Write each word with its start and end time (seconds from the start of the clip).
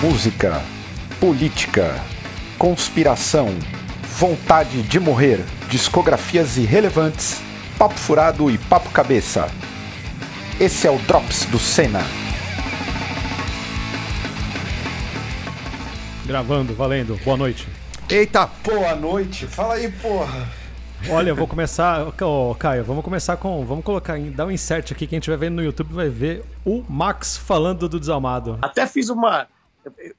música, 0.00 0.62
política, 1.18 1.94
conspiração, 2.58 3.48
vontade 4.18 4.82
de 4.82 5.00
morrer, 5.00 5.42
discografias 5.70 6.58
irrelevantes, 6.58 7.40
papo 7.78 7.94
furado 7.94 8.50
e 8.50 8.58
papo 8.58 8.90
cabeça. 8.90 9.48
Esse 10.60 10.86
é 10.86 10.90
o 10.90 10.98
Drops 10.98 11.46
do 11.46 11.58
Senna. 11.58 12.02
Gravando, 16.26 16.74
valendo. 16.74 17.18
Boa 17.24 17.36
noite. 17.38 17.66
Eita, 18.08 18.50
boa 18.62 18.94
noite. 18.94 19.46
Fala 19.46 19.74
aí, 19.74 19.90
porra. 19.90 20.46
Olha, 21.08 21.30
eu 21.30 21.36
vou 21.36 21.46
começar, 21.46 22.06
oh, 22.22 22.54
Caio, 22.54 22.84
vamos 22.84 23.04
começar 23.04 23.36
com, 23.36 23.64
vamos 23.64 23.84
colocar, 23.84 24.18
dar 24.18 24.46
um 24.46 24.50
insert 24.50 24.92
aqui 24.92 25.06
que 25.06 25.14
a 25.14 25.18
gente 25.18 25.30
vai 25.30 25.38
ver 25.38 25.50
no 25.50 25.62
YouTube 25.62 25.94
vai 25.94 26.08
ver 26.08 26.44
o 26.64 26.84
Max 26.88 27.36
falando 27.36 27.88
do 27.88 28.00
Desalmado. 28.00 28.58
Até 28.60 28.86
fiz 28.86 29.08
uma 29.08 29.46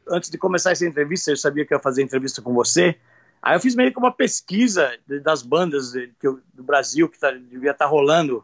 antes 0.10 0.30
de 0.30 0.38
começar 0.38 0.72
essa 0.72 0.86
entrevista, 0.86 1.32
eu 1.32 1.38
sabia 1.38 1.66
que 1.66 1.74
ia 1.74 1.80
fazer 1.80 2.04
entrevista 2.04 2.42
com 2.42 2.54
você. 2.54 2.96
Aí 3.42 3.56
eu 3.56 3.60
fiz 3.60 3.76
meio 3.76 3.92
que 3.92 4.00
uma 4.00 4.12
pesquisa 4.12 4.92
das 5.24 5.42
bandas 5.42 5.94
eu, 6.22 6.40
do 6.54 6.64
Brasil 6.64 7.08
que 7.08 7.20
tá, 7.20 7.32
devia 7.32 7.72
estar 7.72 7.86
tá 7.86 7.92
rolando. 7.92 8.44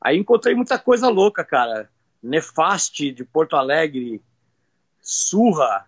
Aí 0.00 0.16
encontrei 0.16 0.54
muita 0.54 0.78
coisa 0.78 1.08
louca, 1.08 1.44
cara. 1.44 1.88
Nefaste 2.22 3.10
de 3.10 3.24
Porto 3.24 3.56
Alegre, 3.56 4.20
Surra, 5.00 5.86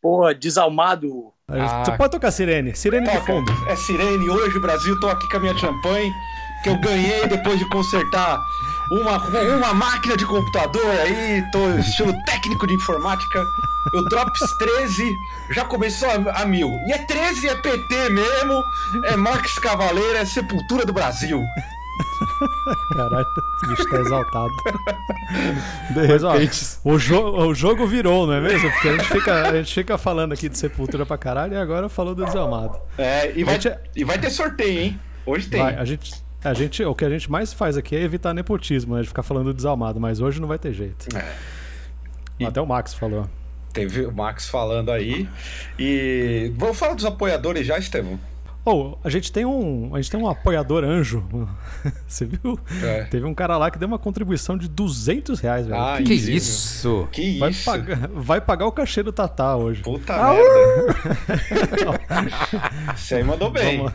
porra, 0.00 0.34
Desalmado. 0.34 1.32
Ah, 1.48 1.84
Você 1.84 1.96
pode 1.96 2.12
tocar 2.12 2.30
Sirene, 2.30 2.74
Sirene 2.76 3.06
toca. 3.06 3.20
de 3.20 3.26
fundo. 3.26 3.52
É 3.68 3.76
Sirene, 3.76 4.30
hoje 4.30 4.58
Brasil, 4.60 4.98
tô 5.00 5.08
aqui 5.08 5.28
com 5.28 5.36
a 5.38 5.40
minha 5.40 5.58
champanhe, 5.58 6.12
que 6.62 6.68
eu 6.68 6.78
ganhei 6.80 7.26
depois 7.26 7.58
de 7.58 7.68
consertar 7.70 8.38
uma, 8.90 9.18
uma 9.56 9.74
máquina 9.74 10.16
de 10.16 10.26
computador 10.26 10.90
aí, 11.02 11.44
tô 11.52 11.70
estilo 11.78 12.12
técnico 12.24 12.66
de 12.66 12.74
informática. 12.74 13.46
O 13.94 14.02
Drops 14.02 14.40
13 14.58 15.16
já 15.50 15.64
começou 15.64 16.08
a, 16.08 16.42
a, 16.42 16.44
mil. 16.44 16.68
E 16.86 16.92
é 16.92 16.98
13, 16.98 17.48
é 17.48 17.54
PT 17.54 18.10
mesmo, 18.10 18.62
é 19.04 19.16
Marx 19.16 19.58
Cavaleiro, 19.58 20.18
é 20.18 20.24
Sepultura 20.24 20.84
do 20.84 20.92
Brasil. 20.92 21.40
Caralho, 22.94 23.26
o 23.64 23.68
bicho 23.68 23.88
tá 23.88 24.00
exaltado. 24.00 24.52
De 25.90 26.08
Mas, 26.08 26.22
repente. 26.22 26.78
Ó, 26.84 26.90
o, 26.90 26.98
jo 26.98 27.22
o 27.22 27.54
jogo 27.54 27.86
virou, 27.86 28.26
não 28.26 28.34
é 28.34 28.40
mesmo? 28.40 28.70
Porque 28.72 28.88
a 28.88 28.92
gente, 28.92 29.08
fica, 29.08 29.48
a 29.48 29.56
gente 29.56 29.74
fica 29.74 29.98
falando 29.98 30.32
aqui 30.32 30.48
de 30.48 30.58
Sepultura 30.58 31.06
pra 31.06 31.16
caralho 31.16 31.54
e 31.54 31.56
agora 31.56 31.88
falou 31.88 32.14
do 32.14 32.24
Desalmado. 32.24 32.78
É, 32.98 33.32
e 33.36 33.44
vai, 33.44 33.60
gente... 33.60 33.78
e 33.94 34.04
vai 34.04 34.18
ter 34.18 34.30
sorteio, 34.30 34.80
hein? 34.80 35.00
Hoje 35.24 35.48
tem. 35.48 35.62
Vai, 35.62 35.76
a 35.76 35.84
gente, 35.84 36.12
a 36.42 36.54
gente, 36.54 36.82
o 36.84 36.94
que 36.94 37.04
a 37.04 37.10
gente 37.10 37.30
mais 37.30 37.52
faz 37.52 37.76
aqui 37.76 37.94
é 37.94 38.02
evitar 38.02 38.32
nepotismo, 38.32 38.96
né? 38.96 39.02
De 39.02 39.08
ficar 39.08 39.22
falando 39.22 39.52
desalmado, 39.52 40.00
mas 40.00 40.20
hoje 40.20 40.40
não 40.40 40.48
vai 40.48 40.58
ter 40.58 40.72
jeito. 40.72 41.06
É. 41.16 42.46
Até 42.46 42.60
o 42.60 42.66
Max 42.66 42.94
falou. 42.94 43.28
Teve 43.72 44.06
o 44.06 44.12
Max 44.12 44.48
falando 44.48 44.90
aí. 44.90 45.28
E 45.78 46.52
vamos 46.56 46.78
falar 46.78 46.94
dos 46.94 47.04
apoiadores 47.04 47.66
já, 47.66 47.78
Estevão? 47.78 48.18
Oh, 48.64 48.96
a 49.02 49.08
gente 49.08 49.32
tem 49.32 49.46
um, 49.46 49.94
a 49.94 50.00
gente 50.00 50.10
tem 50.10 50.20
um 50.20 50.28
apoiador 50.28 50.84
anjo. 50.84 51.24
Você 52.06 52.26
viu? 52.26 52.58
É. 52.82 53.04
Teve 53.04 53.24
um 53.24 53.34
cara 53.34 53.56
lá 53.56 53.70
que 53.70 53.78
deu 53.78 53.88
uma 53.88 53.98
contribuição 53.98 54.58
de 54.58 54.68
200 54.68 55.40
reais, 55.40 55.66
velho. 55.66 55.80
Ah, 55.80 55.98
que 56.02 56.12
isso? 56.12 57.08
Que 57.10 57.38
vai 57.38 57.50
isso? 57.50 57.64
Pagar, 57.64 58.08
vai 58.08 58.40
pagar 58.40 58.66
o 58.66 58.72
cachê 58.72 59.02
do 59.02 59.12
Tatá 59.12 59.56
hoje. 59.56 59.82
Puta 59.82 60.14
ah, 60.14 60.34
merda. 60.34 62.00
Você 62.96 63.14
aí 63.16 63.24
mandou 63.24 63.50
bem. 63.50 63.78
Vamos. 63.78 63.92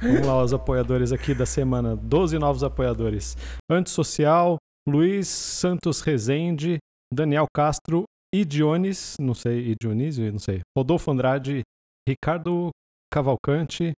Vamos 0.00 0.26
lá, 0.26 0.42
os 0.42 0.52
apoiadores 0.52 1.12
aqui 1.12 1.34
da 1.34 1.46
semana. 1.46 1.96
12 1.96 2.38
novos 2.38 2.62
apoiadores. 2.62 3.36
Antissocial, 3.70 4.58
Luiz 4.88 5.28
Santos 5.28 6.00
Rezende, 6.00 6.78
Daniel 7.12 7.46
Castro, 7.54 8.04
Idiones, 8.34 9.16
não 9.18 9.34
sei, 9.34 9.70
Idionísio, 9.70 10.30
não 10.30 10.38
sei. 10.38 10.60
Rodolfo 10.76 11.10
Andrade, 11.10 11.62
Ricardo 12.08 12.70
Cavalcante, 13.12 13.92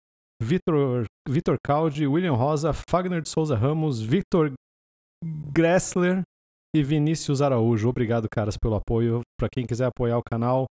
Vitor, 0.43 1.07
Vitor 1.29 1.57
Caldi, 1.65 2.07
William 2.07 2.35
Rosa, 2.35 2.73
Fagner 2.73 3.23
de 3.23 3.29
Souza 3.29 3.57
Ramos, 3.57 4.01
Victor 4.03 4.53
Gressler 5.25 6.23
e 6.75 6.83
Vinícius 6.83 7.41
Araújo. 7.41 7.89
Obrigado, 7.89 8.29
caras, 8.31 8.57
pelo 8.57 8.75
apoio. 8.75 9.23
Para 9.39 9.49
quem 9.51 9.65
quiser 9.67 9.87
apoiar 9.87 10.19
o 10.19 10.23
canal, 10.23 10.67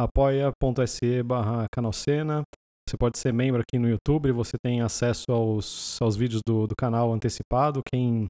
apoia.se 0.00 1.22
barra 1.22 1.66
canalcena. 1.70 2.42
Você 2.90 2.96
pode 2.96 3.18
ser 3.20 3.32
membro 3.32 3.62
aqui 3.62 3.78
no 3.78 3.88
YouTube, 3.88 4.32
você 4.32 4.58
tem 4.60 4.80
acesso 4.80 5.30
aos, 5.30 5.96
aos 6.02 6.16
vídeos 6.16 6.42
do, 6.44 6.66
do 6.66 6.74
canal 6.74 7.12
antecipado. 7.12 7.82
Quem, 7.88 8.26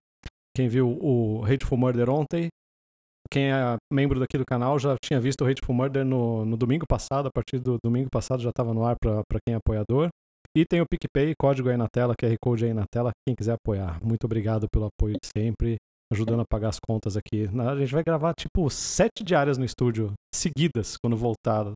quem 0.54 0.68
viu 0.68 0.98
o 1.00 1.42
Hateful 1.46 1.78
Murder 1.78 2.10
ontem, 2.10 2.48
quem 3.32 3.50
é 3.50 3.76
membro 3.90 4.20
daqui 4.20 4.36
do 4.36 4.44
canal 4.44 4.78
já 4.78 4.96
tinha 5.02 5.18
visto 5.18 5.40
o 5.40 5.48
Hateful 5.48 5.74
Murder 5.74 6.04
no, 6.04 6.44
no 6.44 6.58
domingo 6.58 6.84
passado, 6.86 7.26
a 7.26 7.30
partir 7.32 7.58
do 7.58 7.78
domingo 7.82 8.10
passado 8.10 8.42
já 8.42 8.50
estava 8.50 8.74
no 8.74 8.84
ar 8.84 8.96
para 9.00 9.40
quem 9.46 9.54
é 9.54 9.56
apoiador. 9.56 10.10
E 10.54 10.66
tem 10.66 10.82
o 10.82 10.86
PicPay, 10.86 11.32
código 11.40 11.70
aí 11.70 11.78
na 11.78 11.88
tela, 11.88 12.14
QR 12.14 12.36
Code 12.38 12.66
aí 12.66 12.74
na 12.74 12.84
tela, 12.92 13.12
quem 13.26 13.34
quiser 13.34 13.54
apoiar. 13.54 13.98
Muito 14.04 14.24
obrigado 14.24 14.66
pelo 14.70 14.88
apoio 14.88 15.14
de 15.14 15.26
sempre 15.34 15.78
ajudando 16.12 16.40
a 16.40 16.44
pagar 16.44 16.68
as 16.68 16.78
contas 16.80 17.16
aqui. 17.16 17.48
A 17.66 17.76
gente 17.76 17.92
vai 17.92 18.02
gravar 18.02 18.34
tipo 18.34 18.68
sete 18.68 19.22
diárias 19.22 19.56
no 19.56 19.64
estúdio 19.64 20.12
seguidas 20.34 20.96
quando 21.02 21.16
voltar, 21.16 21.72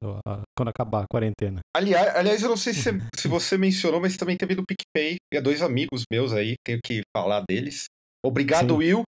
quando 0.56 0.68
acabar 0.68 1.04
a 1.04 1.06
quarentena. 1.08 1.60
Aliás, 1.74 2.14
aliás 2.16 2.42
eu 2.42 2.48
não 2.48 2.56
sei 2.56 2.72
se, 2.72 2.90
se 3.16 3.28
você 3.28 3.56
mencionou, 3.56 4.00
mas 4.00 4.16
também 4.16 4.36
teve 4.36 4.54
do 4.54 4.64
PicPay. 4.64 5.16
E 5.32 5.40
dois 5.40 5.62
amigos 5.62 6.02
meus 6.10 6.32
aí, 6.32 6.54
tenho 6.64 6.78
que 6.84 7.02
falar 7.16 7.44
deles. 7.48 7.86
Obrigado, 8.24 8.74
Sim. 8.74 8.78
Will, 8.78 9.02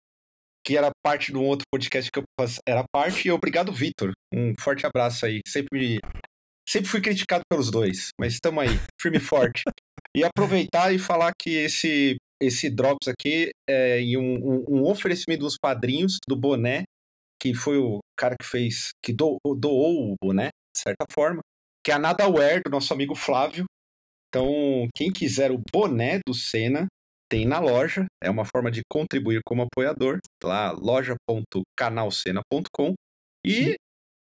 que 0.65 0.77
era 0.77 0.89
parte 1.03 1.31
de 1.31 1.37
um 1.37 1.45
outro 1.45 1.65
podcast 1.71 2.09
que 2.11 2.19
eu 2.19 2.23
era 2.67 2.83
parte, 2.93 3.27
e 3.27 3.31
obrigado, 3.31 3.71
Vitor. 3.71 4.11
Um 4.33 4.53
forte 4.59 4.85
abraço 4.85 5.25
aí. 5.25 5.39
Sempre 5.47 5.79
me... 5.79 5.99
Sempre 6.67 6.89
fui 6.89 6.99
criticado 6.99 7.43
pelos 7.47 7.69
dois, 7.69 8.09
mas 8.19 8.33
estamos 8.33 8.63
aí, 8.63 8.79
firme 8.99 9.17
e 9.17 9.21
forte. 9.21 9.63
e 10.17 10.23
aproveitar 10.23 10.91
e 10.91 10.97
falar 10.97 11.31
que 11.39 11.51
esse 11.51 12.17
esse 12.41 12.69
Drops 12.69 13.07
aqui 13.07 13.51
é 13.67 13.99
em 13.99 14.17
um, 14.17 14.35
um, 14.35 14.65
um, 14.77 14.83
oferecimento 14.83 15.41
dos 15.41 15.57
padrinhos 15.57 16.17
do 16.27 16.35
boné, 16.35 16.83
que 17.39 17.53
foi 17.53 17.77
o 17.77 17.99
cara 18.17 18.35
que 18.39 18.45
fez, 18.45 18.89
que 19.03 19.13
do, 19.13 19.37
doou 19.57 20.11
o 20.11 20.15
boné, 20.21 20.49
de 20.75 20.81
certa 20.81 21.05
forma, 21.11 21.41
que 21.83 21.91
é 21.91 21.95
a 21.95 21.99
Nadaware, 21.99 22.61
do 22.63 22.71
nosso 22.71 22.93
amigo 22.93 23.15
Flávio. 23.15 23.65
Então, 24.29 24.87
quem 24.95 25.11
quiser 25.11 25.51
o 25.51 25.61
boné 25.71 26.19
do 26.27 26.33
Senna, 26.33 26.87
tem 27.29 27.45
na 27.45 27.59
loja, 27.59 28.05
é 28.21 28.29
uma 28.29 28.45
forma 28.45 28.69
de 28.69 28.81
contribuir 28.89 29.39
como 29.45 29.63
apoiador, 29.63 30.19
lá 30.43 30.71
loja.canalcena.com 30.71 32.93
e 33.45 33.75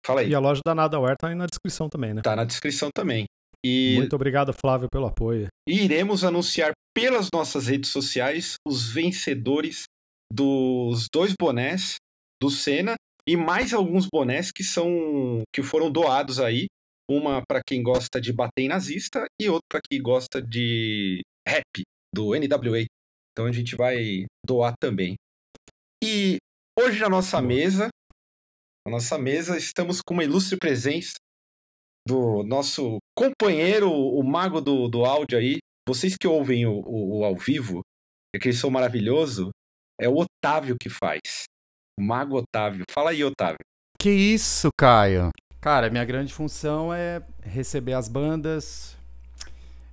fala 0.05 0.23
aí. 0.23 0.31
E 0.31 0.35
a 0.35 0.39
loja 0.39 0.61
da 0.65 0.75
Nadaware 0.75 1.17
tá 1.19 1.29
aí 1.29 1.35
na 1.35 1.47
descrição 1.47 1.89
também, 1.89 2.15
né? 2.15 2.23
Tá 2.23 2.35
na 2.35 2.45
descrição 2.45 2.89
também. 2.95 3.27
E... 3.67 3.97
Muito 3.97 4.15
obrigado, 4.15 4.53
Flávio, 4.53 4.89
pelo 4.89 5.07
apoio. 5.07 5.49
E 5.69 5.83
iremos 5.83 6.23
anunciar 6.23 6.71
pelas 6.95 7.29
nossas 7.33 7.67
redes 7.67 7.91
sociais 7.91 8.55
os 8.65 8.93
vencedores 8.93 9.85
dos 10.33 11.09
dois 11.13 11.35
bonés 11.39 11.97
do 12.41 12.49
Senna 12.49 12.95
e 13.29 13.37
mais 13.37 13.75
alguns 13.75 14.07
bonés 14.07 14.53
que 14.53 14.63
são 14.63 15.43
que 15.53 15.65
foram 15.65 15.91
doados 15.91 16.39
aí. 16.39 16.67
Uma 17.11 17.43
para 17.47 17.61
quem 17.65 17.83
gosta 17.83 18.21
de 18.21 18.33
bater 18.33 18.63
em 18.63 18.69
nazista 18.69 19.27
e 19.41 19.49
outra 19.49 19.67
para 19.69 19.81
quem 19.89 20.01
gosta 20.01 20.41
de 20.41 21.23
rap 21.47 21.83
do 22.15 22.35
NWA. 22.35 22.85
Então 23.33 23.47
a 23.47 23.53
gente 23.53 23.75
vai 23.75 24.27
doar 24.45 24.75
também. 24.81 25.15
E 26.03 26.37
hoje 26.79 27.01
na 27.01 27.09
nossa 27.09 27.41
mesa, 27.41 27.89
na 28.87 28.93
nossa 28.93 29.19
mesa 29.19 29.57
estamos 29.57 30.01
com 30.01 30.15
uma 30.15 30.25
ilustre 30.25 30.57
presença 30.57 31.15
do 32.07 32.45
nosso 32.45 32.99
companheiro, 33.17 33.91
o 33.91 34.23
mago 34.23 34.61
do, 34.61 34.89
do 34.89 35.05
áudio 35.05 35.39
aí. 35.39 35.59
Vocês 35.89 36.17
que 36.17 36.27
ouvem 36.27 36.65
o, 36.67 36.81
o, 36.81 37.19
o 37.19 37.25
ao 37.25 37.37
vivo, 37.37 37.81
aquele 38.35 38.55
som 38.55 38.71
maravilhoso, 38.71 39.51
é 40.01 40.09
o 40.09 40.17
Otávio 40.17 40.77
que 40.81 40.89
faz. 40.89 41.45
O 41.99 42.03
mago 42.03 42.37
Otávio. 42.37 42.85
Fala 42.91 43.11
aí, 43.11 43.25
Otávio. 43.25 43.59
Que 43.99 44.11
isso, 44.11 44.69
Caio? 44.79 45.31
Cara, 45.61 45.91
minha 45.91 46.05
grande 46.05 46.33
função 46.33 46.95
é 46.95 47.23
receber 47.43 47.95
as 47.95 48.09
bandas, 48.09 48.97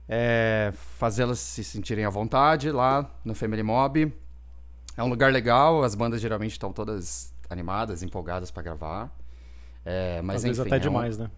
é 0.08 0.72
fazê-las 0.98 1.40
se 1.40 1.64
sentirem 1.64 2.06
à 2.06 2.10
vontade 2.10 2.70
lá 2.70 3.10
no 3.26 3.34
Family 3.34 3.64
Mob. 3.64 4.14
É 4.96 5.02
um 5.02 5.08
lugar 5.08 5.32
legal, 5.32 5.84
as 5.84 5.96
bandas 5.96 6.22
geralmente 6.22 6.52
estão 6.52 6.72
todas 6.72 7.34
animadas, 7.50 8.04
empolgadas 8.04 8.52
para 8.52 8.62
gravar. 8.62 9.12
É, 9.84 10.22
mas 10.22 10.38
Às 10.38 10.44
enfim, 10.44 10.50
vezes 10.50 10.66
até 10.68 10.76
é 10.76 10.80
demais, 10.80 11.18
um... 11.18 11.24
né? 11.24 11.32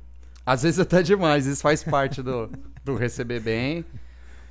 Às 0.45 0.63
vezes 0.63 0.80
até 0.80 1.01
demais, 1.01 1.45
isso 1.45 1.62
faz 1.62 1.83
parte 1.83 2.21
do, 2.21 2.50
do 2.83 2.95
receber 2.95 3.39
bem. 3.39 3.83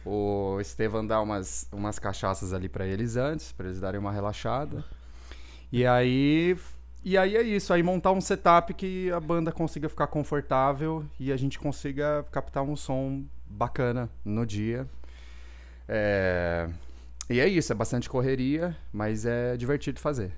O 0.04 0.58
Estevam 0.60 1.06
dá 1.06 1.20
umas, 1.20 1.68
umas 1.72 1.98
cachaças 1.98 2.52
ali 2.52 2.68
para 2.68 2.86
eles 2.86 3.16
antes, 3.16 3.52
para 3.52 3.66
eles 3.66 3.80
darem 3.80 4.00
uma 4.00 4.12
relaxada. 4.12 4.84
E 5.72 5.86
aí, 5.86 6.56
e 7.04 7.16
aí 7.16 7.36
é 7.36 7.42
isso, 7.42 7.72
aí 7.72 7.82
montar 7.82 8.12
um 8.12 8.20
setup 8.20 8.74
que 8.74 9.10
a 9.12 9.20
banda 9.20 9.52
consiga 9.52 9.88
ficar 9.88 10.08
confortável 10.08 11.04
e 11.18 11.32
a 11.32 11.36
gente 11.36 11.58
consiga 11.58 12.24
captar 12.30 12.62
um 12.62 12.76
som 12.76 13.24
bacana 13.46 14.10
no 14.24 14.44
dia. 14.44 14.86
É... 15.88 16.68
E 17.30 17.40
é 17.40 17.48
isso, 17.48 17.72
é 17.72 17.74
bastante 17.74 18.08
correria, 18.10 18.76
mas 18.92 19.24
é 19.24 19.56
divertido 19.56 19.98
fazer. 19.98 20.32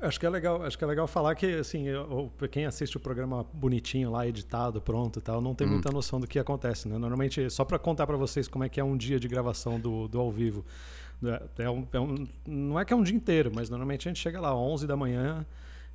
Acho 0.00 0.20
que 0.20 0.26
é 0.26 0.30
legal, 0.30 0.64
acho 0.64 0.78
que 0.78 0.84
é 0.84 0.86
legal 0.86 1.08
falar 1.08 1.34
que 1.34 1.54
assim, 1.56 1.88
eu, 1.88 2.32
quem 2.50 2.66
assiste 2.66 2.96
o 2.96 3.00
programa 3.00 3.44
bonitinho 3.52 4.10
lá, 4.10 4.26
editado, 4.26 4.80
pronto, 4.80 5.18
e 5.18 5.22
tal, 5.22 5.40
não 5.40 5.54
tem 5.54 5.66
hum. 5.66 5.72
muita 5.72 5.90
noção 5.90 6.20
do 6.20 6.26
que 6.26 6.38
acontece, 6.38 6.88
né? 6.88 6.96
Normalmente, 6.96 7.50
só 7.50 7.64
para 7.64 7.78
contar 7.78 8.06
para 8.06 8.16
vocês 8.16 8.46
como 8.46 8.62
é 8.62 8.68
que 8.68 8.78
é 8.78 8.84
um 8.84 8.96
dia 8.96 9.18
de 9.18 9.26
gravação 9.26 9.78
do, 9.80 10.06
do 10.06 10.20
ao 10.20 10.30
vivo. 10.30 10.64
É, 11.58 11.64
é 11.64 11.70
um, 11.70 11.86
é 11.92 12.00
um, 12.00 12.28
não 12.46 12.78
é 12.78 12.84
que 12.84 12.92
é 12.92 12.96
um 12.96 13.02
dia 13.02 13.16
inteiro, 13.16 13.50
mas 13.52 13.68
normalmente 13.68 14.06
a 14.06 14.10
gente 14.10 14.20
chega 14.20 14.40
lá 14.40 14.54
11 14.54 14.86
da 14.86 14.96
manhã, 14.96 15.44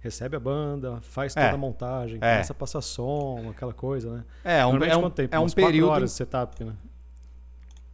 recebe 0.01 0.35
a 0.35 0.39
banda, 0.39 0.99
faz 1.01 1.33
toda 1.33 1.45
é. 1.45 1.51
a 1.51 1.57
montagem, 1.57 2.17
é. 2.17 2.19
começa 2.19 2.51
a 2.51 2.55
passar 2.55 2.81
som, 2.81 3.49
aquela 3.49 3.73
coisa, 3.73 4.17
né? 4.17 4.23
É, 4.43 4.59
é 4.59 4.65
um, 4.65 4.83
é 4.83 4.97
um, 4.97 5.09
tempo? 5.09 5.33
é 5.33 5.39
um 5.39 5.49
período 5.49 5.91
horas 5.91 6.11
de 6.11 6.17
setup, 6.17 6.61
né? 6.61 6.73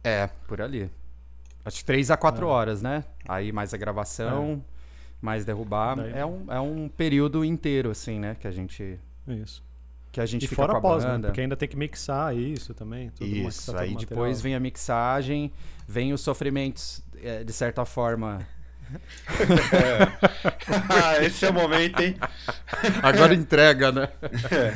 É, 0.02 0.28
por 0.48 0.60
ali. 0.60 0.90
Acho 1.64 1.78
que 1.78 1.84
3 1.84 2.10
a 2.10 2.16
4 2.16 2.44
é. 2.44 2.48
horas, 2.48 2.82
né? 2.82 3.04
Aí 3.28 3.52
mais 3.52 3.72
a 3.72 3.76
gravação, 3.76 4.64
é. 5.22 5.24
mais 5.24 5.44
derrubar. 5.44 5.96
Daí... 5.96 6.12
É, 6.12 6.26
um, 6.26 6.44
é 6.48 6.60
um 6.60 6.88
período 6.88 7.44
inteiro, 7.44 7.90
assim, 7.90 8.18
né? 8.18 8.36
Que 8.38 8.46
a 8.46 8.50
gente. 8.50 8.98
Isso. 9.26 9.62
Que 10.12 10.20
a 10.20 10.26
gente 10.26 10.44
e 10.44 10.48
fica 10.48 10.62
fora 10.62 10.72
com 10.72 10.78
a 10.78 10.80
pós, 10.80 11.04
banda. 11.04 11.18
Né? 11.18 11.28
Porque 11.28 11.40
ainda 11.40 11.56
tem 11.56 11.68
que 11.68 11.76
mixar 11.76 12.36
isso 12.36 12.74
também. 12.74 13.12
isso, 13.20 13.76
aí 13.76 13.94
depois 13.94 14.40
vem 14.40 14.56
a 14.56 14.60
mixagem, 14.60 15.52
vem 15.86 16.12
os 16.12 16.20
sofrimentos, 16.20 17.00
é, 17.22 17.44
de 17.44 17.52
certa 17.52 17.84
forma. 17.84 18.44
É. 18.90 20.02
ah, 20.90 21.24
esse 21.24 21.46
é 21.46 21.50
o 21.50 21.54
momento, 21.54 22.00
hein? 22.00 22.16
Agora 23.02 23.34
entrega, 23.34 23.92
né? 23.92 24.08
É. 24.50 24.74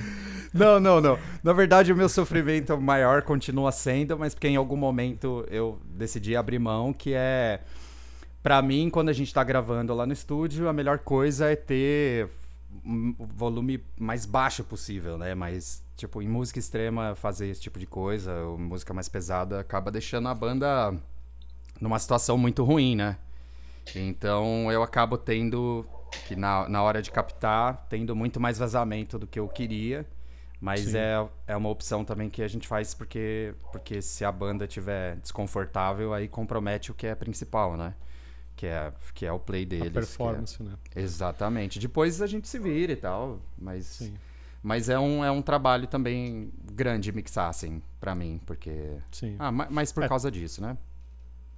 Não, 0.55 0.79
não, 0.79 1.01
não. 1.01 1.19
Na 1.43 1.53
verdade, 1.53 1.93
o 1.93 1.97
meu 1.97 2.09
sofrimento 2.09 2.81
maior 2.81 3.23
continua 3.23 3.73
sendo, 3.73 4.17
mas 4.17 4.35
porque 4.35 4.47
em 4.47 4.55
algum 4.55 4.77
momento 4.77 5.45
eu 5.51 5.81
decidi 5.85 6.37
abrir 6.37 6.61
mão, 6.61 6.93
que 6.93 7.13
é. 7.13 7.61
Pra 8.45 8.61
mim, 8.61 8.91
quando 8.91 9.09
a 9.09 9.13
gente 9.15 9.33
tá 9.33 9.43
gravando 9.43 9.95
lá 9.95 10.05
no 10.05 10.13
estúdio, 10.13 10.69
a 10.69 10.73
melhor 10.75 10.99
coisa 10.99 11.51
é 11.51 11.57
ter 11.57 12.29
o 13.19 13.25
volume 13.25 13.83
mais 13.99 14.27
baixo 14.27 14.63
possível, 14.63 15.17
né? 15.17 15.35
Mas, 15.35 15.83
tipo, 15.97 16.21
em 16.21 16.29
música 16.29 16.59
extrema, 16.59 17.15
fazer 17.15 17.49
esse 17.49 17.63
tipo 17.63 17.79
de 17.79 17.87
coisa, 17.87 18.35
ou 18.43 18.59
música 18.59 18.93
mais 18.93 19.09
pesada, 19.09 19.61
acaba 19.61 19.91
deixando 19.91 20.29
a 20.29 20.35
banda 20.35 20.95
numa 21.81 21.99
situação 21.99 22.37
muito 22.37 22.63
ruim, 22.65 22.95
né? 22.95 23.17
Então 23.97 24.71
eu 24.71 24.83
acabo 24.83 25.17
tendo 25.17 25.87
que 26.29 26.37
na, 26.37 26.69
na 26.69 26.83
hora 26.83 27.01
de 27.01 27.11
captar, 27.11 27.87
tendo 27.89 28.15
muito 28.15 28.39
mais 28.39 28.59
vazamento 28.59 29.19
do 29.19 29.27
que 29.27 29.41
eu 29.41 29.49
queria. 29.49 30.07
Mas 30.61 30.95
é, 30.95 31.15
é 31.47 31.57
uma 31.57 31.71
opção 31.71 32.05
também 32.05 32.29
que 32.29 32.43
a 32.43 32.49
gente 32.49 32.69
faz 32.69 32.93
porque, 32.93 33.55
porque 33.73 34.03
se 34.03 34.23
a 34.23 34.31
banda 34.31 34.67
estiver 34.67 35.17
desconfortável, 35.17 36.13
aí 36.13 36.29
compromete 36.29 36.91
o 36.91 36.95
que 36.95 37.07
é 37.07 37.15
principal, 37.15 37.75
né? 37.75 37.95
Que 38.57 38.67
é, 38.67 38.93
que 39.15 39.27
é 39.27 39.33
o 39.33 39.39
play 39.39 39.67
deles. 39.67 39.89
A 39.89 39.91
performance, 39.91 40.61
é... 40.61 40.65
né? 40.65 40.75
Exatamente. 40.95 41.79
Depois 41.79 42.23
a 42.23 42.27
gente 42.27 42.49
se 42.49 42.59
vira 42.59 42.93
e 42.93 42.97
tal, 42.97 43.41
mas... 43.59 43.87
Sim. 43.87 44.15
Mas 44.63 44.89
é 44.89 44.99
um, 44.99 45.23
é 45.23 45.31
um 45.31 45.43
trabalho 45.43 45.87
também 45.87 46.51
grande 46.73 47.13
mixar, 47.13 47.51
assim, 47.51 47.83
pra 48.01 48.15
mim, 48.15 48.41
porque... 48.47 48.97
Sim. 49.13 49.37
Ah, 49.39 49.53
mas 49.53 49.93
por 49.93 50.05
é. 50.05 50.09
causa 50.09 50.31
disso, 50.31 50.63
né? 50.63 50.79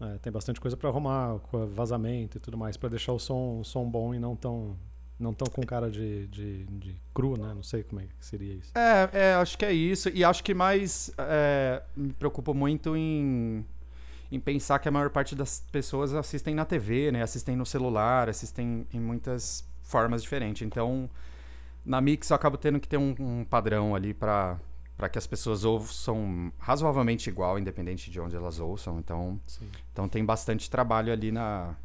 É, 0.00 0.18
tem 0.18 0.32
bastante 0.32 0.60
coisa 0.60 0.76
para 0.76 0.88
arrumar, 0.88 1.40
vazamento 1.72 2.36
e 2.36 2.40
tudo 2.40 2.58
mais, 2.58 2.76
para 2.76 2.88
deixar 2.88 3.12
o 3.12 3.18
som, 3.18 3.60
o 3.60 3.64
som 3.64 3.88
bom 3.88 4.14
e 4.14 4.18
não 4.18 4.34
tão 4.34 4.76
não 5.18 5.32
tão 5.32 5.46
com 5.46 5.62
cara 5.62 5.90
de, 5.90 6.26
de, 6.26 6.66
de, 6.66 6.96
cru, 7.14 7.38
né? 7.38 7.52
Não 7.54 7.62
sei 7.62 7.82
como 7.82 8.02
é 8.02 8.04
que 8.04 8.12
seria 8.20 8.52
isso. 8.52 8.70
É, 8.76 9.08
é 9.12 9.34
acho 9.34 9.56
que 9.56 9.64
é 9.64 9.72
isso. 9.72 10.10
E 10.10 10.22
acho 10.22 10.44
que 10.44 10.52
mais 10.52 11.10
é, 11.16 11.82
me 11.96 12.12
preocupo 12.12 12.52
muito 12.52 12.94
em, 12.94 13.64
em 14.30 14.40
pensar 14.40 14.78
que 14.78 14.88
a 14.88 14.90
maior 14.90 15.10
parte 15.10 15.34
das 15.34 15.64
pessoas 15.72 16.14
assistem 16.14 16.54
na 16.54 16.64
TV, 16.64 17.12
né? 17.12 17.22
Assistem 17.22 17.56
no 17.56 17.66
celular, 17.66 18.28
assistem 18.28 18.86
em 18.92 19.00
muitas 19.00 19.64
formas 19.82 20.22
diferentes. 20.22 20.62
Então, 20.62 21.08
na 21.84 22.00
Mix 22.00 22.30
eu 22.30 22.36
acabo 22.36 22.56
tendo 22.56 22.80
que 22.80 22.88
ter 22.88 22.96
um, 22.96 23.14
um 23.18 23.44
padrão 23.44 23.94
ali 23.94 24.12
para 24.12 24.58
para 24.96 25.10
que 25.10 25.18
as 25.18 25.26
pessoas 25.26 25.62
ouçam 25.62 26.50
razoavelmente 26.58 27.28
igual, 27.28 27.58
independente 27.58 28.10
de 28.10 28.18
onde 28.18 28.34
elas 28.34 28.58
ouçam. 28.58 28.98
Então, 28.98 29.38
então 29.92 30.08
tem 30.08 30.24
bastante 30.24 30.70
trabalho 30.70 31.12
ali 31.12 31.30
na, 31.30 31.76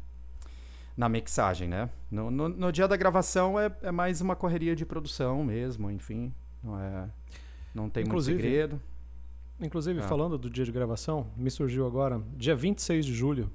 na 0.96 1.10
mixagem, 1.10 1.68
né? 1.68 1.90
No, 2.10 2.30
no, 2.30 2.48
no 2.48 2.72
dia 2.72 2.88
da 2.88 2.96
gravação 2.96 3.60
é, 3.60 3.70
é, 3.82 3.90
mais 3.92 4.22
uma 4.22 4.34
correria 4.34 4.74
de 4.74 4.86
produção 4.86 5.44
mesmo, 5.44 5.90
enfim. 5.90 6.32
Não, 6.64 6.80
é, 6.80 7.08
não 7.74 7.90
tem 7.90 8.04
inclusive, 8.04 8.38
muito 8.38 8.50
segredo. 8.50 8.80
Inclusive, 9.62 10.00
é. 10.00 10.02
falando 10.02 10.36
do 10.36 10.50
dia 10.50 10.64
de 10.64 10.72
gravação, 10.72 11.26
me 11.36 11.50
surgiu 11.50 11.86
agora, 11.86 12.20
dia 12.36 12.54
26 12.54 13.06
de 13.06 13.14
julho, 13.14 13.50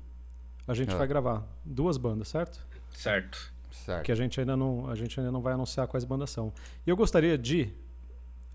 a 0.67 0.73
gente 0.73 0.93
é. 0.93 0.97
vai 0.97 1.07
gravar 1.07 1.45
duas 1.63 1.97
bandas, 1.97 2.27
certo? 2.27 2.65
Certo. 2.91 3.53
Certo. 3.71 4.03
Que 4.03 4.11
a 4.11 4.15
gente 4.15 4.39
ainda 4.39 4.57
não, 4.57 4.89
a 4.89 4.95
gente 4.95 5.19
ainda 5.19 5.31
não 5.31 5.41
vai 5.41 5.53
anunciar 5.53 5.87
quais 5.87 6.03
bandas 6.03 6.29
são. 6.29 6.51
E 6.85 6.89
eu 6.89 6.95
gostaria 6.95 7.37
de 7.37 7.73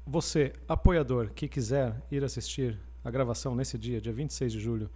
você, 0.07 0.53
apoiador, 0.69 1.31
que 1.31 1.47
quiser 1.47 1.95
ir 2.11 2.25
assistir 2.25 2.79
a 3.05 3.11
gravação 3.11 3.55
nesse 3.55 3.79
dia, 3.79 4.01
dia 4.01 4.13
26 4.13 4.53
de 4.53 4.61
julho, 4.61 4.91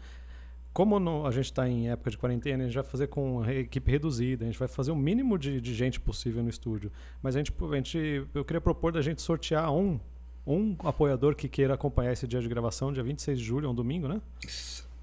como 0.72 1.00
no, 1.00 1.26
a 1.26 1.30
gente 1.30 1.46
está 1.46 1.66
em 1.66 1.88
época 1.88 2.10
de 2.10 2.18
quarentena, 2.18 2.64
a 2.64 2.66
gente 2.66 2.74
vai 2.74 2.84
fazer 2.84 3.06
com 3.06 3.42
a 3.42 3.50
equipe 3.54 3.90
reduzida, 3.90 4.44
a 4.44 4.46
gente 4.46 4.58
vai 4.58 4.68
fazer 4.68 4.90
o 4.90 4.96
mínimo 4.96 5.38
de, 5.38 5.58
de 5.58 5.74
gente 5.74 5.98
possível 5.98 6.42
no 6.42 6.50
estúdio. 6.50 6.92
Mas 7.22 7.34
a 7.34 7.38
gente, 7.38 7.50
a 7.58 7.76
gente, 7.76 8.26
eu 8.34 8.44
queria 8.44 8.60
propor 8.60 8.92
da 8.92 9.00
gente 9.00 9.22
sortear 9.22 9.72
um, 9.72 9.98
um 10.46 10.76
apoiador 10.84 11.34
que 11.34 11.48
queira 11.48 11.74
acompanhar 11.74 12.12
esse 12.12 12.26
dia 12.26 12.40
de 12.40 12.48
gravação, 12.48 12.92
dia 12.92 13.02
26 13.02 13.38
de 13.38 13.44
julho, 13.44 13.66
é 13.66 13.70
um 13.70 13.74
domingo, 13.74 14.06
né? 14.06 14.20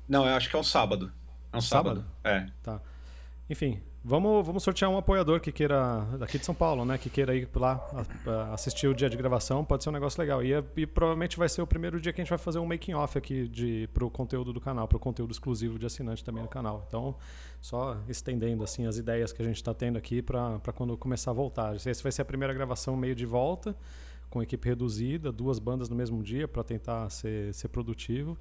Não, 0.07 0.25
eu 0.25 0.35
acho 0.35 0.49
que 0.49 0.55
é 0.55 0.59
um 0.59 0.63
sábado. 0.63 1.11
É 1.51 1.57
um 1.57 1.61
sábado? 1.61 2.05
sábado? 2.23 2.45
É. 2.47 2.47
Tá. 2.61 2.81
Enfim, 3.49 3.81
Vamos, 4.05 4.45
vamos 4.45 4.63
sortear 4.63 4.91
um 4.91 4.97
apoiador 4.97 5.39
que 5.39 5.49
queira, 5.49 6.05
daqui 6.19 6.37
de 6.37 6.45
São 6.45 6.53
Paulo, 6.53 6.83
né? 6.83 6.97
Que 6.97 7.09
queira 7.09 7.33
ir 7.33 7.47
lá 7.55 7.79
assistir 8.51 8.85
o 8.85 8.93
dia 8.93 9.09
de 9.09 9.15
gravação, 9.15 9.63
pode 9.63 9.81
ser 9.81 9.91
um 9.91 9.93
negócio 9.93 10.19
legal. 10.19 10.43
E, 10.43 10.51
e 10.75 10.85
provavelmente 10.85 11.37
vai 11.37 11.47
ser 11.47 11.61
o 11.61 11.67
primeiro 11.67 12.01
dia 12.01 12.11
que 12.11 12.19
a 12.19 12.23
gente 12.23 12.29
vai 12.29 12.37
fazer 12.37 12.59
um 12.59 12.65
making 12.65 12.95
off 12.95 13.17
aqui 13.17 13.47
de, 13.47 13.87
pro 13.93 14.09
conteúdo 14.09 14.51
do 14.51 14.59
canal, 14.59 14.89
pro 14.89 14.99
conteúdo 14.99 15.31
exclusivo 15.31 15.79
de 15.79 15.85
assinante 15.85 16.21
também 16.21 16.43
no 16.43 16.49
canal. 16.49 16.83
Então, 16.85 17.15
só 17.61 17.97
estendendo 18.09 18.61
assim 18.61 18.85
as 18.85 18.97
ideias 18.97 19.31
que 19.31 19.41
a 19.41 19.45
gente 19.45 19.55
está 19.55 19.73
tendo 19.73 19.97
aqui 19.97 20.21
para 20.21 20.59
quando 20.75 20.97
começar 20.97 21.31
a 21.31 21.33
voltar. 21.33 21.73
Esse 21.73 22.03
vai 22.03 22.11
ser 22.11 22.23
a 22.23 22.25
primeira 22.25 22.53
gravação 22.53 22.97
meio 22.97 23.15
de 23.15 23.25
volta, 23.25 23.73
com 24.33 24.41
equipe 24.41 24.67
reduzida, 24.67 25.31
duas 25.31 25.59
bandas 25.59 25.89
no 25.89 25.95
mesmo 25.95 26.23
dia 26.23 26.47
para 26.47 26.63
tentar 26.63 27.07
ser, 27.11 27.53
ser 27.53 27.67
produtivo. 27.67 28.35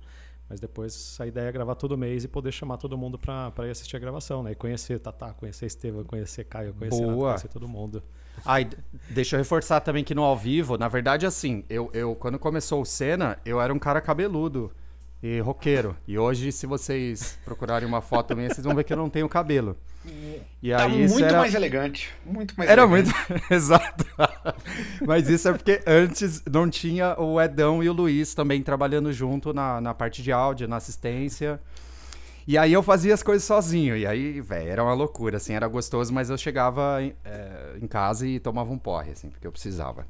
Mas 0.49 0.59
depois 0.59 1.19
a 1.21 1.27
ideia 1.27 1.49
é 1.49 1.53
gravar 1.53 1.75
todo 1.75 1.99
mês 1.99 2.25
e 2.25 2.29
poder 2.29 2.51
chamar 2.51 2.79
todo 2.79 2.97
mundo 2.97 3.19
para 3.19 3.53
ir 3.67 3.71
assistir 3.71 3.97
a 3.97 3.99
gravação, 3.99 4.43
né? 4.43 4.53
E 4.53 4.55
conhecer 4.55 4.99
Tatá, 4.99 5.35
conhecer 5.35 5.67
Estevam, 5.67 6.03
conhecer 6.05 6.45
Caio, 6.45 6.73
conhecer 6.73 7.05
conhecer 7.05 7.49
todo 7.49 7.69
mundo. 7.69 8.03
Ai, 8.43 8.71
deixa 9.11 9.37
eu 9.37 9.39
reforçar 9.39 9.81
também 9.81 10.03
que 10.03 10.15
no 10.15 10.23
ao 10.23 10.37
vivo, 10.37 10.79
na 10.79 10.89
verdade, 10.89 11.27
assim, 11.27 11.63
eu, 11.69 11.91
eu 11.93 12.15
quando 12.15 12.39
começou 12.39 12.81
o 12.81 12.87
Cena, 12.87 13.39
eu 13.45 13.61
era 13.61 13.73
um 13.73 13.79
cara 13.79 14.01
cabeludo 14.01 14.73
e 15.23 15.41
roqueiro. 15.41 15.97
E 16.07 16.19
hoje, 16.19 16.51
se 16.51 16.67
vocês 16.67 17.39
procurarem 17.45 17.87
uma 17.87 18.01
foto 18.01 18.35
minha, 18.35 18.49
vocês 18.49 18.65
vão 18.65 18.75
ver 18.75 18.85
que 18.85 18.93
eu 18.93 18.97
não 18.97 19.09
tenho 19.09 19.29
cabelo. 19.29 19.77
E 20.61 20.71
tá 20.71 20.85
aí, 20.85 21.09
muito 21.09 21.25
era... 21.25 21.39
mais 21.39 21.55
elegante. 21.55 22.11
Muito 22.27 22.55
mais 22.57 22.69
Era 22.69 22.83
elegante. 22.83 23.15
muito. 23.29 23.45
Exato. 23.55 24.05
Mas 25.07 25.29
isso 25.29 25.49
é 25.49 25.53
porque 25.53 25.81
antes 25.87 26.43
não 26.51 26.69
tinha 26.69 27.15
o 27.21 27.41
Edão 27.41 27.83
e 27.85 27.89
o 27.89 27.93
Luiz 27.93 28.35
também 28.35 28.63
trabalhando 28.63 29.13
junto 29.13 29.53
na, 29.53 29.81
na 29.81 29.95
parte 29.95 30.23
de 30.23 30.33
áudio, 30.33 30.67
na 30.67 30.77
assistência. 30.77 31.61
E 32.45 32.59
aí 32.59 32.73
eu 32.73 32.83
fazia 32.83 33.15
as 33.15 33.23
coisas 33.23 33.45
sozinho. 33.45 33.97
E 33.97 34.05
aí, 34.05 34.41
velho, 34.41 34.69
era 34.69 34.83
uma 34.83 34.95
loucura, 34.95 35.37
assim, 35.37 35.55
era 35.55 35.69
gostoso, 35.69 36.13
mas 36.13 36.31
eu 36.31 36.37
chegava 36.37 37.01
em, 37.01 37.15
é, 37.25 37.77
em 37.81 37.87
casa 37.87 38.27
e 38.27 38.41
tomava 38.41 38.73
um 38.73 38.79
porre, 38.79 39.13
assim, 39.13 39.31
porque 39.31 39.47
eu 39.47 39.53
precisava. 39.53 40.05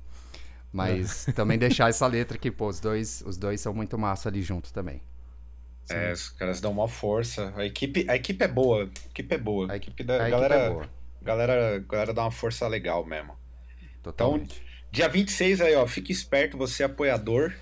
Mas 0.73 1.29
é. 1.29 1.33
também 1.33 1.59
deixar 1.59 1.91
essa 1.91 2.07
letra 2.09 2.39
que, 2.39 2.51
pô, 2.51 2.69
os 2.69 2.81
dois, 2.81 3.23
os 3.27 3.37
dois 3.37 3.61
são 3.61 3.75
muito 3.75 3.99
massa 3.99 4.29
ali 4.29 4.43
junto 4.43 4.73
também. 4.73 5.03
Sim. 5.85 5.95
É, 5.95 6.13
os 6.13 6.31
caras 6.31 6.61
dão 6.61 6.73
uma 6.73 6.89
força. 6.89 7.53
A 7.57 7.65
equipe, 7.65 8.07
a 8.09 8.17
equipe 8.17 8.43
é 8.43 8.49
boa. 8.49 8.85
A 8.85 9.11
equipe 9.11 9.35
é 9.35 9.39
boa. 9.39 9.73
A 9.73 9.77
equipe 9.77 10.03
da 10.03 10.25
a 10.25 10.31
galera, 10.31 10.55
equipe 10.55 10.71
é 10.71 10.73
boa. 10.73 10.91
galera, 11.21 11.79
galera 11.81 12.15
dá 12.15 12.23
uma 12.23 12.31
força 12.31 12.67
legal 12.69 13.05
mesmo. 13.05 13.37
Totalmente. 14.03 14.61
Então, 14.63 14.89
dia 14.91 15.09
26 15.09 15.61
aí, 15.61 15.75
ó, 15.75 15.87
fique 15.87 16.13
esperto, 16.13 16.57
você 16.57 16.83
é 16.83 16.87
apoiador. 16.87 17.53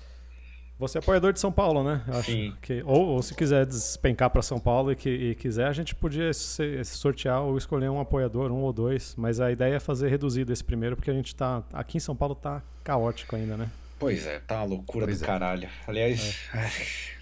Você 0.81 0.97
é 0.97 0.99
apoiador 0.99 1.31
de 1.31 1.39
São 1.39 1.51
Paulo, 1.51 1.83
né? 1.83 2.01
Eu 2.07 2.23
Sim. 2.23 2.55
Que, 2.59 2.81
ou, 2.83 3.09
ou, 3.09 3.21
se 3.21 3.35
quiser 3.35 3.67
despencar 3.67 4.31
para 4.31 4.41
São 4.41 4.59
Paulo 4.59 4.91
e, 4.91 4.95
que, 4.95 5.09
e 5.09 5.35
quiser, 5.35 5.67
a 5.67 5.71
gente 5.71 5.93
podia 5.93 6.33
se, 6.33 6.83
se 6.83 6.97
sortear 6.97 7.43
ou 7.43 7.55
escolher 7.55 7.87
um 7.87 7.99
apoiador, 7.99 8.51
um 8.51 8.63
ou 8.63 8.73
dois. 8.73 9.13
Mas 9.15 9.39
a 9.39 9.51
ideia 9.51 9.75
é 9.75 9.79
fazer 9.79 10.09
reduzido 10.09 10.51
esse 10.51 10.63
primeiro, 10.63 10.95
porque 10.95 11.11
a 11.11 11.13
gente 11.13 11.35
tá. 11.35 11.61
Aqui 11.71 11.97
em 11.97 11.99
São 11.99 12.15
Paulo 12.15 12.33
tá 12.33 12.63
caótico 12.83 13.35
ainda, 13.35 13.55
né? 13.55 13.69
Pois 13.99 14.25
é, 14.25 14.39
tá 14.39 14.55
uma 14.55 14.63
loucura 14.63 15.05
pois 15.05 15.19
do 15.19 15.23
é. 15.23 15.27
caralho. 15.27 15.69
Aliás. 15.85 16.39
É. 16.51 16.71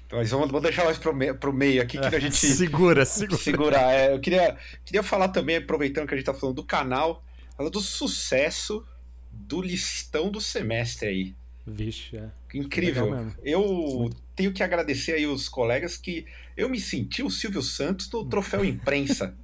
Mas 0.16 0.32
vamos, 0.32 0.48
vamos 0.48 0.64
deixar 0.64 0.86
mais 0.86 0.98
pro 0.98 1.14
meio, 1.14 1.36
pro 1.36 1.52
meio 1.52 1.82
aqui 1.82 2.00
que 2.00 2.16
a 2.16 2.20
gente. 2.20 2.38
segura, 2.56 3.04
segura. 3.04 3.42
Segurar. 3.42 3.94
É, 3.94 4.14
eu 4.14 4.22
queria, 4.22 4.56
queria 4.86 5.04
falar 5.04 5.28
também, 5.28 5.58
aproveitando 5.58 6.08
que 6.08 6.14
a 6.14 6.18
gente 6.18 6.26
tá 6.26 6.34
falando 6.34 6.56
do 6.56 6.64
canal, 6.64 7.26
falar 7.58 7.70
do 7.70 7.82
sucesso 7.82 8.88
do 9.30 9.62
listão 9.62 10.32
do 10.32 10.40
semestre 10.40 11.10
aí. 11.10 11.39
Vixe, 11.70 12.18
é. 12.18 12.30
Incrível. 12.54 13.28
Eu 13.44 14.10
tenho 14.36 14.52
que 14.52 14.64
agradecer 14.64 15.14
aí 15.14 15.28
os 15.28 15.48
colegas 15.48 15.98
que 15.98 16.26
eu 16.58 16.70
me 16.70 16.80
senti 16.80 17.24
o 17.24 17.30
Silvio 17.30 17.62
Santos 17.62 18.10
no 18.12 18.26
troféu 18.26 18.66
imprensa. 18.66 19.36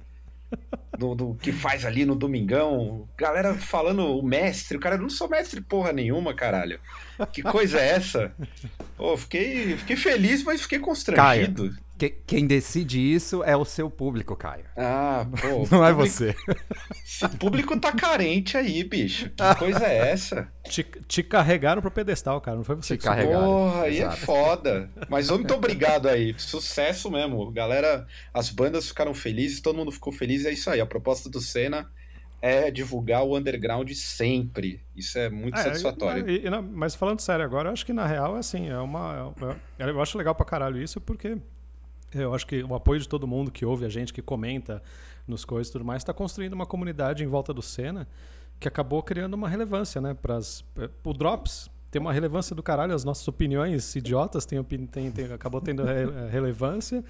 do, 0.98 1.14
do, 1.14 1.34
que 1.34 1.52
faz 1.52 1.84
ali 1.84 2.04
no 2.04 2.14
domingão. 2.14 3.08
Galera 3.16 3.54
falando 3.54 4.18
o 4.18 4.22
mestre, 4.22 4.76
o 4.76 4.80
cara 4.80 4.96
não 4.96 5.10
sou 5.10 5.28
mestre 5.28 5.60
porra 5.60 5.92
nenhuma, 5.92 6.34
caralho. 6.34 6.80
Que 7.32 7.42
coisa 7.42 7.78
é 7.78 7.90
essa? 7.90 8.34
Fiquei, 9.18 9.76
fiquei 9.76 9.96
feliz, 9.96 10.42
mas 10.42 10.62
fiquei 10.62 10.78
constrangido. 10.78 11.68
Caio, 11.68 11.85
que, 11.98 12.10
quem 12.10 12.46
decide 12.46 12.98
isso 13.00 13.42
é 13.42 13.56
o 13.56 13.64
seu 13.64 13.88
público, 13.90 14.36
Caio. 14.36 14.64
Ah, 14.76 15.26
pô. 15.40 15.66
Não 15.74 15.84
é 15.84 15.92
você. 15.92 16.34
Esse 17.04 17.28
público 17.38 17.78
tá 17.78 17.92
carente 17.92 18.56
aí, 18.56 18.84
bicho. 18.84 19.30
Que 19.30 19.54
coisa 19.58 19.84
é 19.86 20.10
essa? 20.10 20.48
Te, 20.64 20.82
te 21.06 21.22
carregaram 21.22 21.80
pro 21.80 21.90
pedestal, 21.90 22.40
cara. 22.40 22.56
Não 22.56 22.64
foi 22.64 22.76
você 22.76 22.96
te 22.96 23.00
que 23.00 23.06
carregaram. 23.06 23.44
Porra, 23.44 23.82
aí 23.82 23.98
é 24.00 24.10
foda. 24.10 24.90
Mas 25.08 25.30
muito 25.30 25.54
obrigado 25.54 26.08
aí. 26.08 26.34
Sucesso 26.38 27.10
mesmo. 27.10 27.50
Galera, 27.50 28.06
as 28.34 28.50
bandas 28.50 28.88
ficaram 28.88 29.14
felizes, 29.14 29.60
todo 29.60 29.76
mundo 29.76 29.90
ficou 29.92 30.12
feliz. 30.12 30.44
É 30.44 30.52
isso 30.52 30.68
aí. 30.70 30.80
A 30.80 30.86
proposta 30.86 31.30
do 31.30 31.40
Senna 31.40 31.88
é 32.42 32.70
divulgar 32.70 33.24
o 33.24 33.36
underground 33.36 33.90
sempre. 33.92 34.82
Isso 34.94 35.18
é 35.18 35.30
muito 35.30 35.58
É, 35.58 35.62
satisfatório. 35.62 36.28
e- 36.28 36.44
e 36.46 36.50
na- 36.50 36.60
mas 36.60 36.94
falando 36.94 37.20
sério 37.20 37.44
agora, 37.44 37.68
eu 37.70 37.72
acho 37.72 37.86
que 37.86 37.92
na 37.94 38.06
real 38.06 38.36
é 38.36 38.40
assim, 38.40 38.68
é 38.68 38.78
uma. 38.78 39.34
é- 39.78 39.88
eu 39.90 40.00
acho 40.02 40.18
legal 40.18 40.34
pra 40.34 40.44
caralho 40.44 40.80
isso, 40.82 41.00
porque 41.00 41.38
eu 42.22 42.34
acho 42.34 42.46
que 42.46 42.62
o 42.62 42.74
apoio 42.74 43.00
de 43.00 43.08
todo 43.08 43.26
mundo 43.26 43.50
que 43.50 43.64
ouve 43.64 43.84
a 43.84 43.88
gente, 43.88 44.12
que 44.12 44.22
comenta 44.22 44.82
nos 45.26 45.44
coisas 45.44 45.68
e 45.68 45.72
tudo 45.72 45.84
mais, 45.84 46.02
está 46.02 46.12
construindo 46.12 46.52
uma 46.52 46.66
comunidade 46.66 47.22
em 47.24 47.26
volta 47.26 47.52
do 47.52 47.62
Senna 47.62 48.06
que 48.58 48.66
acabou 48.68 49.02
criando 49.02 49.34
uma 49.34 49.48
relevância, 49.48 50.00
né? 50.00 50.14
Pras, 50.14 50.64
o 51.04 51.12
Drops 51.12 51.68
tem 51.90 52.00
uma 52.00 52.12
relevância 52.12 52.54
do 52.56 52.62
caralho, 52.62 52.94
as 52.94 53.04
nossas 53.04 53.26
opiniões 53.28 53.94
idiotas 53.96 54.46
opini- 54.58 54.86
tem, 54.86 55.10
tem- 55.10 55.32
acabou 55.32 55.60
tendo 55.60 55.82
re- 55.84 56.28
relevância. 56.30 57.04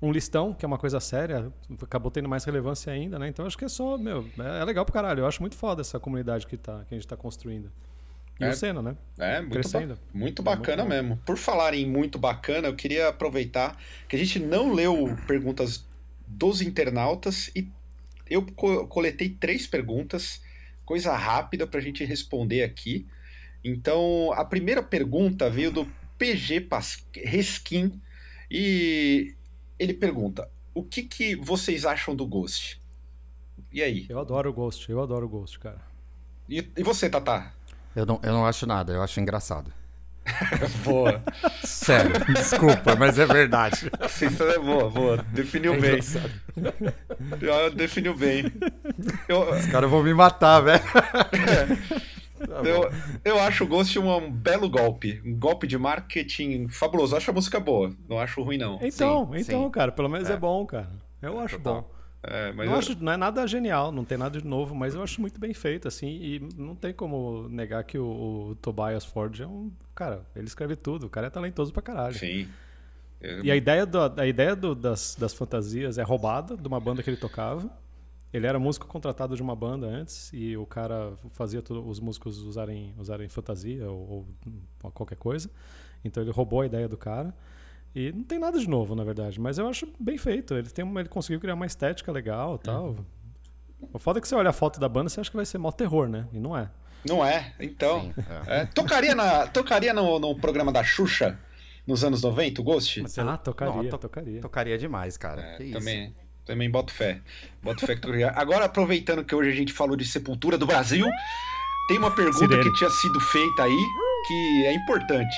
Um 0.00 0.12
listão, 0.12 0.52
que 0.54 0.64
é 0.64 0.68
uma 0.68 0.78
coisa 0.78 1.00
séria, 1.00 1.52
acabou 1.82 2.08
tendo 2.10 2.28
mais 2.28 2.44
relevância 2.44 2.92
ainda, 2.92 3.18
né? 3.18 3.28
Então 3.28 3.44
acho 3.46 3.58
que 3.58 3.64
é 3.64 3.68
só, 3.68 3.98
meu, 3.98 4.24
é, 4.38 4.60
é 4.60 4.64
legal 4.64 4.84
pro 4.84 4.92
caralho. 4.94 5.20
Eu 5.20 5.26
acho 5.26 5.40
muito 5.42 5.56
foda 5.56 5.80
essa 5.80 5.98
comunidade 5.98 6.46
que, 6.46 6.56
tá, 6.56 6.84
que 6.88 6.94
a 6.94 6.96
gente 6.98 7.06
tá 7.06 7.16
construindo. 7.16 7.68
E 8.40 8.44
É. 8.44 8.50
o 8.50 8.54
Senna, 8.54 8.80
né? 8.80 8.96
É, 9.18 9.40
muito, 9.40 9.52
Crescendo. 9.52 9.94
ba- 9.94 10.00
muito 10.14 10.42
bacana 10.42 10.84
muito 10.84 10.94
mesmo. 10.94 11.16
Por 11.26 11.36
falar 11.36 11.74
em 11.74 11.84
muito 11.86 12.18
bacana, 12.18 12.68
eu 12.68 12.76
queria 12.76 13.08
aproveitar 13.08 13.76
que 14.08 14.14
a 14.14 14.18
gente 14.18 14.38
não 14.38 14.72
leu 14.72 15.16
perguntas 15.26 15.84
dos 16.26 16.60
internautas 16.60 17.50
e 17.56 17.68
eu 18.30 18.42
co- 18.44 18.86
coletei 18.86 19.28
três 19.30 19.66
perguntas, 19.66 20.40
coisa 20.84 21.16
rápida 21.16 21.66
pra 21.66 21.80
gente 21.80 22.04
responder 22.04 22.62
aqui. 22.62 23.06
Então, 23.64 24.32
a 24.34 24.44
primeira 24.44 24.82
pergunta 24.82 25.50
veio 25.50 25.72
do 25.72 25.84
PG 26.16 26.60
Pas- 26.62 27.04
Reskin 27.16 28.00
e 28.50 29.34
ele 29.78 29.94
pergunta: 29.94 30.48
o 30.74 30.84
que, 30.84 31.02
que 31.02 31.34
vocês 31.34 31.84
acham 31.84 32.14
do 32.14 32.24
Ghost? 32.26 32.80
E 33.72 33.82
aí? 33.82 34.06
Eu 34.08 34.20
adoro 34.20 34.48
o 34.48 34.52
Ghost, 34.52 34.88
eu 34.88 35.00
adoro 35.02 35.26
o 35.26 35.28
Ghost, 35.28 35.58
cara. 35.58 35.80
E, 36.48 36.66
e 36.76 36.82
você, 36.82 37.10
Tatá? 37.10 37.52
Eu 37.98 38.06
não, 38.06 38.20
eu 38.22 38.32
não 38.32 38.46
acho 38.46 38.64
nada, 38.64 38.92
eu 38.92 39.02
acho 39.02 39.18
engraçado. 39.20 39.72
Boa. 40.84 41.20
Sério, 41.64 42.12
desculpa, 42.32 42.94
mas 42.94 43.18
é 43.18 43.26
verdade. 43.26 43.90
Isso 44.06 44.42
é 44.44 44.58
boa, 44.58 44.88
boa. 44.88 45.16
Definiu 45.32 45.74
É 45.74 45.80
bem. 45.80 46.00
Definiu 47.74 48.14
bem. 48.14 48.44
Eu, 49.28 49.50
Os 49.50 49.66
caras 49.66 49.90
vão 49.90 50.02
me 50.04 50.14
matar, 50.14 50.60
velho. 50.60 50.82
Tá 52.38 52.62
eu, 52.62 52.88
eu 53.24 53.40
acho 53.40 53.64
o 53.64 53.66
Ghost 53.66 53.98
um, 53.98 54.14
um 54.16 54.30
belo 54.30 54.68
golpe. 54.70 55.20
Um 55.24 55.34
golpe 55.36 55.66
de 55.66 55.76
marketing 55.76 56.68
fabuloso. 56.68 57.14
Eu 57.14 57.18
acho 57.18 57.30
a 57.32 57.34
música 57.34 57.58
boa. 57.58 57.90
Não 58.08 58.20
acho 58.20 58.40
ruim, 58.44 58.58
não. 58.58 58.78
Então, 58.80 59.30
Sim, 59.32 59.40
então, 59.40 59.64
sim. 59.64 59.70
cara, 59.70 59.90
pelo 59.90 60.08
menos 60.08 60.30
é, 60.30 60.34
É. 60.34 60.36
bom, 60.36 60.64
cara. 60.64 60.88
Eu 61.20 61.40
acho 61.40 61.56
Total. 61.56 61.82
bom. 61.82 61.97
É, 62.22 62.52
não, 62.52 62.64
eu- 62.64 62.74
acho, 62.74 63.02
não 63.02 63.12
é 63.12 63.16
nada 63.16 63.46
genial, 63.46 63.92
não 63.92 64.04
tem 64.04 64.18
nada 64.18 64.40
de 64.40 64.46
novo, 64.46 64.74
mas 64.74 64.94
eu 64.94 65.02
acho 65.02 65.20
muito 65.20 65.38
bem 65.38 65.54
feito, 65.54 65.86
assim, 65.86 66.08
e 66.08 66.40
não 66.56 66.74
tem 66.74 66.92
como 66.92 67.48
negar 67.48 67.84
que 67.84 67.96
o, 67.98 68.50
o 68.50 68.56
Tobias 68.56 69.04
Ford 69.04 69.38
é 69.40 69.46
um. 69.46 69.70
Cara, 69.94 70.22
ele 70.34 70.46
escreve 70.46 70.74
tudo, 70.76 71.06
o 71.06 71.10
cara 71.10 71.28
é 71.28 71.30
talentoso 71.30 71.72
pra 71.72 71.80
caralho. 71.82 72.14
Sim. 72.14 72.48
É, 73.20 73.40
E 73.42 73.50
a 73.50 73.56
ideia, 73.56 73.86
do, 73.86 73.98
a 74.20 74.26
ideia 74.26 74.54
do- 74.56 74.74
das, 74.74 75.14
das 75.18 75.32
fantasias 75.32 75.96
é 75.98 76.02
roubada 76.02 76.56
de 76.56 76.66
uma 76.68 76.80
banda 76.80 77.02
que 77.02 77.10
ele 77.10 77.16
tocava. 77.16 77.70
Ele 78.32 78.46
era 78.46 78.58
músico 78.58 78.86
contratado 78.86 79.34
de 79.34 79.42
uma 79.42 79.56
banda 79.56 79.86
antes 79.86 80.30
e 80.34 80.56
o 80.56 80.66
cara 80.66 81.14
fazia 81.32 81.62
tudo- 81.62 81.88
os 81.88 81.98
músicos 81.98 82.38
usarem, 82.42 82.94
usarem 82.98 83.28
fantasia 83.28 83.88
ou, 83.90 84.26
ou 84.82 84.90
qualquer 84.92 85.16
coisa. 85.16 85.48
Então 86.04 86.22
ele 86.22 86.30
roubou 86.30 86.60
a 86.60 86.66
ideia 86.66 86.88
do 86.88 86.96
cara. 86.96 87.34
E 87.98 88.12
não 88.12 88.22
tem 88.22 88.38
nada 88.38 88.56
de 88.60 88.68
novo, 88.68 88.94
na 88.94 89.02
verdade, 89.02 89.40
mas 89.40 89.58
eu 89.58 89.66
acho 89.66 89.88
bem 89.98 90.16
feito. 90.16 90.54
Ele, 90.54 90.68
tem 90.70 90.84
uma, 90.84 91.00
ele 91.00 91.08
conseguiu 91.08 91.40
criar 91.40 91.54
uma 91.54 91.66
estética 91.66 92.12
legal 92.12 92.54
e 92.54 92.58
tal. 92.64 92.96
O 93.92 93.98
foda 93.98 94.20
é 94.20 94.22
que 94.22 94.28
você 94.28 94.36
olha 94.36 94.50
a 94.50 94.52
foto 94.52 94.78
da 94.78 94.88
banda, 94.88 95.08
você 95.08 95.20
acha 95.20 95.28
que 95.28 95.34
vai 95.36 95.44
ser 95.44 95.58
mó 95.58 95.72
terror, 95.72 96.08
né? 96.08 96.28
E 96.32 96.38
não 96.38 96.56
é. 96.56 96.70
Não 97.04 97.24
é? 97.26 97.52
Então. 97.58 98.02
Sim, 98.02 98.14
é. 98.46 98.60
é. 98.60 98.66
tocaria 98.66 99.16
na, 99.16 99.48
tocaria 99.48 99.92
no, 99.92 100.20
no 100.20 100.38
programa 100.38 100.70
da 100.70 100.84
Xuxa 100.84 101.38
nos 101.84 102.04
anos 102.04 102.22
90, 102.22 102.60
o 102.60 102.64
Ghost? 102.64 103.02
Mas 103.02 103.18
Ah, 103.18 103.36
tocaria, 103.36 103.74
Não, 103.74 103.88
to- 103.88 103.98
tocaria. 103.98 104.40
Tocaria 104.40 104.78
demais, 104.78 105.16
cara. 105.16 105.42
É, 105.42 105.56
que 105.56 105.64
isso. 105.64 105.78
também, 105.78 106.14
também 106.44 106.70
boto 106.70 106.92
fé. 106.92 107.20
Boto 107.60 107.84
fé 107.84 107.96
que 107.96 108.00
tocaria. 108.00 108.30
Agora, 108.30 108.66
aproveitando 108.66 109.24
que 109.24 109.34
hoje 109.34 109.50
a 109.50 109.54
gente 109.54 109.72
falou 109.72 109.96
de 109.96 110.04
Sepultura 110.04 110.56
do 110.56 110.66
Brasil, 110.66 111.06
tem 111.88 111.98
uma 111.98 112.12
pergunta 112.14 112.38
Sirene. 112.46 112.62
que 112.62 112.72
tinha 112.78 112.90
sido 112.90 113.18
feita 113.18 113.64
aí 113.64 113.84
que 114.28 114.66
é 114.66 114.74
importante. 114.74 115.36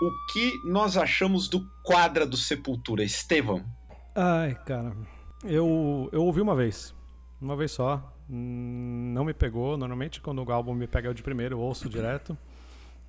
O 0.00 0.32
que 0.32 0.60
nós 0.64 0.96
achamos 0.96 1.48
do 1.48 1.66
quadra 1.82 2.24
do 2.26 2.36
Sepultura? 2.36 3.02
Estevão? 3.02 3.64
Ai, 4.14 4.54
cara. 4.66 4.96
Eu, 5.44 6.08
eu 6.12 6.22
ouvi 6.24 6.40
uma 6.40 6.54
vez. 6.54 6.94
Uma 7.40 7.56
vez 7.56 7.72
só. 7.72 8.14
Hum, 8.30 9.12
Não 9.14 9.24
me 9.24 9.34
pegou. 9.34 9.76
Normalmente, 9.76 10.20
quando 10.20 10.42
o 10.44 10.52
álbum 10.52 10.74
me 10.74 10.86
pega 10.86 11.12
de 11.12 11.22
primeiro, 11.22 11.56
eu 11.56 11.60
ouço 11.60 11.88
direto. 11.88 12.36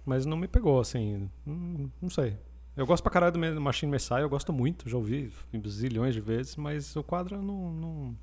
Mas 0.05 0.25
não 0.25 0.38
me 0.38 0.48
pegou, 0.48 0.79
assim. 0.79 1.29
Hum, 1.46 1.89
Não 2.01 2.10
sei. 2.10 2.38
Eu 2.77 2.86
gosto 2.86 3.03
pra 3.03 3.12
caralho 3.12 3.34
do 3.34 3.62
Machine 3.62 3.91
Messiah, 3.91 4.22
eu 4.22 4.29
gosto 4.29 4.53
muito, 4.53 4.88
já 4.88 4.96
ouvi 4.96 5.34
zilhões 5.67 6.13
de 6.13 6.22
vezes, 6.22 6.55
mas 6.55 6.96
o 6.96 7.03
quadro 7.03 7.41
não, 7.41 7.74
não, 7.74 8.17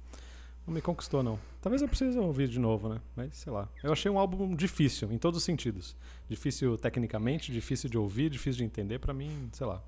não 0.66 0.74
me 0.74 0.80
conquistou, 0.82 1.22
não. 1.22 1.38
Talvez 1.62 1.80
eu 1.82 1.88
precise 1.88 2.18
ouvir 2.18 2.48
de 2.48 2.58
novo, 2.58 2.88
né? 2.88 3.00
Mas 3.14 3.36
sei 3.36 3.52
lá. 3.52 3.68
Eu 3.82 3.92
achei 3.92 4.10
um 4.10 4.18
álbum 4.18 4.54
difícil, 4.54 5.12
em 5.12 5.18
todos 5.18 5.38
os 5.38 5.44
sentidos. 5.44 5.96
Difícil 6.28 6.76
tecnicamente, 6.76 7.52
difícil 7.52 7.88
de 7.88 7.96
ouvir, 7.98 8.30
difícil 8.30 8.58
de 8.58 8.64
entender. 8.64 8.98
Pra 8.98 9.12
mim, 9.14 9.48
sei 9.52 9.66
lá. 9.66 9.82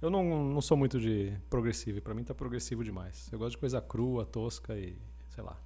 Eu 0.00 0.10
não, 0.10 0.44
não 0.44 0.60
sou 0.60 0.76
muito 0.76 1.00
de 1.00 1.32
progressivo, 1.48 1.98
e 1.98 2.00
pra 2.00 2.12
mim 2.14 2.22
tá 2.22 2.34
progressivo 2.34 2.84
demais. 2.84 3.28
Eu 3.32 3.38
gosto 3.38 3.52
de 3.52 3.58
coisa 3.58 3.80
crua, 3.80 4.26
tosca 4.26 4.74
e 4.76 4.94
sei 5.34 5.42
lá. 5.42 5.56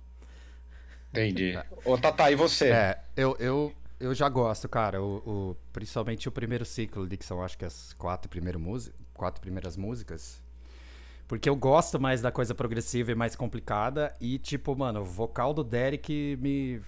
Entendi. 1.11 1.53
Ô, 1.85 1.99
Tata, 1.99 2.31
e 2.31 2.37
você? 2.37 2.67
É, 2.69 3.01
eu, 3.17 3.37
eu, 3.41 3.75
eu 3.99 4.15
já 4.15 4.29
gosto, 4.29 4.69
cara. 4.69 5.03
O, 5.03 5.17
o- 5.51 5.57
principalmente 5.73 6.29
o 6.29 6.33
primeiro 6.33 6.65
ciclo 6.65 7.07
que 7.09 7.25
são 7.25 7.43
acho 7.43 7.59
que 7.59 7.65
as 7.65 7.93
quatro, 7.95 8.29
primeiro 8.29 8.61
quatro 9.13 9.41
primeiras 9.41 9.77
músicas. 9.77 10.41
Porque 11.31 11.49
eu 11.49 11.55
gosto 11.55 12.01
mais 12.01 12.21
da 12.21 12.33
coisa 12.33 12.57
progressiva 12.57 13.13
e 13.13 13.15
mais 13.15 13.37
complicada. 13.37 14.13
E, 14.21 14.37
tipo, 14.37 14.75
mano, 14.75 15.03
o 15.03 15.05
vocal 15.05 15.55
do 15.55 15.63
Derek 15.63 16.37
me 16.43 16.83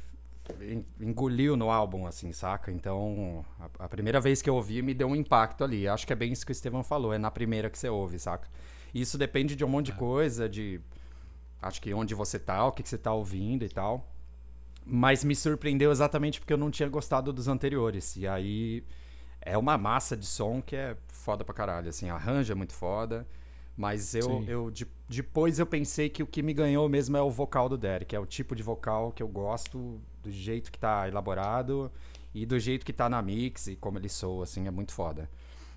en- 0.60 0.84
engoliu 1.00 1.56
no 1.56 1.70
álbum, 1.70 2.08
assim, 2.08 2.32
saca? 2.32 2.72
Então, 2.72 3.44
a, 3.60 3.84
a 3.84 3.88
primeira 3.88 4.20
vez 4.20 4.42
que 4.42 4.50
eu 4.50 4.56
ouvi 4.56 4.82
me 4.82 4.94
deu 4.94 5.06
um 5.06 5.14
impacto 5.14 5.62
ali. 5.62 5.86
Acho 5.86 6.04
que 6.04 6.12
é 6.12 6.16
bem 6.16 6.32
isso 6.32 6.44
que 6.44 6.50
o 6.50 6.52
Estevão 6.54 6.82
falou, 6.82 7.12
é 7.14 7.18
na 7.18 7.30
primeira 7.30 7.70
que 7.70 7.78
você 7.78 7.88
ouve, 7.88 8.18
saca? 8.18 8.48
E 8.92 9.00
Isso 9.00 9.16
depende 9.16 9.54
de 9.54 9.64
um 9.64 9.68
monte 9.68 9.86
de 9.86 9.92
coisa, 9.92 10.48
de. 10.48 10.80
Acho 11.62 11.80
que 11.80 11.94
onde 11.94 12.12
você 12.12 12.36
tá, 12.36 12.66
o 12.66 12.72
que, 12.72 12.82
que 12.82 12.88
você 12.88 12.98
tá 12.98 13.12
ouvindo 13.14 13.64
e 13.64 13.68
tal. 13.68 14.10
Mas 14.84 15.22
me 15.22 15.36
surpreendeu 15.36 15.92
exatamente 15.92 16.40
porque 16.40 16.52
eu 16.52 16.58
não 16.58 16.68
tinha 16.68 16.88
gostado 16.88 17.32
dos 17.32 17.46
anteriores. 17.46 18.16
E 18.16 18.26
aí 18.26 18.82
é 19.40 19.56
uma 19.56 19.78
massa 19.78 20.16
de 20.16 20.26
som 20.26 20.60
que 20.60 20.74
é 20.74 20.96
foda 21.06 21.44
pra 21.44 21.54
caralho. 21.54 21.88
Assim, 21.88 22.10
arranjo 22.10 22.50
é 22.52 22.56
muito 22.56 22.72
foda. 22.74 23.24
Mas 23.82 24.14
eu, 24.14 24.22
Sim. 24.22 24.44
eu 24.46 24.70
de- 24.70 24.86
depois 25.08 25.58
eu 25.58 25.66
pensei 25.66 26.08
que 26.08 26.22
o 26.22 26.26
que 26.26 26.40
me 26.40 26.54
ganhou 26.54 26.88
mesmo 26.88 27.16
é 27.16 27.20
o 27.22 27.28
vocal 27.28 27.68
do 27.68 27.76
Derek. 27.76 28.14
É 28.14 28.20
o 28.20 28.24
tipo 28.24 28.54
de 28.54 28.62
vocal 28.62 29.10
que 29.10 29.20
eu 29.20 29.26
gosto, 29.26 30.00
do 30.22 30.30
jeito 30.30 30.70
que 30.70 30.78
tá 30.78 31.08
elaborado 31.08 31.90
e 32.32 32.46
do 32.46 32.60
jeito 32.60 32.86
que 32.86 32.92
tá 32.92 33.08
na 33.08 33.20
mix 33.20 33.66
e 33.66 33.74
como 33.74 33.98
ele 33.98 34.08
soa, 34.08 34.44
assim, 34.44 34.68
é 34.68 34.70
muito 34.70 34.92
foda. 34.92 35.28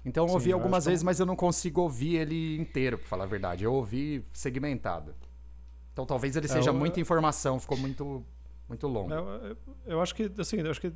Então 0.06 0.26
eu 0.26 0.30
Sim, 0.30 0.34
ouvi 0.36 0.50
eu 0.52 0.58
algumas 0.58 0.84
acho 0.84 0.86
que- 0.86 0.90
vezes, 0.92 1.04
mas 1.04 1.20
eu 1.20 1.26
não 1.26 1.36
consigo 1.36 1.82
ouvir 1.82 2.18
ele 2.18 2.58
inteiro, 2.60 3.00
pra 3.00 3.08
falar 3.08 3.24
a 3.24 3.28
verdade. 3.28 3.64
Eu 3.64 3.74
ouvi 3.74 4.24
segmentado. 4.32 5.16
Então 5.92 6.06
talvez 6.06 6.36
ele 6.36 6.46
É, 6.46 6.50
seja 6.50 6.70
eu- 6.70 6.74
muita 6.76 7.00
informação, 7.00 7.60
ficou 7.60 7.76
muito, 7.76 8.24
muito 8.68 8.88
longo. 8.88 9.14
Eu, 9.14 9.26
eu- 9.28 9.58
eu 9.86 10.02
acho 10.02 10.16
que, 10.16 10.32
assim, 10.40 10.58
eu 10.58 10.72
acho 10.72 10.82
que 10.82 10.92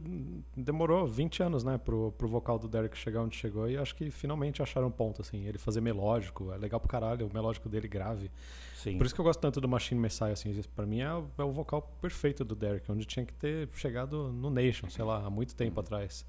demorou 0.56 1.08
20 1.08 1.44
anos, 1.44 1.64
né, 1.64 1.78
pro, 1.78 2.12
pro 2.18 2.28
vocal 2.28 2.58
do 2.58 2.68
Derek 2.68 2.98
chegar 2.98 3.22
onde 3.22 3.36
chegou 3.36 3.70
e 3.70 3.78
acho 3.78 3.96
que 3.96 4.10
finalmente 4.10 4.62
acharam 4.62 4.88
um 4.88 4.92
ponto, 4.92 5.22
assim, 5.22 5.46
ele 5.46 5.58
fazer 5.58 5.80
melódico, 5.82 6.52
é 6.52 6.58
legal 6.58 6.80
pro 6.80 6.90
caralho, 6.90 7.28
o 7.28 7.34
melódico 7.34 7.70
dele 7.70 7.88
grave. 7.88 8.32
Sim. 8.76 8.98
Por 8.98 9.06
isso 9.06 9.14
que 9.14 9.22
eu 9.22 9.26
gosto 9.26 9.40
tanto 9.40 9.60
do 9.62 9.68
Machine 9.68 10.00
Messiah, 10.00 10.32
assim, 10.34 10.60
pra 10.76 10.86
mim 10.86 11.02
é, 11.02 11.14
o- 11.14 11.28
é 11.38 11.44
o 11.44 11.52
vocal 11.52 11.82
perfeito 12.02 12.44
do 12.44 12.56
Derek, 12.56 12.92
onde 12.92 13.06
tinha 13.06 13.26
que 13.26 13.34
ter 13.34 13.70
chegado 13.74 14.32
no 14.32 14.50
Nation, 14.50 14.90
sei 14.90 15.04
lá, 15.06 15.24
há 15.26 15.30
muito 15.30 15.56
tempo 15.56 15.80
atrás. 15.80 16.26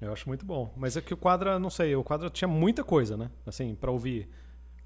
Eu 0.00 0.12
acho 0.12 0.28
muito 0.28 0.44
bom. 0.44 0.70
Mas 0.76 0.94
é 0.96 1.00
que 1.00 1.14
o 1.14 1.16
Quadra, 1.16 1.58
não 1.58 1.70
sei, 1.70 1.96
o 1.96 2.04
Quadra 2.04 2.28
tinha 2.28 2.48
muita 2.48 2.84
coisa, 2.84 3.16
né, 3.16 3.30
assim, 3.46 3.74
pra 3.74 3.90
ouvir 3.90 4.28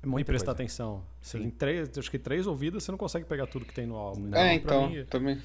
É 0.03 0.07
e 0.07 0.09
muita 0.09 0.27
prestar 0.27 0.53
coisa. 0.55 0.63
atenção. 0.63 1.03
Sim. 1.21 1.41
tem 1.41 1.51
três, 1.51 1.99
acho 1.99 2.11
que 2.11 2.19
três 2.19 2.47
ouvidas 2.47 2.85
você 2.85 2.93
não 2.93 2.99
consegue 2.99 3.25
pegar 3.27 3.47
tudo 3.49 3.65
que 3.65 3.75
tem 3.75 3.87
no 3.87 3.97
álbum. 3.97 4.21
Não. 4.29 4.39
É, 4.39 4.59
Pra 4.61 4.77
então, 4.77 4.89
mim, 4.91 5.05
também, 5.07 5.43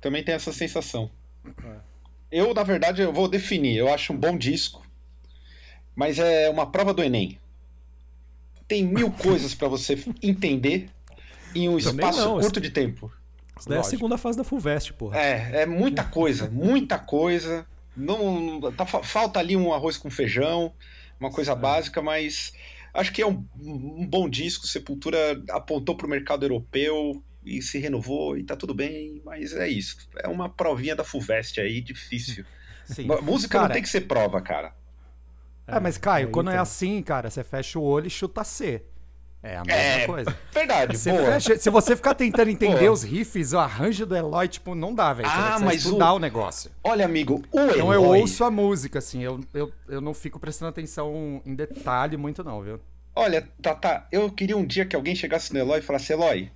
também 0.00 0.22
tem 0.24 0.34
essa 0.34 0.52
sensação. 0.52 1.10
É. 1.64 1.76
Eu, 2.30 2.54
na 2.54 2.62
verdade, 2.62 3.02
eu 3.02 3.12
vou 3.12 3.28
definir. 3.28 3.76
Eu 3.76 3.92
acho 3.92 4.12
um 4.12 4.16
bom 4.16 4.36
disco, 4.38 4.86
mas 5.96 6.18
é 6.18 6.48
uma 6.48 6.70
prova 6.70 6.94
do 6.94 7.02
Enem. 7.02 7.38
Tem 8.68 8.84
mil 8.84 9.10
coisas 9.12 9.54
pra 9.54 9.68
você 9.68 9.98
entender 10.22 10.88
em 11.54 11.68
um 11.68 11.78
Também 11.78 12.06
espaço 12.08 12.20
não, 12.28 12.38
curto 12.40 12.60
de 12.60 12.70
tempo. 12.70 13.12
Isso 13.58 13.68
daí 13.68 13.78
é 13.78 13.80
a 13.80 13.84
segunda 13.84 14.16
fase 14.16 14.38
da 14.38 14.44
Fulvestre, 14.44 14.92
porra. 14.92 15.18
É, 15.18 15.62
é 15.62 15.66
muita 15.66 16.04
coisa, 16.04 16.48
muita 16.48 16.98
coisa. 16.98 17.66
Não, 17.96 18.40
não- 18.60 18.72
tá, 18.72 18.86
fa- 18.86 19.02
falta 19.02 19.38
ali 19.40 19.56
um 19.56 19.72
arroz 19.74 19.98
com 19.98 20.08
feijão, 20.08 20.72
uma 21.18 21.30
coisa 21.30 21.54
básica, 21.54 22.00
mas 22.00 22.52
acho 22.94 23.12
que 23.12 23.20
é 23.20 23.26
um, 23.26 23.44
um 23.60 24.06
bom 24.06 24.28
disco. 24.30 24.66
Sepultura 24.66 25.42
apontou 25.50 25.96
pro 25.96 26.08
mercado 26.08 26.44
europeu 26.44 27.22
e 27.58 27.62
se 27.62 27.78
renovou 27.78 28.36
e 28.36 28.42
tá 28.44 28.54
tudo 28.56 28.72
bem, 28.74 29.20
mas 29.24 29.52
é 29.52 29.68
isso. 29.68 29.96
É 30.22 30.28
uma 30.28 30.48
provinha 30.48 30.94
da 30.96 31.04
Fulvestre 31.04 31.60
aí, 31.62 31.80
difícil. 31.80 32.44
Sim. 32.84 33.06
Música 33.22 33.58
não 33.58 33.62
Cara, 33.64 33.74
tem 33.74 33.82
que 33.82 33.88
ser 33.88 34.02
prova, 34.02 34.40
cara. 34.40 34.74
É, 35.66 35.78
mas 35.78 35.96
Caio, 35.96 36.26
aí 36.26 36.32
quando 36.32 36.48
é 36.50 36.54
tem- 36.54 36.60
assim, 36.60 37.02
cara, 37.02 37.30
você 37.30 37.44
fecha 37.44 37.78
o 37.78 37.82
olho 37.82 38.06
e 38.08 38.10
chuta 38.10 38.42
C. 38.42 38.82
É 39.42 39.56
a 39.56 39.62
mesma 39.64 39.80
É, 39.80 40.06
coisa. 40.06 40.38
Verdade, 40.52 40.98
Você 40.98 41.12
boa. 41.12 41.24
fecha- 41.24 41.56
se 41.56 41.70
você 41.70 41.96
ficar 41.96 42.14
tentando 42.14 42.50
entender 42.50 42.80
Boa. 42.80 42.92
os 42.92 43.02
riffs, 43.02 43.54
o 43.54 43.58
arranjo 43.58 44.04
do 44.04 44.14
Eloy, 44.14 44.48
tipo, 44.48 44.74
não 44.74 44.94
dá, 44.94 45.14
velho. 45.14 45.28
Você 45.30 45.34
Ah, 45.34 45.50
vai 45.56 45.60
mas 45.60 45.76
estudar 45.84 46.12
o- 46.12 46.16
o... 46.16 46.18
negócio. 46.18 46.70
Olha, 46.84 47.06
amigo, 47.06 47.36
o 47.50 47.58
Então 47.60 47.92
eu 47.94 48.02
Eloy- 48.04 48.20
ouço 48.20 48.44
a 48.44 48.50
música, 48.50 48.98
assim, 48.98 49.22
eu, 49.22 49.40
eu, 49.54 49.72
eu 49.88 50.00
não 50.02 50.12
fico 50.12 50.38
prestando 50.38 50.68
atenção 50.68 51.40
em 51.46 51.54
detalhe 51.54 52.18
muito, 52.18 52.44
não, 52.44 52.60
viu? 52.60 52.80
Olha, 53.16 53.48
Tata, 53.62 54.06
eu 54.12 54.30
queria 54.30 54.56
um 54.58 54.64
dia 54.66 54.84
que 54.84 54.94
alguém 54.94 55.14
chegasse 55.14 55.52
no 55.54 55.58
Eloy 55.58 55.78
e 55.78 55.82
falasse, 55.82 56.12
Eloy, 56.12 56.50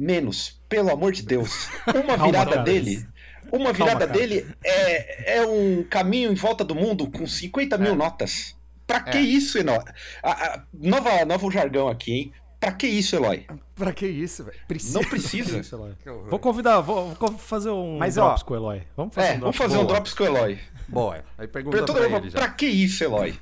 menos, 0.00 0.60
pelo 0.68 0.90
amor 0.90 1.12
de 1.12 1.22
Deus. 1.22 1.68
Uma 1.86 2.16
Calma, 2.16 2.26
virada 2.26 2.50
cara. 2.52 2.62
dele. 2.62 3.06
Uma 3.52 3.72
virada 3.72 4.06
cara. 4.06 4.12
dele 4.18 4.46
é, 4.64 5.36
é 5.38 5.46
um 5.46 5.82
caminho 5.84 6.30
em 6.30 6.34
volta 6.34 6.64
do 6.64 6.74
mundo 6.74 7.10
com 7.10 7.26
50 7.26 7.76
mil 7.78 7.94
notas. 7.94 8.56
Pra 8.86 9.00
que 9.00 9.18
É. 9.18 9.20
isso, 9.20 9.58
Eloy? 9.58 9.78
A, 10.22 10.30
a- 10.32 10.62
nova, 10.72 11.24
novo 11.24 11.50
jargão 11.50 11.88
aqui, 11.88 12.12
hein? 12.12 12.32
Pra 12.58 12.72
que 12.72 12.86
isso, 12.86 13.16
Eloy? 13.16 13.46
Pra 13.74 13.92
que 13.92 14.06
isso, 14.06 14.44
velho? 14.44 14.56
Precisa. 14.68 15.00
Não 15.00 15.08
precisa. 15.08 15.62
Que 16.02 16.10
horror. 16.10 16.28
Vou 16.28 16.38
convidar, 16.38 16.80
vou, 16.80 17.14
vou 17.14 17.32
fazer 17.38 17.70
um 17.70 17.96
Mas, 17.98 18.16
drops 18.16 18.42
ó, 18.42 18.44
com 18.44 18.54
o 18.54 18.56
Eloy. 18.56 18.82
Vamos 18.96 19.14
fazer 19.14 19.28
É, 19.28 19.30
um 19.36 19.40
vamos 19.40 19.56
drops 19.56 19.72
fazer 19.72 19.78
um 19.82 19.86
drops 19.86 20.14
com 20.14 20.24
o 20.24 20.26
Eloy. 20.26 20.58
Boa. 20.88 21.24
Aí 21.38 21.46
pergunta 21.48 21.82
Pra 21.84 21.94
pra, 21.94 22.16
ele 22.18 22.30
pra 22.30 22.48
que 22.48 22.66
isso, 22.66 23.02
Eloy? 23.04 23.34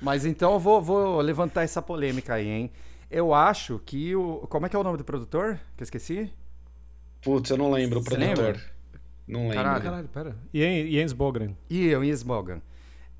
Mas 0.00 0.24
então 0.24 0.52
eu 0.54 0.58
vou, 0.60 0.80
vou 0.80 1.20
levantar 1.20 1.62
essa 1.62 1.82
polêmica 1.82 2.34
aí, 2.34 2.48
hein? 2.48 2.70
Eu 3.16 3.32
acho 3.32 3.78
que 3.86 4.14
o... 4.16 4.38
Como 4.48 4.66
é 4.66 4.68
que 4.68 4.74
é 4.74 4.78
o 4.78 4.82
nome 4.82 4.98
do 4.98 5.04
produtor? 5.04 5.60
Que 5.76 5.82
eu 5.82 5.84
esqueci? 5.84 6.32
Putz, 7.22 7.48
eu 7.50 7.56
não 7.56 7.70
lembro 7.70 8.00
o 8.00 8.04
produtor. 8.04 8.28
lembra? 8.28 8.60
Não 9.26 9.42
lembro. 9.42 9.54
Caralho. 9.56 9.82
Caralho, 9.84 10.08
pera. 10.08 10.36
Ian-. 10.52 11.54
E 11.70 11.86
eu, 11.86 12.02
Ian 12.04 12.12
Smogan. 12.16 12.60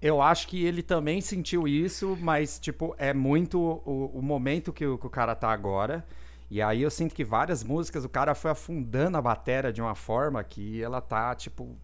Eu 0.03 0.21
acho 0.21 0.49
que 0.49 0.65
ele 0.65 0.83
também 0.83 1.21
sentiu 1.21 1.67
isso, 1.69 2.19
mas, 2.21 2.59
tipo, 2.59 2.95
é 2.99 3.15
muito 3.15 3.59
o, 3.61 4.11
o 4.19 4.21
momento 4.21 4.73
que 4.73 4.85
o, 4.85 4.99
que 4.99 5.07
o 5.07 5.11
cara 5.11 5.35
tá 5.35 5.51
agora. 5.51 6.05
E 6.51 6.61
aí 6.61 6.83
eu 6.83 6.91
sinto 6.91 7.15
que 7.15 7.25
várias 7.25 7.63
músicas 7.65 8.05
o 8.05 8.09
cara 8.09 8.35
foi 8.35 8.51
afundando 8.51 9.17
a 9.17 9.23
bateria 9.23 9.73
de 9.73 9.81
uma 9.81 9.95
forma 9.95 10.43
que 10.45 10.83
ela 10.83 11.01
tá, 11.01 11.35
tipo, 11.35 11.75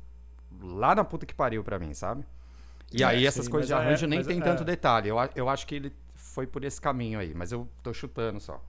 lá 0.61 0.95
na 0.95 1.03
puta 1.05 1.25
que 1.25 1.35
pariu 1.35 1.63
pra 1.65 1.79
mim, 1.79 1.95
sabe? 1.95 2.25
E 2.93 3.03
É, 3.03 3.07
aí 3.07 3.25
essas 3.27 3.45
sim, 3.47 3.51
coisas 3.51 3.69
de 3.69 3.73
é- 3.73 3.77
arranjo 3.77 4.07
nem 4.07 4.19
mas 4.19 4.27
tem 4.27 4.39
é- 4.41 4.43
tanto 4.43 4.65
detalhe. 4.65 5.09
Eu, 5.09 5.17
eu 5.35 5.49
acho 5.49 5.67
que 5.67 5.77
ele 5.77 5.93
foi 6.33 6.47
por 6.47 6.65
esse 6.65 6.81
caminho 6.81 7.19
aí, 7.19 7.33
mas 7.35 7.53
eu 7.53 7.69
tô 7.83 7.93
chutando 7.93 8.41
só. 8.41 8.63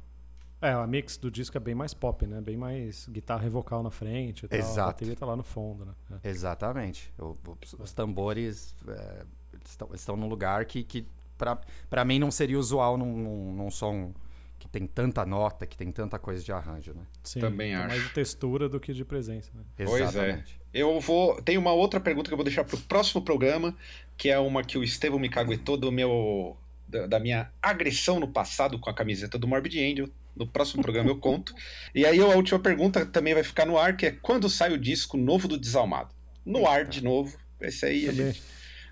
É, 0.62 0.72
a 0.74 0.86
mix 0.86 1.18
do 1.18 1.32
disco 1.32 1.58
é 1.58 1.60
bem 1.60 1.74
mais 1.74 1.91
pop, 1.94 2.25
né? 2.27 2.39
Bem 2.39 2.56
mais 2.56 3.08
guitarra 3.10 3.48
e 3.48 3.50
vocal 3.50 3.82
na 3.82 3.89
frente 3.89 4.46
e 4.46 4.48
tal. 4.48 4.60
A 4.60 4.62
Exato. 4.62 4.88
bateria 4.89 5.15
tá 5.15 5.25
lá 5.25 5.36
no 5.36 5.44
fundo, 5.44 5.86
né? 5.86 5.93
É. 6.24 6.30
Exatamente. 6.30 7.12
O- 7.17 7.36
o- 7.47 7.58
os 7.80 7.93
tambores 7.93 8.76
é, 8.88 9.26
estão, 9.67 9.89
estão 9.93 10.15
num 10.15 10.28
lugar 10.28 10.65
que, 10.65 10.84
que 10.84 11.08
pra, 11.36 11.60
pra 11.89 12.06
mim, 12.06 12.19
não 12.19 12.30
seria 12.30 12.60
usual 12.60 12.95
num, 12.95 13.17
num, 13.17 13.54
num 13.54 13.71
som 13.71 14.13
que 14.60 14.67
tem 14.67 14.86
tanta 14.86 15.26
nota, 15.26 15.65
que 15.65 15.76
tem 15.76 15.91
tanta 15.91 16.19
coisa 16.19 16.43
de 16.43 16.52
arranjo, 16.52 16.93
né? 16.93 17.08
Sim, 17.24 17.39
Também 17.39 17.74
acho. 17.74 17.88
mais 17.88 18.04
de 18.04 18.10
textura 18.13 18.69
do 18.69 18.80
que 18.80 18.93
de 18.93 19.04
presença, 19.04 19.50
né? 19.56 19.63
Pois 19.78 19.89
é. 20.00 20.04
Exatamente. 20.04 20.62
Eu 20.71 21.00
vou. 21.00 21.41
Tem 21.41 21.58
uma 21.58 21.74
outra 21.74 22.00
pergunta 22.00 22.30
que 22.30 22.34
eu 22.36 22.38
vou 22.38 22.45
deixar 22.45 22.63
pro 22.63 22.78
próximo 22.82 23.24
programa, 23.24 23.76
que 24.15 24.30
é 24.30 24.38
uma 24.38 24.63
que 24.63 24.78
o 24.78 24.84
Estevão 24.84 25.17
me 25.17 25.28
caguetou 25.30 25.76
do 25.76 25.91
meu. 25.91 26.56
Da, 26.91 27.08
da 27.08 27.19
minha 27.19 27.49
agressão 27.62 28.19
no 28.19 28.27
passado 28.27 28.77
com 28.77 28.89
a 28.89 28.93
camiseta 28.93 29.38
do 29.39 29.47
Morbid 29.47 29.80
Angel. 29.80 30.10
No 30.36 30.45
próximo 30.45 30.82
programa 30.84 31.10
eu 31.10 31.17
conto. 31.17 31.54
E 31.95 32.06
aí 32.06 32.19
a 32.19 32.25
última 32.27 32.60
pergunta 32.60 33.06
também 33.06 33.34
vai 33.34 33.43
ficar 33.43 33.65
no 33.65 33.77
ar, 33.77 33.95
que 33.97 34.06
é 34.06 34.12
quando 34.12 34.49
sai 34.49 34.71
o 34.73 34.77
disco 34.77 35.17
novo 35.17 35.47
do 35.47 35.58
Desalmado? 35.58 36.13
No 36.45 36.67
ar 36.67 36.86
de 36.86 37.04
novo. 37.04 37.36
Esse 37.60 37.86
aí 37.86 38.10
a 38.10 38.12
gente 38.12 38.41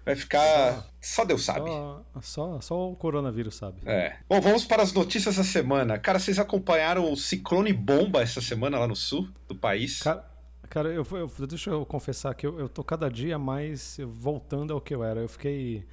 vai 0.05 0.15
ficar. 0.15 0.87
Só 1.01 1.23
Deus 1.25 1.43
sabe. 1.43 1.69
Só, 1.69 2.03
só, 2.21 2.61
só 2.61 2.91
o 2.91 2.95
coronavírus 2.95 3.55
sabe. 3.55 3.79
É. 3.85 4.17
Bom, 4.27 4.39
vamos 4.41 4.65
para 4.65 4.83
as 4.83 4.93
notícias 4.93 5.35
da 5.37 5.43
semana. 5.43 5.97
Cara, 5.97 6.19
vocês 6.19 6.37
acompanharam 6.39 7.11
o 7.11 7.15
ciclone 7.17 7.73
bomba 7.73 8.21
essa 8.21 8.41
semana 8.41 8.77
lá 8.79 8.87
no 8.87 8.95
sul 8.95 9.29
do 9.47 9.55
país? 9.55 9.99
Cara, 10.01 10.25
cara 10.69 10.89
eu, 10.89 11.05
eu- 11.11 11.47
deixa 11.47 11.69
eu 11.71 11.85
confessar 11.85 12.33
que 12.35 12.45
eu, 12.45 12.59
eu 12.59 12.69
tô 12.69 12.83
cada 12.83 13.09
dia 13.09 13.39
mais 13.39 13.97
voltando 14.07 14.73
ao 14.73 14.81
que 14.81 14.93
eu 14.93 15.03
era. 15.03 15.21
Eu 15.21 15.29
fiquei, 15.29 15.85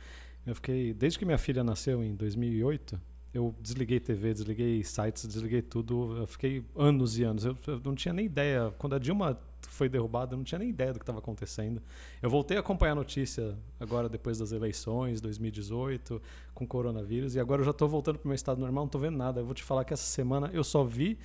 eu 0.47 0.55
fiquei, 0.55 0.95
desde 0.95 1.19
que 1.19 1.25
minha 1.25 1.39
filha 1.39 1.65
nasceu 1.65 2.03
em 2.03 2.15
2008, 2.15 3.01
eu 3.35 3.55
desliguei 3.61 4.01
TV, 4.01 4.33
desliguei 4.33 4.83
sites, 4.83 5.27
desliguei 5.27 5.61
tudo. 5.61 6.17
Eu 6.17 6.27
fiquei 6.27 6.65
anos 6.75 7.19
e 7.19 7.25
anos. 7.25 7.45
Eu, 7.45 7.57
eu 7.67 7.81
não 7.85 7.95
tinha 7.95 8.15
nem 8.15 8.25
ideia. 8.25 8.73
Quando 8.79 8.95
a 8.95 8.99
Dilma 8.99 9.39
foi 9.61 9.89
derrubada, 9.89 10.33
eu 10.33 10.39
não 10.39 10.45
tinha 10.45 10.59
nem 10.59 10.71
ideia 10.71 10.93
do 10.93 10.99
que 10.99 11.03
estava 11.03 11.19
acontecendo. 11.19 11.83
Eu 12.23 12.31
voltei 12.31 12.57
a 12.57 12.61
acompanhar 12.61 12.93
a 12.93 12.95
notícia 12.95 13.59
agora 13.79 14.09
depois 14.09 14.39
das 14.39 14.53
eleições, 14.53 15.21
2018, 15.21 16.23
com 16.55 16.67
coronavírus, 16.67 17.35
e 17.35 17.41
agora 17.41 17.61
eu 17.61 17.67
já 17.67 17.73
tô 17.73 17.87
voltando 17.87 18.19
pro 18.19 18.29
meu 18.29 18.35
estado 18.35 18.59
normal, 18.59 18.85
não 18.85 18.89
tô 18.89 18.99
vendo 18.99 19.19
nada. 19.19 19.41
Eu 19.41 19.45
vou 19.45 19.55
te 19.55 19.63
falar 19.63 19.85
que 19.85 19.93
essa 19.93 20.07
semana 20.07 20.51
eu 20.55 20.65
só 20.65 20.83
vi 20.85 21.19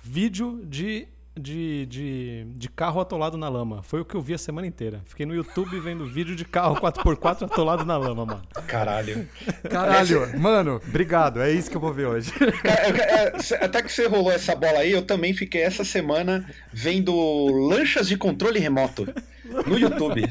vídeo 0.00 0.64
de, 0.66 1.06
de, 1.38 1.86
de, 1.86 2.44
de 2.56 2.68
carro 2.68 3.00
atolado 3.00 3.36
na 3.38 3.48
lama. 3.48 3.82
Foi 3.82 4.00
o 4.00 4.04
que 4.04 4.14
eu 4.14 4.20
vi 4.20 4.34
a 4.34 4.38
semana 4.38 4.66
inteira. 4.66 5.00
Fiquei 5.06 5.24
no 5.24 5.34
YouTube 5.34 5.78
vendo 5.80 6.04
vídeo 6.06 6.36
de 6.36 6.44
carro 6.44 6.76
4x4 6.76 7.42
atolado 7.50 7.84
na 7.84 7.96
lama, 7.96 8.26
mano. 8.26 8.42
Caralho. 8.66 9.26
Caralho, 9.70 10.38
mano, 10.38 10.80
obrigado. 10.86 11.40
É 11.40 11.50
isso 11.50 11.70
que 11.70 11.76
eu 11.76 11.80
vou 11.80 11.92
ver 11.92 12.06
hoje. 12.06 12.32
É, 12.64 13.38
cê- 13.40 13.54
até 13.56 13.82
que 13.82 13.90
você 13.90 14.06
rolou 14.06 14.30
essa 14.30 14.54
bola 14.54 14.80
aí, 14.80 14.92
eu 14.92 15.02
também 15.02 15.32
fiquei 15.32 15.62
essa 15.62 15.84
semana 15.84 16.46
vendo 16.72 17.14
lanchas 17.68 18.06
de 18.08 18.16
controle 18.16 18.58
remoto 18.58 19.06
no 19.66 19.78
YouTube. 19.78 20.28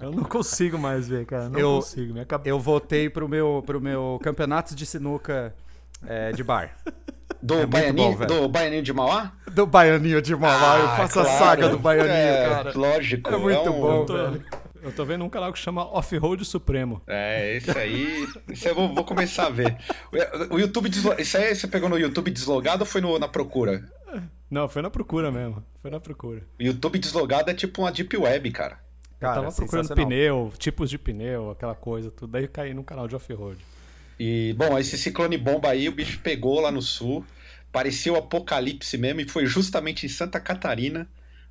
Eu 0.00 0.12
não 0.12 0.22
consigo 0.24 0.78
mais 0.78 1.08
ver, 1.08 1.26
cara. 1.26 1.48
Não 1.48 1.58
Eu- 1.58 1.74
consigo. 1.76 2.12
Minha 2.12 2.24
cabeça. 2.24 2.48
Eu 2.50 2.60
voltei 2.60 3.10
pro 3.10 3.28
meu, 3.28 3.62
pro 3.66 3.80
meu 3.80 4.20
campeonato 4.22 4.74
de 4.74 4.86
sinuca 4.86 5.52
é, 6.06 6.30
de 6.32 6.44
bar. 6.44 6.76
Do, 7.44 7.54
muito 7.56 7.68
Baianinho, 7.68 8.10
bom, 8.12 8.16
velho. 8.16 8.30
do 8.42 8.48
Baianinho 8.48 8.82
de 8.82 8.92
Mauá? 8.94 9.32
Do 9.52 9.66
Baianinho 9.66 10.22
de 10.22 10.34
Mauá. 10.34 10.78
eu 10.78 10.86
Ah, 10.86 10.96
faço 10.96 11.20
a 11.20 11.24
claro. 11.24 11.38
saga 11.38 11.68
do 11.68 11.78
Baianinho, 11.78 12.14
É, 12.14 12.48
cara. 12.48 12.72
Lógico. 12.74 13.30
É 13.34 13.36
muito 13.36 13.70
um- 13.70 13.80
bom. 13.80 14.00
Eu 14.00 14.06
tô, 14.06 14.16
eu 14.84 14.92
tô 14.92 15.04
vendo 15.04 15.24
um 15.24 15.28
canal 15.28 15.52
que 15.52 15.58
chama 15.58 15.84
Off-Road 15.94 16.42
Supremo. 16.44 17.02
É, 17.06 17.56
esse 17.56 17.70
aí. 17.78 18.26
Esse 18.48 18.68
eu 18.68 18.74
vou, 18.74 18.94
vou 18.94 19.04
começar 19.04 19.46
a 19.46 19.50
ver. 19.50 19.76
O, 20.50 20.54
o 20.54 20.58
YouTube. 20.58 20.88
Deslo... 20.88 21.14
Isso 21.18 21.36
aí 21.36 21.54
você 21.54 21.66
pegou 21.66 21.88
no 21.88 21.98
YouTube 21.98 22.30
deslogado 22.30 22.80
ou 22.82 22.86
foi 22.86 23.00
no- 23.02 23.18
na 23.18 23.28
procura? 23.28 23.84
Não, 24.50 24.68
foi 24.68 24.80
na 24.82 24.88
procura 24.90 25.30
mesmo. 25.30 25.62
Foi 25.82 25.90
na 25.90 26.00
procura. 26.00 26.42
O 26.58 26.62
YouTube 26.62 26.98
deslogado 26.98 27.50
é 27.50 27.54
tipo 27.54 27.82
uma 27.82 27.92
Deep 27.92 28.16
Web, 28.16 28.50
cara. 28.52 28.78
Cara, 29.20 29.36
eu 29.38 29.42
tava 29.44 29.54
procurando 29.56 29.94
pneu, 29.94 30.52
tipos 30.58 30.88
de 30.90 30.98
pneu, 30.98 31.50
aquela 31.50 31.74
coisa, 31.74 32.10
tudo. 32.10 32.30
Daí 32.32 32.44
eu 32.44 32.48
caí 32.48 32.72
no 32.74 32.84
canal 32.84 33.06
de 33.08 33.14
Off-Road. 33.16 33.58
E, 34.18 34.54
bom, 34.56 34.78
esse 34.78 34.96
ciclone 34.96 35.36
bomba 35.36 35.70
aí, 35.70 35.88
o 35.88 35.92
bicho 35.92 36.20
pegou 36.20 36.60
lá 36.60 36.70
no 36.70 36.82
sul. 36.82 37.24
Parecia 37.72 38.12
o 38.12 38.16
apocalipse 38.16 38.96
mesmo, 38.96 39.20
e 39.20 39.28
foi 39.28 39.46
justamente 39.46 40.06
em 40.06 40.08
Santa 40.08 40.40
Catarina. 40.40 41.08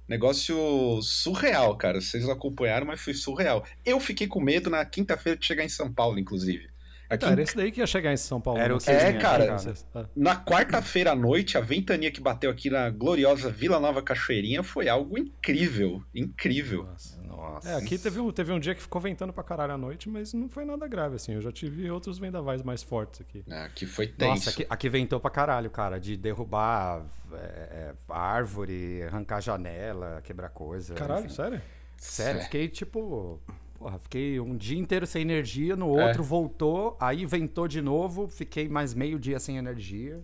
Negócio 0.07 1.01
surreal, 1.01 1.77
cara. 1.77 2.01
Vocês 2.01 2.27
acompanharam, 2.29 2.87
mas 2.87 3.01
foi 3.01 3.13
surreal. 3.13 3.65
Eu 3.85 3.99
fiquei 3.99 4.27
com 4.27 4.39
medo 4.41 4.69
na 4.69 4.83
quinta-feira 4.85 5.37
de 5.37 5.45
chegar 5.45 5.63
em 5.63 5.69
São 5.69 5.93
Paulo, 5.93 6.19
inclusive. 6.19 6.72
Aqui, 7.13 7.25
era 7.25 7.41
esse 7.41 7.55
daí 7.55 7.71
que 7.71 7.79
ia 7.79 7.87
chegar 7.87 8.11
em 8.13 8.17
São 8.17 8.39
Paulo. 8.41 8.59
Era 8.59 8.73
o 8.73 8.77
né? 8.77 8.83
que 8.83 8.91
É, 8.91 9.09
tinha, 9.09 9.21
cara. 9.21 9.57
Ah, 9.95 10.05
Na 10.15 10.35
quarta-feira 10.35 11.11
à 11.11 11.15
noite, 11.15 11.57
a 11.57 11.61
ventania 11.61 12.11
que 12.11 12.21
bateu 12.21 12.49
aqui 12.49 12.69
na 12.69 12.89
gloriosa 12.89 13.49
Vila 13.49 13.79
Nova 13.79 14.01
Cachoeirinha 14.01 14.63
foi 14.63 14.89
algo 14.89 15.17
incrível. 15.17 16.03
Incrível. 16.13 16.83
Nossa. 16.83 17.21
Nossa. 17.23 17.69
É, 17.69 17.75
aqui 17.75 17.97
teve 17.97 18.19
um, 18.19 18.31
teve 18.31 18.51
um 18.51 18.59
dia 18.59 18.73
que 18.73 18.81
ficou 18.81 19.01
ventando 19.01 19.33
pra 19.33 19.43
caralho 19.43 19.73
à 19.73 19.77
noite, 19.77 20.07
mas 20.07 20.33
não 20.33 20.47
foi 20.47 20.63
nada 20.65 20.87
grave, 20.87 21.15
assim. 21.15 21.33
Eu 21.33 21.41
já 21.41 21.51
tive 21.51 21.89
outros 21.89 22.17
vendavais 22.17 22.61
mais 22.61 22.81
fortes 22.83 23.21
aqui. 23.21 23.43
Aqui 23.51 23.85
foi 23.85 24.07
tenso. 24.07 24.29
Nossa, 24.31 24.49
aqui, 24.51 24.65
aqui 24.69 24.89
ventou 24.89 25.19
pra 25.19 25.29
caralho, 25.29 25.69
cara. 25.69 25.99
De 25.99 26.15
derrubar 26.15 27.05
é, 27.33 27.37
é, 27.37 27.93
árvore, 28.09 29.03
arrancar 29.03 29.41
janela, 29.41 30.21
quebrar 30.23 30.49
coisa. 30.49 30.93
Caralho, 30.93 31.25
enfim. 31.25 31.35
sério? 31.35 31.61
Sério, 31.97 32.41
fiquei 32.41 32.67
tipo. 32.67 33.41
Porra, 33.83 33.99
fiquei 33.99 34.39
um 34.39 34.55
dia 34.55 34.77
inteiro 34.79 35.05
sem 35.05 35.21
energia, 35.21 35.75
no 35.75 35.99
É. 35.99 36.07
outro 36.07 36.23
voltou, 36.23 36.95
aí 36.99 37.25
ventou 37.25 37.67
de 37.67 37.81
novo, 37.81 38.27
fiquei 38.27 38.69
mais 38.69 38.93
meio 38.93 39.19
dia 39.19 39.39
sem 39.39 39.57
energia. 39.57 40.21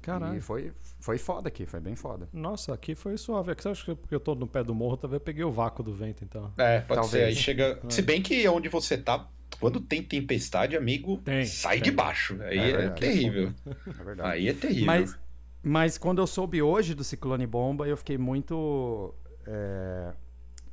Caralho. 0.00 0.38
E 0.38 0.40
foi, 0.40 0.72
foi 1.00 1.18
foda 1.18 1.48
aqui, 1.48 1.66
foi 1.66 1.80
bem 1.80 1.94
foda. 1.96 2.28
Nossa, 2.32 2.72
aqui 2.72 2.94
foi 2.94 3.16
suave. 3.18 3.50
É 3.50 3.54
que 3.54 3.62
você 3.62 3.68
acha 3.70 3.84
que 3.84 3.94
porque 3.94 4.14
eu 4.14 4.20
tô 4.20 4.34
no 4.34 4.46
pé 4.46 4.62
do 4.62 4.74
morro, 4.74 4.96
talvez 4.96 5.20
eu 5.20 5.24
peguei 5.24 5.42
o 5.44 5.50
vácuo 5.50 5.82
do 5.82 5.92
vento, 5.92 6.24
então. 6.24 6.52
É, 6.56 6.80
pode 6.80 7.00
Talvez. 7.00 7.10
ser. 7.10 7.24
Aí 7.24 7.34
chega. 7.34 7.80
Se 7.88 8.00
bem 8.00 8.22
que 8.22 8.46
onde 8.48 8.68
você 8.68 8.96
tá, 8.96 9.28
quando 9.60 9.80
tem 9.80 10.02
tempestade, 10.02 10.76
amigo, 10.76 11.18
Tem, 11.18 11.44
sai 11.44 11.74
tem. 11.76 11.82
de 11.84 11.90
baixo. 11.90 12.38
Aí 12.42 12.58
É 12.58 12.70
é, 12.84 12.88
terrível. 12.90 13.52
É 13.66 14.04
verdade. 14.04 14.30
Aí 14.30 14.48
é 14.48 14.52
terrível. 14.54 14.86
Mas, 14.86 15.18
mas 15.62 15.98
quando 15.98 16.20
eu 16.22 16.26
soube 16.28 16.62
hoje 16.62 16.94
do 16.94 17.02
Ciclone 17.04 17.46
Bomba, 17.46 17.86
eu 17.88 17.96
fiquei 17.96 18.16
muito 18.16 19.12
é, 19.46 20.12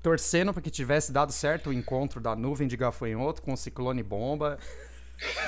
torcendo 0.05 0.53
para 0.53 0.61
que 0.61 0.69
tivesse 0.69 1.11
dado 1.11 1.31
certo 1.31 1.71
o 1.71 1.73
encontro 1.73 2.21
da 2.21 2.35
nuvem 2.35 2.67
de 2.67 2.77
gafanhoto 2.77 3.41
com 3.41 3.53
o 3.53 3.57
Ciclone 3.57 4.03
Bomba. 4.03 4.59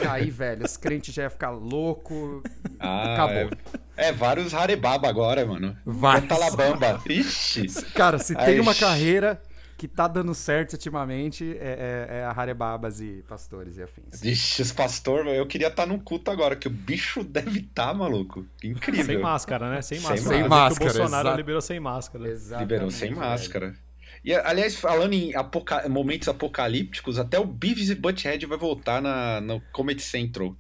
E 0.02 0.08
aí, 0.08 0.32
velho, 0.32 0.66
os 0.66 0.76
crentes 0.76 1.14
já 1.14 1.22
iam 1.22 1.30
ficar 1.30 1.52
louco. 1.52 2.42
Ah, 2.80 3.14
Acabou. 3.14 3.52
É, 3.96 4.08
é 4.08 4.12
vários 4.12 4.56
Harebaba 4.56 5.08
agora, 5.08 5.46
mano. 5.46 5.78
Vários. 5.86 6.28
Talabamba. 6.28 7.00
Ixi. 7.08 7.68
Cara, 7.94 8.18
se 8.18 8.34
tem 8.36 8.60
uma 8.60 8.74
carreira 8.74 9.40
que 9.78 9.88
tá 9.88 10.08
dando 10.08 10.34
certo 10.34 10.74
ultimamente, 10.74 11.56
é, 11.60 12.08
é, 12.10 12.18
é 12.18 12.24
a 12.24 12.32
Harebabas 12.32 13.00
e 13.00 13.24
pastores 13.28 13.78
e 13.78 13.84
afins. 13.84 14.24
Ixi, 14.24 14.64
os 14.64 14.72
pastor, 14.72 15.28
eu 15.28 15.46
queria 15.46 15.68
estar 15.68 15.86
num 15.86 16.00
culto 16.00 16.32
agora, 16.32 16.56
que 16.56 16.68
o 16.68 16.72
bicho 16.72 17.22
deve 17.30 17.60
estar, 17.60 17.94
maluco. 17.94 18.44
Incrível. 18.64 19.06
Sem 19.06 19.20
máscara, 19.20 19.70
né? 19.70 19.84
Sem 19.84 20.00
Sem 20.00 20.10
máscara. 20.10 20.36
Sem 20.36 20.44
que 20.44 20.50
máscara, 20.50 20.90
O 20.90 20.94
Bolsonaro 20.96 21.28
exato. 21.28 21.38
liberou 21.38 21.62
sem 21.62 21.80
máscara. 21.80 22.28
Exatamente. 22.28 22.64
Liberou 22.64 22.90
sem 22.90 23.10
velho. 23.10 23.22
máscara. 23.22 23.87
E, 24.28 24.34
aliás, 24.36 24.76
falando 24.76 25.14
em 25.14 25.34
apoca- 25.36 25.88
momentos 25.88 26.28
apocalípticos, 26.28 27.18
até 27.18 27.40
o 27.40 27.46
Beavis 27.46 27.90
e 27.90 27.96
Butthead 27.96 28.46
vai 28.46 28.58
voltar 28.58 29.02
na, 29.02 29.40
no 29.40 29.62
Comedy 29.72 30.02
Central. 30.02 30.54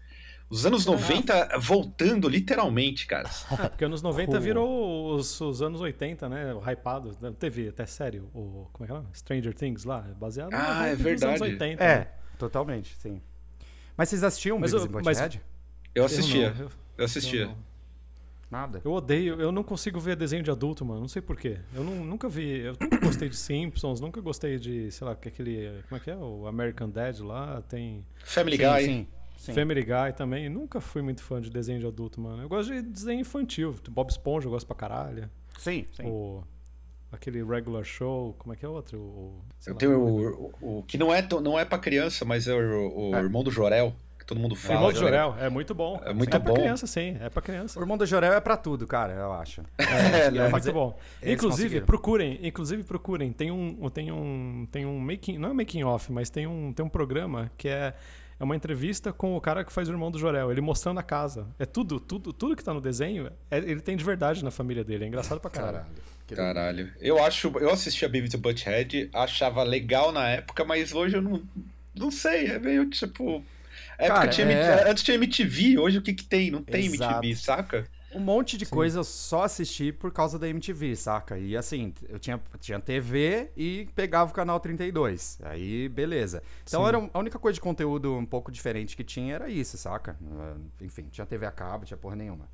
Os 0.49 0.65
anos 0.65 0.85
90 0.85 1.59
voltando, 1.59 2.29
literalmente, 2.29 3.05
cara. 3.05 3.29
É, 3.51 3.67
porque 3.67 3.83
anos 3.83 4.01
90 4.01 4.31
Cool. 4.31 4.39
virou 4.39 5.15
os, 5.15 5.41
os 5.41 5.61
anos 5.61 5.81
80, 5.81 6.29
né? 6.29 6.53
O 6.53 6.61
hypado. 6.71 7.13
Teve 7.37 7.67
até 7.67 7.85
sério. 7.85 8.29
O, 8.33 8.69
como 8.71 8.85
é 8.85 8.87
que 8.87 8.93
é? 8.93 9.13
Stranger 9.13 9.53
Things 9.53 9.83
lá. 9.83 10.05
é 10.09 10.13
Baseado 10.13 10.53
Ah, 10.53 10.87
é 10.87 10.95
verdade. 10.95 11.31
anos 11.31 11.41
80. 11.41 11.83
É, 11.83 11.97
né? 11.99 12.07
totalmente, 12.39 12.95
sim. 12.99 13.21
Mas 13.97 14.07
vocês 14.07 14.23
assistiam 14.23 14.57
Mas 14.59 14.71
Beavis 14.71 14.89
eu- 14.89 14.99
e 14.99 15.03
Butthead? 15.03 15.41
Eu 15.93 16.01
Eu 16.03 16.05
assistia. 16.05 16.49
não, 16.53 16.61
eu- 16.61 16.69
Eu 16.99 17.03
assistia. 17.05 17.41
eu. 17.41 17.55
Nada. 18.49 18.81
Eu 18.85 18.91
odeio, 18.93 19.41
eu 19.41 19.51
não 19.51 19.61
consigo 19.63 19.99
ver 19.99 20.15
desenho 20.15 20.41
de 20.41 20.49
adulto, 20.49 20.85
mano. 20.85 21.01
Não 21.01 21.07
sei 21.07 21.21
porquê. 21.21 21.57
Eu 21.75 21.83
não- 21.83 22.05
nunca 22.05 22.29
vi. 22.29 22.59
Eu 22.59 22.75
nunca 22.79 22.97
gostei 22.99 23.27
de 23.27 23.35
Simpsons, 23.35 23.99
nunca 23.99 24.21
gostei 24.21 24.57
de, 24.57 24.89
sei 24.91 25.05
lá, 25.05 25.15
que 25.15 25.27
aquele. 25.27 25.81
Como 25.89 25.99
é 25.99 26.03
que 26.03 26.09
é? 26.11 26.15
O 26.15 26.47
American 26.47 26.89
Dad 26.89 27.19
lá. 27.19 27.61
Tem. 27.63 28.05
Family 28.23 28.55
sim, 28.57 28.63
Guy. 28.63 28.85
sim, 28.85 29.07
sim. 29.37 29.53
Family 29.53 29.81
Guy 29.83 30.13
também. 30.15 30.47
Nunca 30.47 30.79
fui 30.79 31.01
muito 31.01 31.21
fã 31.21 31.41
de 31.41 31.49
desenho 31.49 31.79
de 31.81 31.87
adulto, 31.87 32.21
mano. 32.21 32.41
Eu 32.41 32.47
gosto 32.47 32.71
de 32.73 32.81
desenho 32.81 33.19
infantil. 33.19 33.75
Bob 33.89 34.09
Esponja 34.09 34.47
eu 34.47 34.51
gosto 34.51 34.65
pra 34.65 34.75
caralho. 34.77 35.29
Sim, 35.59 35.85
sim. 35.91 36.03
O, 36.05 36.41
aquele 37.11 37.43
regular 37.43 37.83
show. 37.83 38.33
Como 38.39 38.53
é 38.53 38.55
que 38.55 38.63
é 38.65 38.69
outro? 38.69 38.97
O, 38.97 39.41
Eu 39.65 39.73
lá. 39.73 39.79
tenho 39.79 39.99
o, 39.99 40.51
o- 40.61 40.79
o 40.79 40.83
que 40.83 40.97
não 40.97 41.13
é, 41.13 41.27
não 41.43 41.59
é 41.59 41.65
pra 41.65 41.77
criança, 41.77 42.23
mas 42.23 42.47
é 42.47 42.53
o, 42.53 43.09
o 43.11 43.15
É. 43.15 43.19
irmão 43.19 43.43
do 43.43 43.51
Jorel, 43.51 43.93
todo 44.27 44.39
mundo 44.39 44.55
fala. 44.55 44.75
Irmão 44.79 44.91
do 44.91 44.97
é. 44.97 44.99
Jorel. 44.99 45.35
É 45.39 45.49
muito 45.49 45.73
bom. 45.73 46.01
É 46.05 46.13
muito 46.13 46.35
é 46.35 46.39
pra 46.39 46.49
bom. 46.53 46.53
criança, 46.55 46.85
sim. 46.85 47.17
É 47.19 47.29
pra 47.29 47.41
criança. 47.41 47.79
O 47.79 47.81
Irmão 47.81 47.97
do 47.97 48.05
Jorel 48.05 48.33
é 48.33 48.39
pra 48.41 48.55
tudo, 48.57 48.85
cara, 48.85 49.13
eu 49.13 49.33
acho. 49.33 49.61
É, 49.77 49.83
É 50.27 50.31
né? 50.31 50.39
muito 50.41 50.51
fazer- 50.51 50.71
bom. 50.73 50.95
Inclusive, 51.23 51.81
procurem, 51.81 52.39
inclusive 52.43 52.83
procurem. 52.83 53.31
Tem 53.31 53.49
um, 53.49 53.89
tem 53.89 54.11
um, 54.11 54.67
tem 54.71 54.85
um 54.85 54.99
making, 54.99 55.37
não 55.39 55.49
é 55.49 55.53
making 55.53 55.83
off, 55.83 56.11
mas 56.11 56.29
tem 56.29 56.45
um, 56.45 56.71
tem 56.73 56.85
um 56.85 56.89
programa 56.89 57.49
que 57.57 57.67
é 57.69 57.93
é 58.39 58.43
uma 58.43 58.55
entrevista 58.55 59.11
com 59.11 59.35
o 59.35 59.41
cara 59.41 59.63
que 59.65 59.73
faz 59.73 59.89
o 59.89 59.91
irmão 59.91 60.11
do 60.11 60.19
Jorel, 60.19 60.51
ele 60.51 60.61
mostrando 60.61 60.99
a 60.99 61.03
casa. 61.03 61.47
É 61.57 61.65
tudo, 61.65 61.99
tudo, 61.99 62.31
tudo 62.31 62.55
que 62.55 62.63
tá 62.63 62.71
no 62.71 62.79
desenho, 62.79 63.31
é- 63.49 63.57
ele 63.57 63.81
tem 63.81 63.97
de 63.97 64.03
verdade 64.03 64.43
na 64.43 64.51
família 64.51 64.83
dele. 64.83 65.05
É 65.05 65.07
engraçado 65.07 65.39
pra 65.39 65.49
caralho. 65.49 65.87
Que 66.27 66.35
Caralho. 66.35 66.91
Eu 66.99 67.23
acho. 67.23 67.47
Eu 67.57 67.71
assisti 67.71 68.03
a 68.05 68.09
Beavis 68.09 68.33
e 68.33 68.37
Butthead, 68.37 69.09
achava 69.13 69.63
legal 69.63 70.11
na 70.11 70.27
época, 70.29 70.63
mas 70.65 70.93
hoje 70.93 71.15
eu 71.17 71.21
não. 71.21 71.41
Não 71.95 72.11
sei, 72.11 72.45
é 72.47 72.59
meio 72.59 72.87
tipo. 72.91 73.43
Época 73.97 74.13
Cara, 74.19 74.27
tinha, 74.29 74.47
é. 74.47 74.89
Antes 74.89 75.03
tinha 75.03 75.15
MTV, 75.15 75.77
hoje 75.79 75.97
o 75.97 76.01
que 76.01 76.13
que 76.13 76.23
tem? 76.23 76.51
Não 76.51 76.63
tem 76.63 76.85
Exato. 76.85 77.25
MTV, 77.25 77.35
saca? 77.35 77.87
Um 78.09 78.19
monte 78.19 78.57
de 78.57 78.65
coisa 78.65 78.99
eu 78.99 79.03
só 79.03 79.43
assisti 79.43 79.91
por 79.91 80.11
causa 80.11 80.39
da 80.39 80.47
MTV, 80.47 80.95
saca? 80.95 81.37
E 81.37 81.57
assim, 81.57 81.93
eu 82.07 82.17
tinha, 82.17 82.39
tinha 82.59 82.79
TV 82.79 83.51
e 83.55 83.87
pegava 83.95 84.31
o 84.31 84.33
canal 84.33 84.59
32. 84.59 85.37
Aí, 85.43 85.89
beleza. 85.89 86.41
Então 86.63 86.83
Sim. 86.83 86.87
era 86.87 86.99
um- 86.99 87.09
a 87.13 87.19
única 87.19 87.37
coisa 87.37 87.55
de 87.55 87.61
conteúdo 87.61 88.15
um 88.15 88.25
pouco 88.25 88.51
diferente 88.51 88.95
que 88.95 89.03
tinha 89.03 89.35
era 89.35 89.49
isso, 89.49 89.77
saca? 89.77 90.17
Ah, 90.39 90.55
Enfim, 90.81 91.09
tinha 91.11 91.25
TV 91.25 91.45
a 91.45 91.51
cabo, 91.51 91.85
tinha 91.85 91.97
porra 91.97 92.15
nenhuma. 92.15 92.47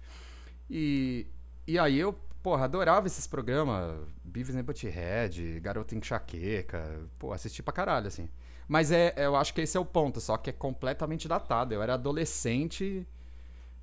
E, 0.70 1.28
e 1.68 1.78
aí 1.78 2.00
eu, 2.00 2.14
porra, 2.42 2.66
adorava 2.66 3.08
esses 3.08 3.28
programas. 3.28 3.96
Beavis 4.24 4.56
and 4.56 4.64
Butthead, 4.64 5.60
Garota 5.60 5.96
Enxaqueca. 5.96 7.08
Pô, 7.20 7.32
assisti 7.32 7.62
pra 7.62 7.74
caralho, 7.74 8.08
assim. 8.08 8.28
Mas 8.74 8.92
é, 8.92 9.14
eu 9.18 9.36
acho 9.36 9.54
que 9.54 9.62
esse 9.62 9.78
é 9.78 9.80
o 9.80 9.86
ponto, 9.86 10.20
só 10.20 10.36
que 10.36 10.50
é 10.50 10.54
completamente 10.54 11.28
datado. 11.28 11.76
Eu 11.76 11.84
era 11.84 11.94
adolescente 11.94 13.06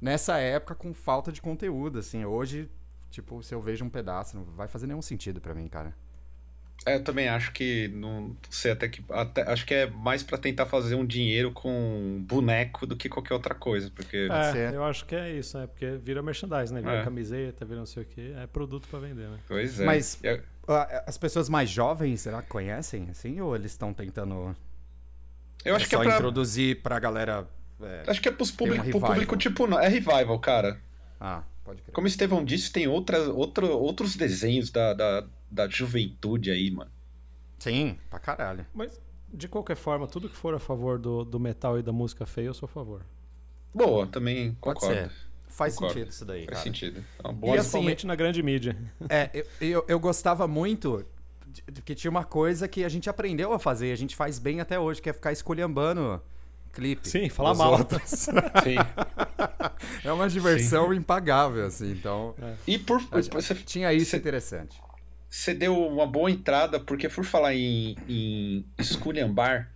nessa 0.00 0.38
época 0.38 0.74
com 0.74 0.92
falta 0.92 1.31
de 1.31 1.40
conteúdo, 1.40 2.00
assim. 2.00 2.24
Hoje, 2.24 2.68
tipo, 3.09 3.40
se 3.40 3.55
eu 3.55 3.61
vejo 3.61 3.85
um 3.85 3.88
pedaço, 3.88 4.37
não 4.37 4.42
vai 4.46 4.66
fazer 4.66 4.88
nenhum 4.88 5.00
sentido 5.00 5.40
pra 5.40 5.55
mim, 5.55 5.68
cara. 5.68 5.94
É, 6.85 6.96
eu 6.96 7.05
também 7.05 7.29
acho 7.29 7.53
que 7.53 7.87
não 7.94 8.37
sei 8.50 8.72
até 8.72 8.88
que 8.88 9.05
até, 9.11 9.42
acho 9.42 9.64
que 9.64 9.74
é 9.74 9.87
mais 9.88 10.24
pra 10.24 10.37
tentar 10.37 10.66
fazer 10.66 10.96
um 10.96 11.07
dinheiro 11.07 11.53
com 11.53 12.24
boneco 12.26 12.85
do 12.85 12.96
que 12.96 13.09
qualquer 13.09 13.35
outra 13.35 13.55
coisa, 13.55 13.92
porque 13.94 14.29
É, 14.57 14.74
eu 14.74 14.83
acho 14.83 15.05
que 15.07 15.14
é 15.14 15.31
isso, 15.31 15.57
é 15.57 15.68
porque 15.68 15.98
vira 16.03 16.20
merchandise, 16.20 16.74
né? 16.74 16.81
Vira 16.81 16.96
É. 17.03 17.05
camiseta, 17.05 17.64
vira 17.64 17.79
não 17.79 17.87
sei 17.87 18.03
o 18.03 18.07
que, 18.07 18.33
é 18.33 18.44
produto 18.48 18.88
pra 18.88 18.98
vender, 18.98 19.29
né? 19.29 19.38
pois 19.46 19.79
é. 19.79 19.85
Mas- 19.85 20.18
E 20.24 20.40
Ah, 20.66 21.05
As 21.07 21.16
pessoas 21.16 21.48
mais 21.48 21.68
jovens, 21.70 22.22
será 22.22 22.42
que 22.42 22.48
conhecem, 22.48 23.09
assim? 23.11 23.40
Ou 23.40 23.55
eles 23.55 23.70
estão 23.72 23.92
tentando 23.92 24.57
eu 25.64 25.77
acho 25.77 25.88
que 25.88 25.94
é 25.94 25.99
só 25.99 26.05
pra, 26.05 26.14
introduzir 26.14 26.83
pra 26.83 26.99
galera... 26.99 27.49
é, 27.83 28.05
acho 28.07 28.20
que 28.20 28.29
é 28.29 28.33
pros 28.33 28.51
um 28.51 28.57
público, 28.57 28.83
pro 28.83 28.87
revival. 28.92 29.11
público 29.11 29.37
tipo, 29.37 29.66
não, 29.66 29.79
é 29.79 29.88
revival, 29.88 30.38
cara. 30.38 30.81
Ah, 31.20 31.42
pode 31.64 31.83
crer. 31.83 31.92
Como 31.94 32.07
o 32.07 32.09
Estevão 32.09 32.44
disse, 32.44 32.73
tem 32.73 32.87
outras, 32.88 33.29
outro, 33.29 33.68
outros 33.68 34.16
desenhos 34.16 34.70
da, 34.70 34.94
da, 34.94 35.27
da 35.51 35.68
juventude 35.68 36.51
aí, 36.51 36.70
mano. 36.70 36.90
Sim, 37.59 37.99
pra 38.09 38.18
caralho. 38.18 38.64
Mas, 38.73 38.99
de 39.33 39.46
qualquer 39.49 39.77
forma, 39.77 40.07
tudo 40.07 40.29
que 40.29 40.37
for 40.37 40.55
a 40.55 40.59
favor 40.59 40.99
do, 40.99 41.25
do 41.25 41.38
metal 41.38 41.79
e 41.79 41.83
da 41.83 41.92
música 41.92 42.25
feia, 42.25 42.46
eu 42.46 42.55
sou 42.55 42.66
a 42.66 42.70
favor. 42.73 43.03
Boa, 43.75 44.07
também 44.07 44.55
Pode 44.61 44.81
concordo. 44.81 45.11
ser. 45.11 45.12
Faz 45.46 45.75
Concordo. 45.75 45.94
sentido 45.94 46.11
isso 46.12 46.25
daí, 46.25 46.40
Faz 46.44 46.51
cara. 46.51 46.62
sentido. 46.62 47.05
É 47.23 47.27
uma 47.29 47.33
E 47.33 47.37
boa 47.37 47.53
assim, 47.55 47.61
Principalmente 47.62 48.07
na 48.07 48.14
grande 48.14 48.42
mídia. 48.42 48.77
É, 49.09 49.31
eu, 49.35 49.46
eu, 49.61 49.85
eu 49.88 50.01
gostava 50.01 50.46
muito 50.49 51.05
que 51.84 51.94
tinha 51.94 52.10
uma 52.10 52.24
coisa 52.24 52.66
que 52.68 52.84
a 52.84 52.88
gente 52.88 53.08
aprendeu 53.10 53.52
a 53.52 53.58
fazer, 53.58 53.92
a 53.92 53.96
gente 53.96 54.14
faz 54.16 54.38
bem 54.38 54.60
até 54.60 54.78
hoje, 54.78 55.00
que 55.02 55.08
é 55.10 55.12
ficar 55.12 55.32
escolhambando 55.32 56.20
clipe. 56.72 57.08
Sim, 57.08 57.28
falar 57.28 57.50
dos 57.50 57.58
mal. 57.58 57.72
outros. 57.72 58.10
Sim. 58.62 58.76
É 60.04 60.12
uma 60.12 60.28
diversão 60.28 60.92
impagável, 60.94 61.66
assim. 61.66 61.90
Então, 61.90 62.34
E 62.66 62.78
por, 62.78 63.00
a- 63.10 63.20
você, 63.20 63.54
tinha 63.54 63.92
isso 63.92 64.10
Cê- 64.12 64.16
interessante. 64.18 64.80
você 65.28 65.52
deu 65.54 65.76
uma 65.86 66.06
boa 66.06 66.30
entrada, 66.30 66.78
porque 66.78 67.08
por 67.08 67.24
falar 67.24 67.54
em, 67.54 67.96
em 68.08 68.64
esculhambar, 68.78 69.72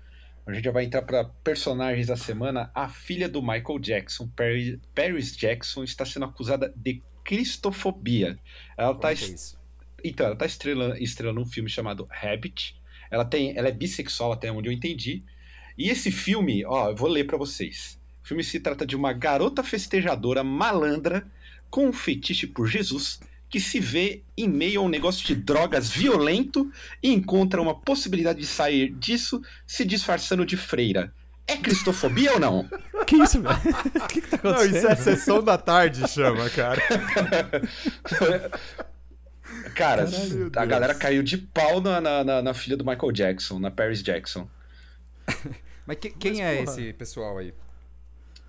a 0.47 0.53
gente 0.53 0.65
já 0.65 0.71
vai 0.73 0.85
entrar 0.85 1.03
para 1.03 1.25
personagens 1.43 2.07
da 2.07 2.17
semana. 2.17 2.71
A 2.75 2.89
filha 2.89 3.29
do 3.29 3.41
Michael 3.43 3.79
Jackson, 3.81 4.29
Paris, 4.37 4.79
Paris 4.95 5.37
Jackson, 5.37 5.83
está 5.83 6.05
sendo 6.05 6.27
acusada 6.27 6.73
de 6.77 7.03
cristofobia. 7.25 8.39
Ela 8.77 8.95
tá, 8.95 9.09
Como 9.09 9.17
que 9.17 9.25
é 9.25 9.29
isso? 9.35 9.59
Então, 10.05 10.27
ela 10.27 10.37
tá 10.37 10.45
estrelando, 10.45 10.97
estrelando 10.99 11.41
um 11.41 11.47
filme 11.47 11.71
chamado 11.71 12.07
Habit. 12.23 12.77
Ela, 13.11 13.25
tem, 13.25 13.57
ela 13.57 13.69
é 13.69 13.73
bissexual, 13.73 14.33
até 14.33 14.53
onde 14.53 14.69
eu 14.69 14.73
entendi. 14.73 15.23
E 15.79 15.89
esse 15.89 16.13
filme, 16.13 16.65
ó, 16.67 16.91
eu 16.91 16.97
vou 16.97 17.09
ler 17.09 17.25
pra 17.25 17.39
vocês. 17.39 17.99
O 18.23 18.29
filme 18.29 18.45
se 18.45 18.61
trata 18.61 18.87
de 18.87 18.95
uma 18.95 19.13
garota 19.13 19.63
festejadora 19.63 20.45
malandra 20.45 21.27
com 21.71 21.89
um 21.89 21.93
fetiche 21.93 22.47
por 22.47 22.69
Jesus 22.69 23.19
que 23.49 23.61
se 23.61 23.79
vê 23.79 24.23
em 24.37 24.49
meio 24.49 24.81
a 24.81 24.85
um 24.85 24.89
negócio 24.89 25.25
de 25.25 25.35
drogas 25.35 25.89
violento 25.89 26.71
e 27.01 27.13
encontra 27.13 27.63
uma 27.63 27.75
possibilidade 27.75 28.41
de 28.41 28.47
sair 28.47 28.93
disso 28.95 29.41
se 29.67 29.85
disfarçando 29.85 30.45
de 30.45 30.57
freira. 30.57 31.15
É 31.47 31.57
cristofobia 31.57 32.33
ou 32.33 32.41
não? 32.41 32.69
que 33.07 33.17
isso, 33.17 33.41
velho? 33.41 33.55
O 33.95 34.09
que, 34.09 34.21
que 34.23 34.29
tá 34.29 34.41
Não, 34.43 34.51
acontecendo? 34.53 34.77
isso 34.77 34.89
é 34.89 34.97
sessão 34.97 35.43
da 35.43 35.57
tarde, 35.57 36.09
chama, 36.09 36.51
cara. 36.51 36.83
Cara, 39.75 40.05
Caralho, 40.07 40.51
a 40.57 40.67
galera 40.67 40.95
caiu 40.95 41.23
de 41.23 41.39
pau 41.39 41.81
na, 41.81 42.01
na, 42.01 42.25
na- 42.25 42.43
na 42.43 42.55
filha 42.55 42.77
do 42.77 42.85
Michael 42.85 43.13
Jackson, 43.13 43.59
na 43.59 43.71
Paris 43.71 44.03
Jackson. 44.03 44.49
Mas 45.87 45.97
que- 45.99 46.11
quem 46.11 46.33
Mas, 46.33 46.41
é 46.41 46.57
porra. 46.65 46.71
esse 46.81 46.93
pessoal 46.93 47.39
aí? 47.39 47.53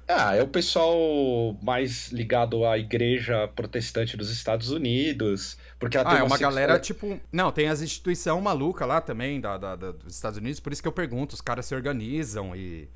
Ah, 0.07 0.35
é 0.35 0.43
o 0.43 0.47
pessoal 0.47 1.57
mais 1.63 2.11
ligado 2.11 2.63
à 2.63 2.77
igreja 2.77 3.47
protestante 3.55 4.15
dos 4.15 4.29
Estados 4.29 4.69
Unidos. 4.69 5.57
Porque 5.79 5.97
ela 5.97 6.07
Ah, 6.07 6.11
tem 6.11 6.19
é 6.19 6.23
uma 6.23 6.29
sexual- 6.37 6.51
galera, 6.51 6.79
tipo. 6.79 7.19
Não, 7.31 7.51
tem 7.51 7.67
as 7.67 7.81
instituições 7.81 8.41
malucas 8.43 8.87
lá 8.87 9.01
também, 9.01 9.41
da, 9.41 9.57
da- 9.57 9.75
da- 9.75 9.91
dos 9.93 10.13
Estados 10.13 10.37
Unidos, 10.37 10.59
por 10.59 10.71
isso 10.71 10.81
que 10.81 10.87
eu 10.87 10.91
pergunto, 10.91 11.33
os 11.33 11.41
caras 11.41 11.65
se 11.65 11.73
organizam 11.73 12.55
e 12.55 12.87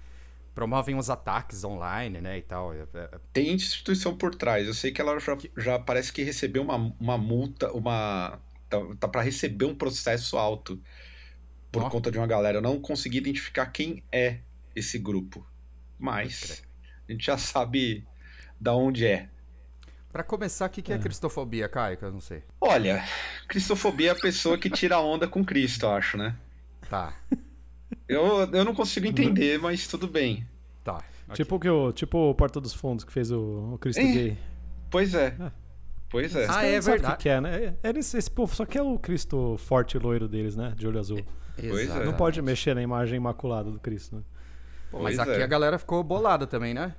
promovem 0.54 0.96
os 0.96 1.10
ataques 1.10 1.64
online, 1.64 2.20
né? 2.22 2.38
E 2.38 2.42
tal. 2.42 2.74
É- 2.74 2.88
é- 2.94 3.20
Tem 3.32 3.54
instituição 3.54 4.16
por 4.16 4.36
trás. 4.36 4.68
Eu 4.68 4.74
sei 4.74 4.92
que 4.92 5.02
ela 5.02 5.20
já, 5.20 5.38
já 5.58 5.80
parece 5.80 6.12
que 6.12 6.24
recebeu 6.24 6.62
uma, 6.64 6.94
uma 7.00 7.18
multa, 7.18 7.72
uma. 7.72 8.40
Tá, 8.70 8.78
tá 9.00 9.08
para 9.08 9.22
receber 9.22 9.66
um 9.66 9.74
processo 9.76 10.38
alto 10.38 10.80
por 11.72 11.84
Ó. 11.84 11.90
conta 11.90 12.12
de 12.12 12.18
uma 12.18 12.28
galera. 12.28 12.58
Eu 12.58 12.62
não 12.62 12.80
consegui 12.80 13.18
identificar 13.18 13.66
quem 13.68 14.04
é 14.12 14.40
esse 14.76 15.00
grupo. 15.00 15.46
Mas 15.98 16.64
a 17.08 17.12
gente 17.12 17.26
já 17.26 17.38
sabe 17.38 18.08
da 18.60 18.74
onde 18.76 19.06
é. 19.06 19.30
Pra 20.12 20.24
começar, 20.24 20.66
o 20.66 20.70
que, 20.70 20.82
que 20.82 20.92
é, 20.92 20.98
cristofobia, 20.98 21.70
Caio? 21.70 21.96
Que 21.98 22.04
eu 22.04 22.12
não 22.12 22.22
sei. 22.22 22.44
Olha, 22.60 23.04
cristofobia 23.48 24.10
é 24.10 24.12
a 24.12 24.16
pessoa 24.20 24.58
que 24.58 24.70
tira 24.70 25.00
onda 25.00 25.28
com 25.28 25.46
Cristo, 25.46 25.86
eu 25.86 25.92
acho, 25.92 26.18
né? 26.18 26.36
Tá, 26.90 27.14
Eu, 28.10 28.50
eu 28.52 28.66
não 28.66 28.74
consigo 28.74 29.06
entender, 29.08 29.60
mas 29.60 29.88
tudo 29.88 30.08
bem. 30.08 30.46
tá. 30.84 31.02
Tipo, 31.34 31.60
que 31.60 31.70
o, 31.70 31.92
tipo 31.94 32.18
o 32.32 32.34
Porta 32.34 32.60
dos 32.60 32.74
Fundos 32.74 33.06
que 33.06 33.14
fez 33.14 33.30
o, 33.30 33.74
o 33.74 33.78
Cristo 33.78 34.00
É. 34.02 34.04
Gay. 34.12 34.38
Pois 34.90 35.14
é. 35.14 35.36
Pois 36.10 36.36
é. 36.36 36.48
Ah, 36.50 36.66
é 36.66 36.78
não 36.78 36.82
verdade. 36.82 37.18
que, 37.18 37.22
que 37.24 37.30
é, 37.30 37.40
né? 37.40 37.76
É- 37.84 37.90
Eles, 37.90 38.12
esse 38.16 38.32
povo 38.32 38.56
só 38.56 38.66
quer 38.66 38.82
o 38.82 38.98
Cristo 38.98 39.56
forte 39.60 39.96
e 39.96 40.00
loiro 40.00 40.28
deles, 40.28 40.56
né? 40.56 40.74
De 40.76 40.88
olho 40.88 41.00
azul. 41.00 41.24
Pois 41.56 41.88
é. 41.88 42.04
Não 42.04 42.14
pode 42.14 42.42
mexer 42.42 42.74
na 42.74 42.82
imagem 42.82 43.18
imaculada 43.18 43.70
do 43.70 43.80
Cristo, 43.80 44.16
né? 44.16 44.22
Pô, 44.90 45.04
mas 45.04 45.20
aqui 45.20 45.30
é. 45.30 45.44
a 45.44 45.48
galera 45.48 45.78
ficou 45.78 46.04
bolada 46.04 46.48
também, 46.48 46.74
né? 46.74 46.96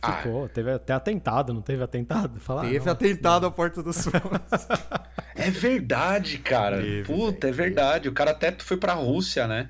Ah, 0.00 0.12
Ficou, 0.18 0.48
teve 0.48 0.70
até 0.70 0.92
atentado, 0.92 1.52
não 1.52 1.62
teve 1.62 1.82
atentado? 1.82 2.38
Fala, 2.38 2.62
ah, 2.62 2.68
Teve 2.68 2.84
não. 2.84 2.92
atentado 2.92 3.46
à 3.46 3.50
porta 3.50 3.82
dos 3.82 4.04
fundos. 4.04 4.20
É 5.34 5.50
verdade, 5.50 6.38
cara. 6.38 6.78
Teve, 6.80 7.02
Puta, 7.12 7.48
é 7.48 7.52
verdade. 7.52 8.08
O 8.08 8.12
cara 8.12 8.30
até 8.30 8.52
foi 8.58 8.76
pra 8.78 8.94
Rússia, 8.94 9.46
né? 9.46 9.68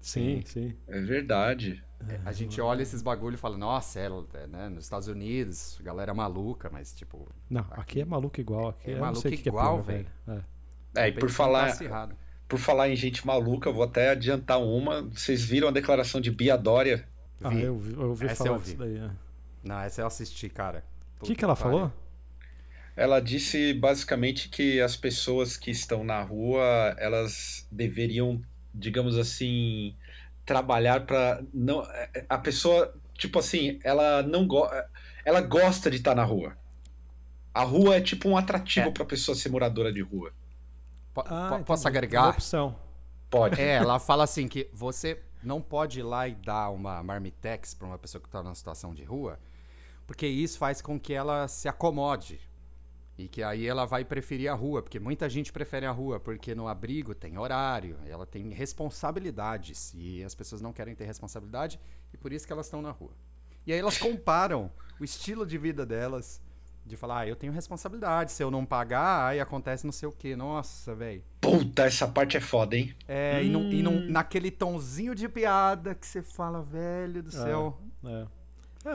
Sim, 0.00 0.42
sim. 0.44 0.74
É 0.86 1.00
verdade. 1.00 1.84
A 2.24 2.32
gente 2.32 2.60
olha 2.60 2.82
esses 2.82 3.02
bagulho 3.02 3.34
e 3.34 3.38
fala, 3.38 3.58
nossa, 3.58 3.98
é, 3.98 4.08
né, 4.46 4.68
nos 4.68 4.84
Estados 4.84 5.08
Unidos, 5.08 5.78
galera 5.82 6.14
maluca, 6.14 6.70
mas 6.70 6.92
tipo. 6.94 7.28
Não, 7.50 7.66
aqui 7.72 8.00
é 8.00 8.04
maluco 8.04 8.40
igual. 8.40 8.68
Aqui 8.68 8.92
É 8.92 8.94
não 8.94 9.00
maluco 9.00 9.26
igual, 9.28 9.80
é 9.80 9.82
pior, 9.82 9.82
velho. 9.82 10.06
É. 10.94 11.02
É, 11.04 11.08
e 11.08 11.12
por 11.12 11.28
falar, 11.28 11.66
tá 11.66 11.72
acirrado. 11.72 12.16
por 12.48 12.58
falar 12.58 12.88
em 12.88 12.94
gente 12.96 13.26
maluca, 13.26 13.68
eu 13.68 13.74
vou 13.74 13.82
até 13.84 14.10
adiantar 14.10 14.60
uma. 14.62 15.02
Vocês 15.02 15.42
viram 15.42 15.68
a 15.68 15.72
declaração 15.72 16.20
de 16.20 16.30
Bia 16.30 16.56
Dória? 16.56 17.06
Ah, 17.42 17.50
Vi. 17.50 17.62
eu, 17.62 17.78
vi- 17.78 17.92
eu 17.94 18.08
ouvi 18.08 18.26
Essa 18.26 18.44
falar 18.44 18.50
eu 18.50 18.58
vi. 18.58 18.64
disso 18.64 18.76
daí. 18.78 18.96
é. 18.96 19.10
Não, 19.64 19.80
essa 19.80 20.00
eu 20.02 20.06
assisti, 20.06 20.48
cara. 20.48 20.84
O 21.20 21.24
que, 21.24 21.34
que 21.34 21.44
ela 21.44 21.56
falou? 21.56 21.92
Ela 22.96 23.20
disse 23.20 23.74
basicamente 23.74 24.48
que 24.48 24.80
as 24.80 24.96
pessoas 24.96 25.56
que 25.56 25.70
estão 25.70 26.02
na 26.02 26.20
rua, 26.22 26.94
elas 26.98 27.66
deveriam, 27.70 28.40
digamos 28.74 29.16
assim, 29.18 29.96
trabalhar 30.44 31.06
para 31.06 31.42
não 31.52 31.86
a 32.28 32.38
pessoa, 32.38 32.94
tipo 33.14 33.38
assim, 33.38 33.78
ela 33.84 34.22
não 34.22 34.46
go... 34.46 34.68
ela 35.24 35.40
gosta 35.40 35.90
de 35.90 35.96
estar 35.98 36.14
na 36.14 36.24
rua. 36.24 36.56
A 37.52 37.64
rua 37.64 37.96
é 37.96 38.00
tipo 38.00 38.28
um 38.28 38.36
atrativo 38.36 38.88
É. 38.88 38.92
pra 38.92 39.04
pessoa 39.04 39.34
ser 39.34 39.48
moradora 39.48 39.92
de 39.92 40.00
rua. 40.00 40.32
Po- 41.12 41.22
Ah, 41.22 41.24
po- 41.26 41.54
entendi. 41.54 41.64
posso 41.64 41.84
Uma 41.84 41.90
agregar? 41.90 42.28
opção. 42.30 42.76
Pode. 43.30 43.60
É, 43.60 43.74
ela 43.76 43.98
fala 43.98 44.24
assim 44.24 44.46
que 44.48 44.70
você 44.72 45.20
não 45.42 45.60
pode 45.60 46.00
ir 46.00 46.02
lá 46.02 46.26
e 46.28 46.34
dar 46.34 46.70
uma 46.70 47.02
marmitex 47.02 47.74
pra 47.74 47.86
uma 47.86 47.98
pessoa 47.98 48.22
que 48.22 48.28
tá 48.28 48.42
numa 48.42 48.54
situação 48.54 48.94
de 48.94 49.04
rua, 49.04 49.38
porque 50.06 50.26
isso 50.26 50.58
faz 50.58 50.80
com 50.80 50.98
que 50.98 51.12
ela 51.12 51.46
se 51.48 51.68
acomode. 51.68 52.40
E 53.18 53.26
que 53.26 53.42
aí 53.42 53.66
ela 53.66 53.84
vai 53.84 54.04
preferir 54.04 54.48
a 54.48 54.54
rua, 54.54 54.80
porque 54.80 55.00
muita 55.00 55.28
gente 55.28 55.52
prefere 55.52 55.84
a 55.84 55.90
rua, 55.90 56.20
porque 56.20 56.54
no 56.54 56.68
abrigo 56.68 57.14
tem 57.16 57.36
horário, 57.36 57.96
ela 58.06 58.24
tem 58.24 58.48
responsabilidades, 58.50 59.92
e 59.94 60.22
as 60.22 60.34
pessoas 60.34 60.60
não 60.60 60.72
querem 60.72 60.94
ter 60.94 61.04
responsabilidade, 61.04 61.80
e 62.12 62.16
por 62.16 62.32
isso 62.32 62.46
que 62.46 62.52
elas 62.52 62.66
estão 62.66 62.80
na 62.80 62.90
rua. 62.92 63.10
E 63.66 63.72
aí 63.72 63.78
elas 63.78 63.98
comparam 63.98 64.70
o 65.00 65.04
estilo 65.04 65.44
de 65.46 65.58
vida 65.58 65.84
delas, 65.84 66.40
de 66.86 66.96
falar, 66.96 67.20
ah, 67.20 67.26
eu 67.28 67.36
tenho 67.36 67.52
responsabilidade, 67.52 68.32
se 68.32 68.42
eu 68.42 68.50
não 68.50 68.64
pagar, 68.64 69.26
aí 69.28 69.40
acontece 69.40 69.84
não 69.84 69.92
sei 69.92 70.08
o 70.08 70.12
quê. 70.12 70.34
Nossa, 70.34 70.94
velho. 70.94 71.22
Puta, 71.40 71.82
essa 71.82 72.08
parte 72.08 72.36
é 72.36 72.40
foda, 72.40 72.76
hein? 72.76 72.94
É, 73.06 73.42
e, 73.44 73.48
num- 73.50 73.70
e 73.70 73.82
num- 73.82 74.08
naquele 74.08 74.50
tonzinho 74.50 75.14
de 75.14 75.28
piada 75.28 75.94
que 75.94 76.06
você 76.06 76.22
fala, 76.22 76.62
velho 76.62 77.22
do 77.22 77.30
céu. 77.30 77.78
É. 78.04 78.08
É, 78.10 78.26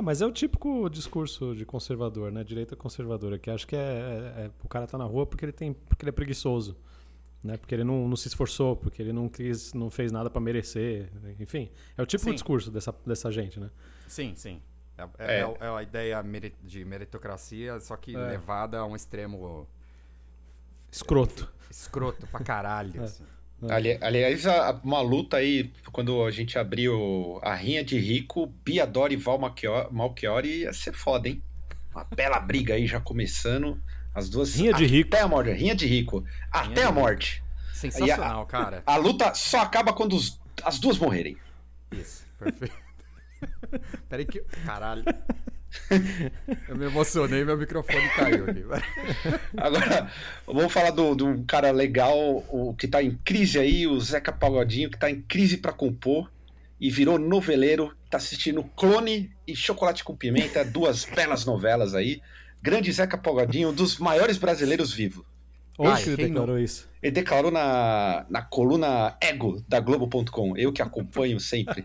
mas 0.01 0.21
é 0.21 0.25
o 0.25 0.31
típico 0.31 0.89
discurso 0.89 1.55
de 1.55 1.65
conservador, 1.65 2.31
né? 2.31 2.43
Direita 2.43 2.75
conservadora, 2.75 3.37
que 3.37 3.49
acho 3.49 3.67
que 3.67 3.75
é, 3.75 3.79
é- 3.79 4.41
é- 4.45 4.51
o 4.63 4.67
cara 4.67 4.87
tá 4.87 4.97
na 4.97 5.05
rua 5.05 5.25
porque 5.25 5.45
ele 5.45 5.51
tem, 5.51 5.73
porque 5.73 6.03
ele 6.03 6.09
é 6.09 6.13
preguiçoso, 6.13 6.75
né? 7.43 7.57
Porque 7.57 7.75
ele 7.75 7.83
não, 7.83 8.07
não 8.07 8.15
se 8.15 8.27
esforçou, 8.27 8.75
porque 8.75 9.01
ele 9.01 9.11
não 9.13 9.27
quis, 9.29 9.73
não 9.73 9.89
fez 9.89 10.11
nada 10.11 10.29
pra 10.29 10.39
merecer, 10.41 11.11
enfim. 11.39 11.69
É 11.97 12.01
o 12.01 12.05
típico 12.05 12.29
Sim. 12.29 12.35
discurso 12.35 12.71
dessa, 12.71 12.93
dessa 13.05 13.31
gente, 13.31 13.59
né? 13.59 13.69
Sim, 14.07 14.33
sim. 14.35 14.61
É, 14.97 15.03
É. 15.03 15.07
é- 15.17 15.41
é- 15.41 15.57
é 15.61 15.67
a 15.67 15.83
ideia 15.83 16.23
de 16.63 16.85
meritocracia, 16.85 17.79
só 17.79 17.97
que 17.97 18.15
É. 18.15 18.19
levada 18.29 18.79
a 18.79 18.85
um 18.85 18.95
extremo 18.95 19.67
Escroto. 20.91 21.51
escroto 21.69 22.27
pra 22.27 22.39
caralho. 22.41 23.03
assim. 23.03 23.23
Ali- 23.71 23.97
aliás, 24.01 24.45
a- 24.47 24.79
uma 24.83 25.01
luta 25.01 25.37
aí, 25.37 25.71
quando 25.91 26.23
a 26.23 26.31
gente 26.31 26.57
abriu 26.57 27.39
a 27.41 27.53
rinha 27.53 27.83
de 27.83 27.97
rico, 27.97 28.47
Bia 28.65 28.85
Dória 28.85 29.13
e 29.15 29.17
Val 29.17 29.37
Malchior- 29.39 29.91
Malchiori 29.91 30.61
ia 30.61 30.73
ser 30.73 30.93
foda, 30.93 31.27
hein? 31.29 31.41
Uma 31.93 32.03
bela 32.03 32.39
briga 32.39 32.73
aí 32.73 32.87
já 32.87 32.99
começando. 32.99 33.81
As 34.15 34.29
duas. 34.29 34.55
Rinha 34.55 34.73
de 34.73 34.85
rico. 34.85 35.09
Até 35.15 35.23
a 35.23 35.27
morte. 35.27 35.51
Rinha 35.51 35.75
de 35.75 35.85
rico. 35.87 36.23
Até 36.51 36.83
a 36.83 36.91
morte. 36.91 37.43
Sensacional, 37.73 38.45
cara. 38.45 38.81
A 38.85 38.95
luta 38.95 39.33
só 39.33 39.59
acaba 39.61 39.91
quando 39.93 40.15
os- 40.15 40.39
as 40.63 40.79
duas 40.79 40.97
morrerem. 40.97 41.37
Isso, 41.91 42.25
perfeito. 42.39 42.75
Peraí 44.09 44.25
que. 44.25 44.39
Caralho. 44.65 45.03
Eu 46.67 46.75
me 46.75 46.85
emocionei, 46.85 47.43
meu 47.43 47.57
microfone 47.57 48.09
caiu 48.09 48.45
aqui. 48.45 48.63
Agora, 49.57 50.11
vamos 50.45 50.71
falar 50.71 50.91
do, 50.91 51.15
do 51.15 51.43
cara 51.45 51.71
legal, 51.71 52.17
o 52.49 52.75
que 52.77 52.87
tá 52.87 53.01
em 53.01 53.11
crise 53.23 53.59
aí, 53.59 53.87
o 53.87 53.99
Zeca 53.99 54.31
Pagodinho, 54.31 54.89
que 54.89 54.97
tá 54.97 55.09
em 55.09 55.21
crise 55.21 55.57
pra 55.57 55.71
compor 55.71 56.31
e 56.79 56.89
virou 56.89 57.17
noveleiro, 57.17 57.95
tá 58.09 58.17
assistindo 58.17 58.63
Clone 58.75 59.31
e 59.47 59.55
Chocolate 59.55 60.03
com 60.03 60.15
Pimenta, 60.15 60.65
duas 60.65 61.05
belas 61.05 61.45
novelas 61.45 61.95
aí. 61.95 62.21
Grande 62.61 62.91
Zeca 62.91 63.17
Pagodinho, 63.17 63.69
um 63.69 63.73
dos 63.73 63.97
maiores 63.97 64.37
brasileiros 64.37 64.93
vivos. 64.93 65.25
Onde 65.77 66.03
que 66.03 66.09
ele 66.09 66.17
quem 66.17 66.27
declarou 66.27 66.59
isso? 66.59 66.89
Ele 67.01 67.11
declarou 67.11 67.51
na, 67.51 68.25
na 68.29 68.41
coluna 68.41 69.17
Ego 69.21 69.63
da 69.67 69.79
Globo.com, 69.79 70.55
eu 70.55 70.71
que 70.71 70.81
acompanho 70.81 71.39
sempre. 71.39 71.83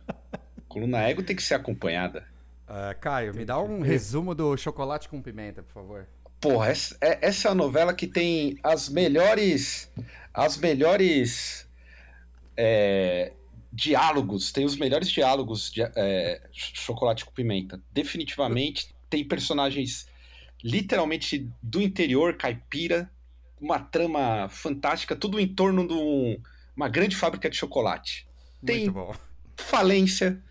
coluna 0.68 1.02
Ego 1.02 1.22
tem 1.22 1.36
que 1.36 1.42
ser 1.42 1.54
acompanhada. 1.54 2.24
Ah, 2.72 2.94
Caio, 2.94 3.34
me 3.34 3.44
dá 3.44 3.60
um 3.60 3.80
resumo 3.80 4.32
do 4.32 4.56
chocolate 4.56 5.08
com 5.08 5.20
pimenta, 5.20 5.60
por 5.60 5.72
favor. 5.72 6.06
Porra, 6.40 6.68
essa, 6.68 6.96
é- 7.00 7.18
essa 7.20 7.48
é 7.48 7.50
a 7.50 7.54
novela 7.54 7.92
que 7.92 8.06
tem 8.06 8.56
as 8.62 8.88
melhores. 8.88 9.90
As 10.32 10.56
melhores. 10.56 11.68
é, 12.56 13.32
diálogos, 13.72 14.50
tem 14.52 14.64
os 14.64 14.76
melhores 14.76 15.08
diálogos 15.10 15.70
de 15.70 15.80
é, 15.96 16.42
Ch- 16.52 16.72
Chocolate 16.80 17.24
com 17.24 17.30
Pimenta. 17.32 17.80
Definitivamente. 17.92 18.94
Tem 19.08 19.24
personagens 19.26 20.06
literalmente 20.62 21.48
do 21.62 21.80
interior, 21.80 22.36
caipira. 22.36 23.10
Uma 23.60 23.78
trama 23.78 24.48
fantástica, 24.48 25.14
tudo 25.16 25.38
em 25.38 25.46
torno 25.48 25.86
de 25.86 25.94
um- 25.94 26.40
uma 26.76 26.88
grande 26.88 27.14
fábrica 27.16 27.48
de 27.50 27.56
chocolate. 27.56 28.26
Tem 28.64 28.80
Muito 28.86 28.92
bom. 28.92 29.14
falência, 29.56 30.42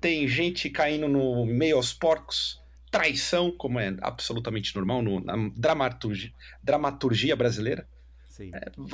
tem 0.00 0.26
gente 0.28 0.70
caindo 0.70 1.08
no 1.08 1.44
meio 1.44 1.76
aos 1.76 1.92
porcos, 1.92 2.60
traição, 2.90 3.50
como 3.50 3.78
é 3.78 3.94
absolutamente 4.00 4.74
normal 4.74 5.02
no, 5.02 5.20
na 5.20 5.34
dramaturgia, 5.54 6.32
dramaturgia 6.62 7.36
brasileira. 7.36 7.86
Sim. 8.28 8.50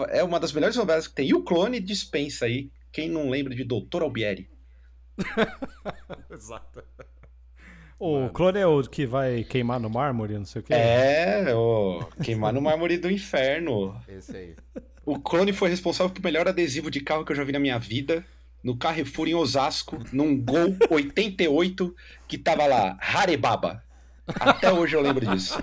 É 0.09 0.25
uma 0.25 0.41
das 0.41 0.53
melhores 0.53 0.77
novelas 0.77 1.07
que 1.07 1.15
tem. 1.15 1.29
E 1.29 1.35
o 1.35 1.43
clone 1.43 1.79
dispensa 1.79 2.47
aí. 2.47 2.71
Quem 2.91 3.11
não 3.11 3.29
lembra 3.29 3.55
de 3.55 3.65
Doutor 3.65 4.03
Albieri? 4.03 4.49
Exato. 6.31 6.83
O 7.99 8.29
clone 8.31 8.59
é 8.59 8.67
o 8.67 8.83
que 8.83 9.07
vai 9.07 9.45
queimar 9.45 9.79
no 9.79 9.89
mármore, 9.91 10.35
não 10.35 10.45
sei 10.45 10.61
o 10.61 10.65
quê? 10.65 10.75
É, 10.75 11.55
o 11.55 12.07
queimar 12.23 12.53
no 12.53 12.61
mármore 12.61 12.99
do 12.99 13.11
inferno. 13.11 14.01
Esse 14.09 14.37
aí. 14.37 14.57
O 15.07 15.19
clone 15.19 15.53
foi 15.53 15.69
responsável 15.69 16.13
pelo 16.13 16.25
melhor 16.25 16.49
adesivo 16.49 16.91
de 16.91 17.01
carro 17.01 17.25
que 17.25 17.33
eu 17.33 17.37
já 17.37 17.45
vi 17.45 17.53
na 17.53 17.59
minha 17.59 17.79
vida. 17.79 18.25
No 18.65 18.77
Carrefour 18.77 19.29
em 19.29 19.35
Osasco, 19.35 20.03
num 20.11 20.41
Gol 20.41 20.75
88, 20.91 21.95
que 22.27 22.39
tava 22.39 22.67
lá, 22.67 22.97
Harebaba. 22.99 23.85
Até 24.41 24.73
hoje 24.73 24.97
eu 24.97 25.03
lembro 25.03 25.27
disso. 25.27 25.63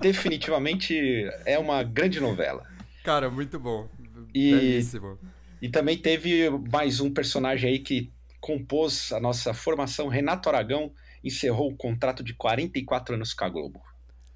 Definitivamente 0.00 1.28
é 1.44 1.58
uma 1.58 1.82
grande 1.82 2.18
novela. 2.20 2.64
Cara, 3.04 3.30
muito 3.30 3.60
bom. 3.60 3.86
E- 4.34 4.50
Belíssimo. 4.52 5.18
E 5.60 5.68
também 5.68 5.96
teve 5.96 6.48
mais 6.72 7.00
um 7.00 7.12
personagem 7.12 7.70
aí 7.70 7.78
que 7.78 8.10
compôs 8.40 9.12
a 9.12 9.20
nossa 9.20 9.54
formação, 9.54 10.08
Renato 10.08 10.48
Aragão, 10.48 10.92
encerrou 11.22 11.70
o 11.70 11.76
contrato 11.76 12.24
de 12.24 12.34
44 12.34 13.14
anos 13.14 13.32
com 13.32 13.44
a 13.44 13.48
Globo. 13.48 13.80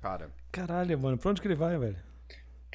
Cara, 0.01 0.31
Caralho, 0.53 0.97
mano, 0.99 1.19
pra 1.19 1.31
onde 1.31 1.41
que 1.41 1.49
ele 1.49 1.57
vai, 1.57 1.77
velho? 1.77 1.97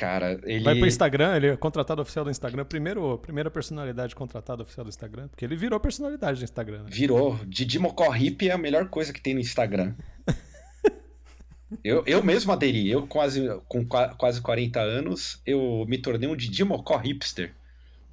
Cara, 0.02 0.40
ele. 0.46 0.64
Vai 0.64 0.76
pro 0.76 0.88
Instagram, 0.88 1.36
ele 1.36 1.48
é 1.50 1.56
contratado 1.56 2.02
oficial 2.02 2.26
do 2.26 2.32
Instagram. 2.32 2.66
Primeiro, 2.66 3.20
primeira 3.20 3.52
personalidade 3.52 4.16
contratada 4.16 4.64
oficial 4.64 4.84
do 4.84 4.90
Instagram. 4.90 5.28
Porque 5.28 5.46
ele 5.46 5.56
virou 5.56 5.80
personalidade 5.80 6.40
do 6.40 6.44
Instagram, 6.44 6.80
né? 6.80 6.90
Virou. 6.90 7.40
Didi 7.46 7.78
Mocó 7.78 8.12
Hip 8.16 8.50
é 8.50 8.52
a 8.52 8.58
melhor 8.58 8.90
coisa 8.90 9.14
que 9.14 9.22
tem 9.22 9.36
no 9.36 9.40
Instagram. 9.40 9.94
eu, 11.84 12.02
eu 12.08 12.24
mesmo 12.24 12.52
aderi. 12.52 12.90
Eu, 12.90 13.06
quase, 13.06 13.48
com 13.68 13.86
qua- 13.86 14.16
quase 14.16 14.42
40 14.42 14.80
anos, 14.80 15.40
eu 15.46 15.86
me 15.88 16.00
tornei 16.00 16.28
um 16.28 16.36
Didi 16.36 16.64
Mocó 16.64 16.98
hipster. 16.98 17.54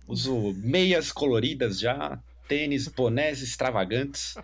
Uso 0.07 0.55
meias 0.59 1.11
coloridas 1.11 1.81
já, 1.81 2.19
tênis, 2.47 2.87
bonés 2.87 3.41
extravagantes. 3.41 4.35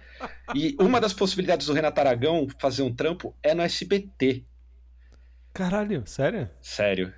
E 0.54 0.74
uma 0.80 0.98
das 0.98 1.12
possibilidades 1.12 1.66
do 1.66 1.74
Renato 1.74 2.00
Aragão 2.00 2.46
fazer 2.58 2.80
um 2.80 2.94
trampo 2.94 3.34
é 3.42 3.52
no 3.54 3.60
SBT. 3.60 4.44
Caralho, 5.54 6.02
sério? 6.06 6.50
Sério. 6.60 7.12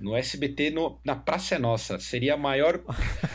No 0.00 0.16
SBT, 0.16 0.70
no- 0.70 0.98
na 1.04 1.14
Praça 1.14 1.56
é 1.56 1.58
Nossa. 1.58 1.98
Seria 1.98 2.32
a 2.32 2.36
maior. 2.38 2.80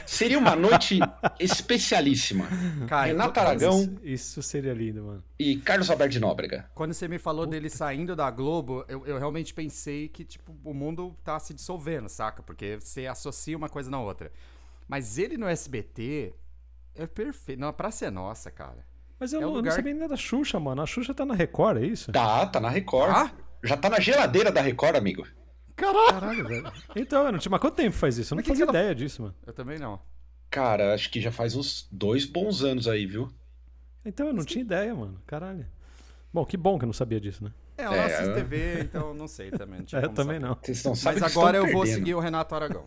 Seria 0.08 0.40
uma 0.40 0.56
noite 0.56 0.98
especialíssima. 1.40 2.48
cara 2.88 3.06
Renato 3.06 3.34
quando- 3.34 3.48
Aragão 3.48 3.98
Isso, 4.02 4.42
seria 4.42 4.74
lindo, 4.74 5.04
mano. 5.04 5.24
e 5.38 5.58
Carlos 5.58 5.92
Alberto 5.92 6.14
de 6.14 6.20
Nóbrega. 6.20 6.68
Quando 6.74 6.94
você 6.94 7.08
me 7.08 7.20
falou 7.20 7.46
dele 7.46 7.70
saindo 7.70 8.16
da 8.16 8.32
Globo, 8.32 8.84
eu, 8.88 9.06
eu 9.06 9.20
realmente 9.20 9.54
pensei 9.54 10.08
que, 10.08 10.24
tipo, 10.26 10.56
o 10.64 10.74
mundo 10.74 11.16
tá 11.24 11.38
se 11.40 11.54
dissolvendo, 11.54 12.10
saca? 12.10 12.42
Porque 12.42 12.78
você 12.80 13.06
associa 13.06 13.56
uma 13.56 13.70
coisa 13.70 13.92
na 13.92 14.00
outra. 14.02 14.32
Mas 14.88 15.18
ele 15.20 15.38
no 15.38 15.48
SBT 15.48 16.34
é 16.96 17.06
perfeito. 17.06 17.60
Não, 17.60 17.68
a 17.68 17.74
praça 17.74 18.06
é 18.08 18.10
nossa, 18.10 18.50
cara. 18.50 18.86
Mas 19.20 19.34
eu, 19.34 19.40
É 19.42 19.44
um 19.44 19.46
não, 19.46 19.50
eu 19.50 19.54
não 19.54 19.58
lugar- 19.62 19.76
sabia 19.76 19.94
nem 19.94 20.08
da 20.08 20.18
Xuxa, 20.18 20.60
mano. 20.60 20.82
A 20.82 20.86
Xuxa 20.86 21.14
tá 21.14 21.26
na 21.26 21.34
Record, 21.36 21.78
é 21.84 21.86
isso? 21.86 22.12
Tá, 22.12 22.46
tá 22.48 22.60
na 22.60 22.70
Record. 22.70 23.14
Tá? 23.14 23.32
Já 23.66 23.76
tá 23.78 23.90
na 23.90 24.00
geladeira 24.00 24.52
da 24.52 24.62
Record, 24.62 24.96
amigo. 24.96 25.26
Caralho! 25.76 26.08
Caralho, 26.10 26.48
velho. 26.48 26.72
Então, 26.96 27.26
eu 27.26 27.32
não 27.32 27.40
tinha. 27.40 27.50
Mas 27.52 27.60
quanto 27.60 27.76
tempo 27.76 27.96
faz 27.96 28.18
isso? 28.18 28.34
Eu 28.34 28.36
não 28.36 28.40
Mas 28.40 28.46
que 28.46 28.52
fazia 28.52 28.66
que 28.66 28.70
ela- 28.72 28.80
ideia 28.80 28.96
disso, 28.96 29.22
mano. 29.24 29.36
Eu 29.46 29.54
também 29.54 29.78
não. 29.78 30.00
Cara, 30.50 30.94
acho 30.94 31.10
que 31.12 31.20
já 31.20 31.32
faz 31.32 31.56
uns 31.56 31.88
dois 31.92 32.26
bons 32.26 32.64
anos 32.64 32.88
aí, 32.88 33.06
viu? 33.06 33.30
Então, 34.06 34.28
eu 34.28 34.34
não 34.34 34.46
tinha 34.46 34.62
ideia, 34.64 34.94
mano. 34.96 35.20
Caralho. 35.28 35.66
Bom, 36.34 36.46
que 36.46 36.56
bom 36.56 36.78
que 36.78 36.86
eu 36.86 36.88
não 36.88 36.94
sabia 36.94 37.20
disso, 37.20 37.44
né? 37.44 37.52
É, 37.78 37.86
eu 37.86 37.92
É, 37.94 37.98
não 37.98 38.06
assisto 38.06 38.24
eu- 38.30 38.36
TV, 38.36 38.82
então 38.84 39.14
não 39.14 39.28
sei 39.28 39.52
também. 39.52 39.80
Não 39.80 39.86
tinha 39.86 40.00
É, 40.00 40.04
eu 40.06 40.10
como 40.10 40.16
também 40.16 40.36
saber. 40.40 40.48
não. 40.48 40.58
Vocês 40.62 40.84
não 40.86 40.96
sabem 40.96 41.20
Mas 41.20 41.34
que 41.34 41.38
agora 41.40 41.58
eu 41.58 41.64
estão 41.64 41.74
vou 41.74 41.84
perdendo. 41.84 42.00
seguir 42.00 42.16
o 42.16 42.20
Renato 42.20 42.56
Aragão. 42.56 42.86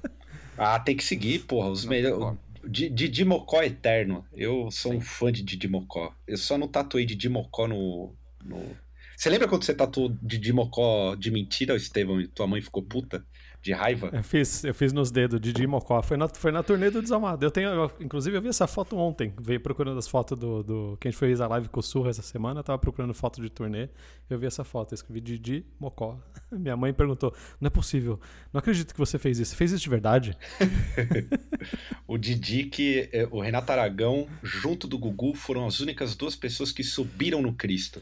Ah, 0.56 0.78
tem 0.80 0.96
que 0.96 1.04
seguir, 1.04 1.40
porra. 1.40 1.68
Os 1.68 1.84
Não 1.84 1.90
tem 1.90 2.02
melhores. 2.02 2.24
como. 2.24 2.38
Di- 2.66 2.88
Didi 2.90 3.24
Mocó 3.24 3.62
eterno. 3.62 4.24
Eu 4.32 4.70
sou 4.70 4.92
um 4.94 5.00
fã 5.00 5.30
de 5.30 5.42
Didi 5.42 5.68
Mocó. 5.68 6.14
Eu 6.26 6.36
só 6.38 6.56
não 6.58 6.66
tatuei 6.68 7.04
Didi 7.04 7.28
Mocó 7.28 7.68
no. 7.68 8.14
no... 8.44 8.76
Você 9.18 9.28
lembra 9.30 9.48
quando 9.48 9.64
você 9.64 9.74
tatuou 9.74 10.16
Didi 10.22 10.52
Mocó 10.52 11.16
de 11.16 11.28
mentira, 11.32 11.74
Estevão, 11.74 12.20
e 12.20 12.28
tua 12.28 12.46
mãe 12.46 12.60
ficou 12.60 12.84
puta? 12.84 13.26
De 13.60 13.72
raiva? 13.72 14.10
Eu 14.12 14.22
fiz, 14.22 14.62
eu 14.62 14.72
fiz 14.72 14.92
nos 14.92 15.10
dedos 15.10 15.40
de 15.40 15.66
Mocó. 15.66 16.00
Foi 16.00 16.16
na, 16.16 16.28
foi 16.28 16.52
na 16.52 16.62
turnê 16.62 16.88
do 16.88 17.02
Desalmado. 17.02 17.44
Eu 17.44 17.50
tenho, 17.50 17.68
eu- 17.70 17.90
inclusive, 17.98 18.36
eu 18.36 18.40
vi 18.40 18.46
essa 18.46 18.68
foto 18.68 18.96
ontem. 18.96 19.34
Veio 19.40 19.58
procurando 19.58 19.98
as 19.98 20.06
fotos 20.06 20.38
do, 20.38 20.62
do. 20.62 20.96
Que 21.00 21.08
a 21.08 21.10
gente 21.10 21.18
fez 21.18 21.40
a 21.40 21.48
live 21.48 21.68
com 21.68 21.80
o 21.80 21.82
Surra 21.82 22.10
essa 22.10 22.22
semana. 22.22 22.60
Eu 22.60 22.64
tava 22.64 22.78
procurando 22.78 23.12
foto 23.12 23.42
de 23.42 23.50
turnê. 23.50 23.88
Eu 24.30 24.38
vi 24.38 24.46
essa 24.46 24.62
foto. 24.62 24.92
Eu 24.92 24.94
escrevi 24.94 25.20
Didi 25.20 25.66
Mocó. 25.80 26.16
Minha 26.52 26.76
mãe 26.76 26.94
perguntou: 26.94 27.34
Não 27.60 27.66
é 27.66 27.70
possível. 27.70 28.20
Não 28.52 28.60
acredito 28.60 28.92
que 28.92 28.98
você 29.00 29.18
fez 29.18 29.40
isso. 29.40 29.50
Você 29.50 29.56
fez 29.56 29.72
isso 29.72 29.82
de 29.82 29.90
verdade? 29.90 30.38
O 32.06 32.16
Didi, 32.16 32.64
que 32.64 33.08
é, 33.12 33.26
o 33.30 33.40
Renato 33.40 33.70
Aragão, 33.72 34.26
junto 34.42 34.86
do 34.86 34.96
Gugu, 34.98 35.34
foram 35.34 35.66
as 35.66 35.80
únicas 35.80 36.14
duas 36.14 36.34
pessoas 36.36 36.72
que 36.72 36.82
subiram 36.82 37.42
no 37.42 37.52
Cristo. 37.52 38.00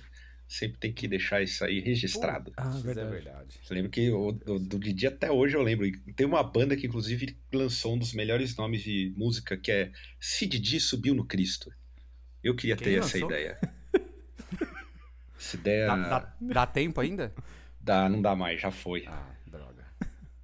Sempre 0.49 0.79
tem 0.79 0.93
que 0.93 1.09
deixar 1.09 1.43
isso 1.43 1.65
aí 1.65 1.81
registrado. 1.81 2.53
Ah, 2.57 2.73
Isso 2.77 2.89
é 2.89 2.95
verdade. 2.95 3.59
Você 3.63 3.75
lembra 3.75 3.91
que 3.91 4.11
o, 4.11 4.31
do, 4.31 4.59
do 4.61 4.79
Didi 4.79 5.07
até 5.07 5.31
hoje 5.31 5.57
eu 5.57 5.63
lembro. 5.63 5.91
Tem 6.15 6.25
uma 6.27 6.43
banda 6.43 6.77
que, 6.77 6.87
inclusive, 6.87 7.37
lançou 7.53 7.95
um 7.95 7.99
dos 7.99 8.13
melhores 8.13 8.55
nomes 8.57 8.83
de 8.83 9.13
música, 9.17 9.57
que 9.57 9.73
é 9.73 9.91
Se 10.21 10.47
Didi 10.47 10.79
Subiu 10.79 11.15
no 11.15 11.25
Cristo. 11.25 11.73
Eu 12.45 12.55
queria 12.55 12.77
Quem 12.77 12.85
ter 12.87 12.99
essa 13.01 13.17
lançou? 13.19 13.29
ideia. 13.31 13.59
Essa 15.39 15.57
ideia 15.57 15.87
Dá, 15.89 15.97
dá- 15.97 16.37
dá 16.41 16.67
tempo 16.67 17.01
ainda? 17.01 17.35
dá- 17.81 18.09
não 18.09 18.23
dá 18.23 18.35
mais, 18.35 18.61
já 18.61 18.71
foi. 18.71 19.05
Ah, 19.07 19.31
droga. 19.47 19.85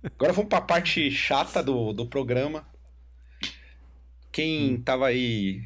Agora 0.03 0.33
vamos 0.33 0.49
para 0.49 0.59
a 0.59 0.63
parte 0.63 1.11
chata 1.11 1.63
do, 1.63 1.93
do 1.93 2.07
programa. 2.07 2.67
Quem 4.31 4.81
tava 4.81 5.07
aí 5.07 5.65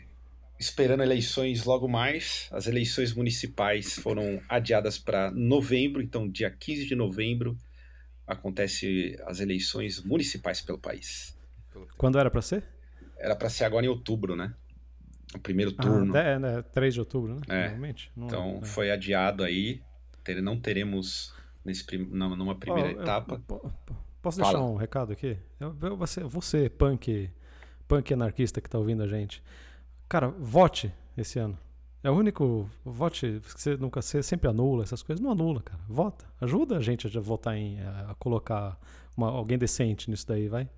esperando 0.59 1.03
eleições 1.03 1.64
logo 1.64 1.87
mais, 1.88 2.49
as 2.53 2.66
eleições 2.66 3.12
municipais 3.14 3.95
foram 3.95 4.40
adiadas 4.49 4.99
para 4.99 5.31
novembro, 5.31 6.03
então 6.03 6.29
dia 6.29 6.51
15 6.51 6.87
de 6.87 6.95
novembro 6.95 7.57
acontece 8.27 9.16
as 9.27 9.40
eleições 9.40 10.03
municipais 10.03 10.61
pelo 10.61 10.79
país. 10.79 11.37
Quando 11.97 12.19
era 12.19 12.31
pra 12.31 12.42
ser? 12.42 12.64
Era 13.19 13.37
para 13.37 13.49
ser 13.49 13.64
agora 13.64 13.85
em 13.85 13.88
outubro, 13.88 14.35
né? 14.35 14.55
O 15.35 15.38
primeiro 15.38 15.73
turno. 15.73 16.16
Ah, 16.16 16.21
é, 16.21 16.38
né? 16.38 16.62
3 16.73 16.95
de 16.95 17.01
outubro, 17.01 17.35
né? 17.35 17.40
É. 17.49 17.61
Normalmente. 17.64 18.11
Não 18.16 18.27
então 18.27 18.61
é. 18.62 18.66
foi 18.66 18.90
adiado 18.90 19.45
aí. 19.45 19.83
Não 20.42 20.59
teremos 20.59 21.33
nesse 21.64 21.85
prim- 21.85 22.09
numa 22.11 22.55
primeira 22.59 22.90
eu- 22.92 23.03
etapa. 23.03 23.38
po- 23.47 23.71
Posso 24.23 24.40
Fala. 24.40 24.53
deixar 24.55 24.64
um 24.66 24.75
recado 24.77 25.12
aqui? 25.12 25.37
Eu, 25.61 25.77
eu, 25.81 25.97
você, 25.97 26.21
você, 26.25 26.69
punk, 26.69 27.31
punk 27.87 28.12
anarquista 28.12 28.61
que 28.61 28.69
tá 28.69 28.77
ouvindo 28.79 29.03
a 29.05 29.07
gente. 29.07 29.40
Cara, 30.09 30.29
vote 30.29 30.92
esse 31.16 31.38
ano. 31.38 31.59
É 32.03 32.11
o 32.11 32.14
único. 32.14 32.69
Vote. 32.85 33.40
Você 33.45 33.77
nunca 33.77 34.01
você 34.01 34.23
sempre 34.23 34.49
anula 34.49 34.85
essas 34.85 35.03
coisas. 35.03 35.23
Não 35.23 35.33
anula, 35.33 35.61
cara. 35.61 35.81
Vota. 35.88 36.25
Ajuda 36.40 36.77
a 36.77 36.81
gente 36.81 37.07
a 37.16 37.21
votar 37.21 37.57
em. 37.57 37.81
a, 37.81 38.11
a 38.11 38.14
colocar 38.14 38.79
uma- 39.16 39.31
alguém 39.31 39.59
decente 39.59 40.09
nisso 40.11 40.27
daí, 40.27 40.49
vai. 40.49 40.69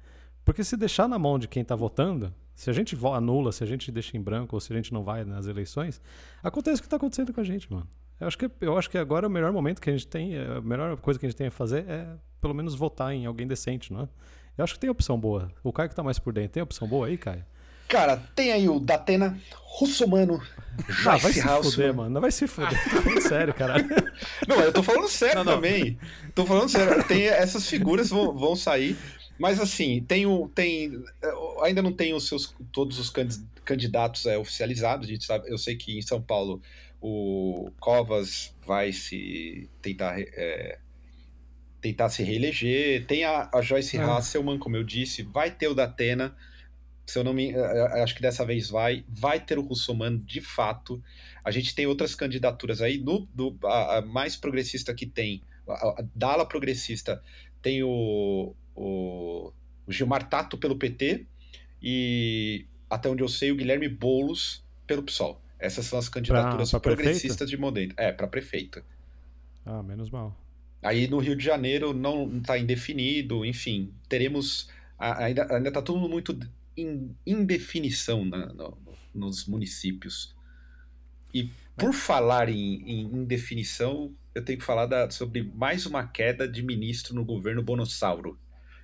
Porque 0.44 0.64
se 0.64 0.76
deixar 0.76 1.06
na 1.06 1.18
mão 1.18 1.38
de 1.38 1.46
quem 1.46 1.62
tá 1.62 1.74
votando, 1.76 2.32
se 2.54 2.70
a 2.70 2.72
gente 2.72 2.96
anula, 3.12 3.52
se 3.52 3.62
a 3.62 3.66
gente 3.66 3.92
deixa 3.92 4.16
em 4.16 4.22
branco 4.22 4.56
ou 4.56 4.60
se 4.60 4.72
a 4.72 4.76
gente 4.76 4.92
não 4.94 5.04
vai 5.04 5.22
nas 5.24 5.46
eleições, 5.46 6.00
acontece 6.42 6.80
o 6.80 6.82
que 6.82 6.88
tá 6.88 6.96
acontecendo 6.96 7.34
com 7.34 7.40
a 7.40 7.44
gente, 7.44 7.70
mano. 7.70 7.86
Eu 8.18 8.26
acho 8.26 8.38
que, 8.38 8.50
eu 8.62 8.76
acho 8.78 8.88
que 8.88 8.96
agora 8.96 9.26
é 9.26 9.28
o 9.28 9.30
melhor 9.30 9.52
momento 9.52 9.80
que 9.80 9.90
a 9.90 9.92
gente 9.92 10.06
tem, 10.06 10.34
é, 10.34 10.56
a 10.56 10.60
melhor 10.60 10.96
coisa 10.96 11.20
que 11.20 11.26
a 11.26 11.28
gente 11.28 11.36
tem 11.38 11.48
a 11.48 11.50
fazer 11.50 11.84
é 11.88 12.08
pelo 12.40 12.54
menos 12.54 12.74
votar 12.74 13.12
em 13.12 13.26
alguém 13.26 13.46
decente, 13.46 13.92
não 13.92 14.02
é? 14.02 14.08
Eu 14.56 14.64
acho 14.64 14.74
que 14.74 14.80
tem 14.80 14.88
opção 14.90 15.20
boa. 15.20 15.52
O 15.62 15.72
Caio 15.72 15.88
que 15.90 15.94
tá 15.94 16.02
mais 16.02 16.18
por 16.18 16.32
dentro, 16.32 16.52
tem 16.52 16.62
opção 16.62 16.88
boa 16.88 17.06
aí, 17.08 17.18
Caio? 17.18 17.44
Cara, 17.88 18.16
tem 18.34 18.52
aí 18.52 18.68
o 18.68 18.78
Datena, 18.78 19.38
Russomano, 19.54 20.40
Ah, 21.06 21.16
vai 21.16 21.32
se 21.32 21.40
House. 21.40 21.74
fuder, 21.74 21.94
mano. 21.94 22.10
Não 22.10 22.20
vai 22.20 22.30
se 22.30 22.46
fuder. 22.46 22.70
Tô 22.90 23.00
falando 23.02 23.20
sério, 23.22 23.54
caralho. 23.54 23.88
Não, 24.46 24.60
eu 24.60 24.72
tô 24.72 24.82
falando 24.82 25.08
sério 25.08 25.44
também. 25.44 25.98
Tô 26.34 26.44
falando 26.46 26.68
sério. 26.68 27.02
Tem, 27.04 27.24
essas 27.26 27.68
figuras 27.68 28.10
vão, 28.10 28.36
vão 28.36 28.54
sair. 28.54 28.96
Mas 29.38 29.58
assim, 29.60 30.04
tem 30.06 30.26
o. 30.26 30.48
Tem, 30.48 31.02
eh, 31.22 31.32
ainda 31.62 31.80
não 31.82 31.92
tem 31.92 32.12
os 32.12 32.26
seus, 32.28 32.54
todos 32.72 32.98
os 32.98 33.08
candi- 33.08 33.40
candidatos 33.64 34.26
eh, 34.26 34.36
oficializados. 34.36 35.06
A 35.08 35.10
gente 35.10 35.24
sabe, 35.24 35.48
eu 35.50 35.56
sei 35.58 35.76
que 35.76 35.96
em 35.96 36.02
São 36.02 36.20
Paulo 36.20 36.60
o 37.00 37.70
Covas 37.80 38.52
vai 38.66 38.92
se 38.92 39.68
tentar. 39.80 40.18
eh, 40.20 40.78
tentar 41.80 42.08
se 42.08 42.22
reeleger. 42.24 43.06
Tem 43.06 43.24
a, 43.24 43.48
a 43.54 43.60
Joyce 43.62 43.96
Ah. 43.98 44.16
Hasselman, 44.16 44.58
como 44.58 44.76
eu 44.76 44.82
disse, 44.84 45.22
vai 45.22 45.50
ter 45.50 45.68
o 45.68 45.74
Datena. 45.74 46.36
Se 47.08 47.18
eu 47.18 47.24
não 47.24 47.32
me. 47.32 47.52
eh, 47.54 47.56
eh, 47.56 48.02
Acho 48.02 48.14
que 48.14 48.20
dessa 48.20 48.44
vez 48.44 48.68
vai. 48.68 49.02
Vai 49.08 49.40
ter 49.40 49.58
o 49.58 49.62
Russomano 49.62 50.18
de 50.18 50.42
fato. 50.42 51.02
A 51.42 51.50
gente 51.50 51.74
tem 51.74 51.86
outras 51.86 52.14
candidaturas 52.14 52.82
aí. 52.82 52.98
No, 52.98 53.26
do, 53.34 53.56
a, 53.64 53.96
a 53.96 54.02
mais 54.02 54.36
progressista 54.36 54.92
que 54.92 55.06
tem, 55.06 55.42
a, 55.66 55.72
a, 55.72 56.04
da 56.14 56.32
ala 56.32 56.46
progressista, 56.46 57.22
tem 57.62 57.82
o, 57.82 58.54
o, 58.76 59.52
o 59.86 59.90
Gilmar 59.92 60.28
Tato 60.28 60.58
pelo 60.58 60.76
PT 60.76 61.24
e, 61.82 62.66
até 62.90 63.08
onde 63.08 63.22
eu 63.22 63.28
sei, 63.28 63.50
o 63.52 63.56
Guilherme 63.56 63.88
Boulos 63.88 64.62
pelo 64.86 65.02
PSOL. 65.02 65.40
Essas 65.58 65.86
são 65.86 65.98
as 65.98 66.10
candidaturas 66.10 66.70
pra 66.70 66.78
prefeito? 66.78 67.02
progressistas 67.04 67.48
de 67.48 67.56
momento. 67.56 67.94
É, 67.96 68.12
para 68.12 68.28
prefeito. 68.28 68.84
Ah, 69.64 69.82
menos 69.82 70.10
mal. 70.10 70.36
Aí 70.82 71.08
no 71.08 71.18
Rio 71.18 71.34
de 71.34 71.42
Janeiro 71.42 71.94
não 71.94 72.36
está 72.36 72.58
indefinido, 72.58 73.46
enfim, 73.46 73.94
teremos. 74.10 74.68
Ainda, 74.98 75.46
ainda 75.54 75.72
tá 75.72 75.80
tudo 75.80 76.06
muito 76.08 76.38
indefinição 77.26 78.24
na- 78.24 78.46
no- 78.52 78.78
nos 79.14 79.46
municípios. 79.46 80.34
E 81.34 81.50
por 81.76 81.92
falar 81.92 82.48
em, 82.48 82.82
em 82.88 83.00
indefinição, 83.02 84.14
eu 84.34 84.44
tenho 84.44 84.58
que 84.58 84.64
falar 84.64 84.86
da- 84.86 85.10
sobre 85.10 85.42
mais 85.42 85.86
uma 85.86 86.06
queda 86.06 86.48
de 86.48 86.62
ministro 86.62 87.14
no 87.14 87.24
governo 87.24 87.62
Bonossauro. 87.62 88.38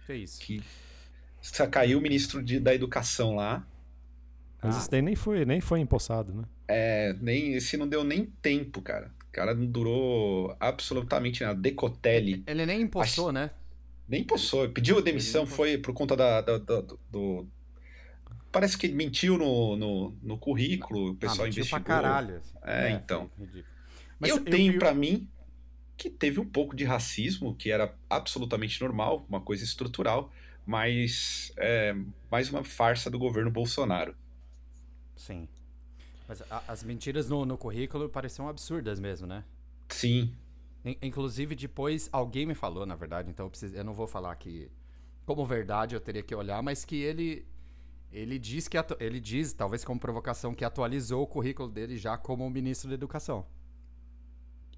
Que 0.06 0.14
isso? 0.14 0.40
Que 0.40 0.62
caiu 1.70 1.98
o 1.98 2.02
ministro 2.02 2.42
de- 2.42 2.60
da 2.60 2.74
Educação 2.74 3.34
lá. 3.36 3.66
Mas 4.62 4.76
Ah. 4.76 4.78
isso 4.78 4.90
daí 4.90 5.02
nem 5.02 5.14
foi, 5.14 5.44
nem 5.44 5.60
foi 5.60 5.80
empossado, 5.80 6.32
né? 6.32 6.44
É, 6.68 7.12
nem, 7.20 7.54
esse 7.54 7.76
não 7.76 7.86
deu 7.88 8.02
nem 8.02 8.24
tempo, 8.40 8.80
cara. 8.80 9.12
O 9.28 9.32
cara 9.32 9.54
não 9.54 9.66
durou 9.66 10.56
absolutamente 10.60 11.42
nada. 11.42 11.60
Decotelli. 11.60 12.42
Ele 12.46 12.64
nem 12.64 12.82
impostou, 12.82 13.30
né? 13.32 13.50
Nem 14.08 14.22
possou, 14.22 14.68
pediu 14.68 14.98
a 14.98 15.00
demissão, 15.00 15.46
foi 15.46 15.76
por 15.78 15.92
conta 15.94 16.14
da, 16.16 16.40
da- 16.40 16.58
da- 16.58 16.80
do, 17.10 17.46
parece 18.54 18.78
que 18.78 18.88
mentiu 18.88 19.36
no, 19.36 19.76
no, 19.76 20.16
no 20.22 20.38
currículo, 20.38 21.10
o 21.10 21.16
pessoal 21.16 21.42
ah, 21.42 21.44
mentiu 21.44 21.60
investigou. 21.62 21.84
pra 21.84 21.94
caralho. 21.94 22.36
assim. 22.38 22.56
É, 22.62 22.90
então. 22.92 23.30
foi 23.36 23.44
ridículo. 23.46 23.74
eu 24.22 24.36
eu 24.36 24.44
tenho 24.44 24.72
vi- 24.72 24.78
pra 24.78 24.94
mim 24.94 25.28
que 25.96 26.08
teve 26.10 26.40
um 26.40 26.44
pouco 26.48 26.74
de 26.74 26.84
racismo, 26.84 27.54
que 27.54 27.70
era 27.70 27.94
absolutamente 28.08 28.80
normal, 28.80 29.24
uma 29.28 29.40
coisa 29.40 29.62
estrutural, 29.62 30.32
mas 30.66 31.52
é 31.56 31.94
mais 32.30 32.48
uma 32.50 32.64
farsa 32.64 33.10
do 33.10 33.18
governo 33.18 33.50
Bolsonaro. 33.50 34.14
Sim. 35.16 35.46
Mas 36.26 36.42
a- 36.50 36.62
as 36.66 36.82
mentiras 36.82 37.28
no, 37.28 37.44
no 37.44 37.56
currículo 37.58 38.08
pareciam 38.08 38.48
absurdas 38.48 38.98
mesmo, 38.98 39.26
né? 39.26 39.44
Sim, 39.88 40.32
In- 40.84 40.96
Inclusive, 41.00 41.54
depois 41.54 42.08
alguém 42.12 42.44
me 42.46 42.54
falou, 42.54 42.84
na 42.84 42.94
verdade, 42.94 43.30
então 43.30 43.46
eu, 43.46 43.50
preciso- 43.50 43.74
eu 43.74 43.84
não 43.84 43.94
vou 43.94 44.06
falar 44.06 44.34
que 44.36 44.70
como 45.24 45.46
verdade 45.46 45.94
eu 45.94 46.00
teria 46.00 46.22
que 46.22 46.34
olhar, 46.34 46.62
mas 46.62 46.84
que 46.84 46.96
ele 46.96 47.46
ele 48.14 48.38
diz 48.38 48.68
que 48.68 48.76
ele 49.00 49.20
diz, 49.20 49.52
talvez 49.52 49.84
como 49.84 49.98
provocação, 50.00 50.54
que 50.54 50.64
atualizou 50.64 51.22
o 51.22 51.26
currículo 51.26 51.68
dele 51.68 51.96
já 51.98 52.16
como 52.16 52.48
ministro 52.48 52.88
da 52.88 52.94
Educação. 52.94 53.44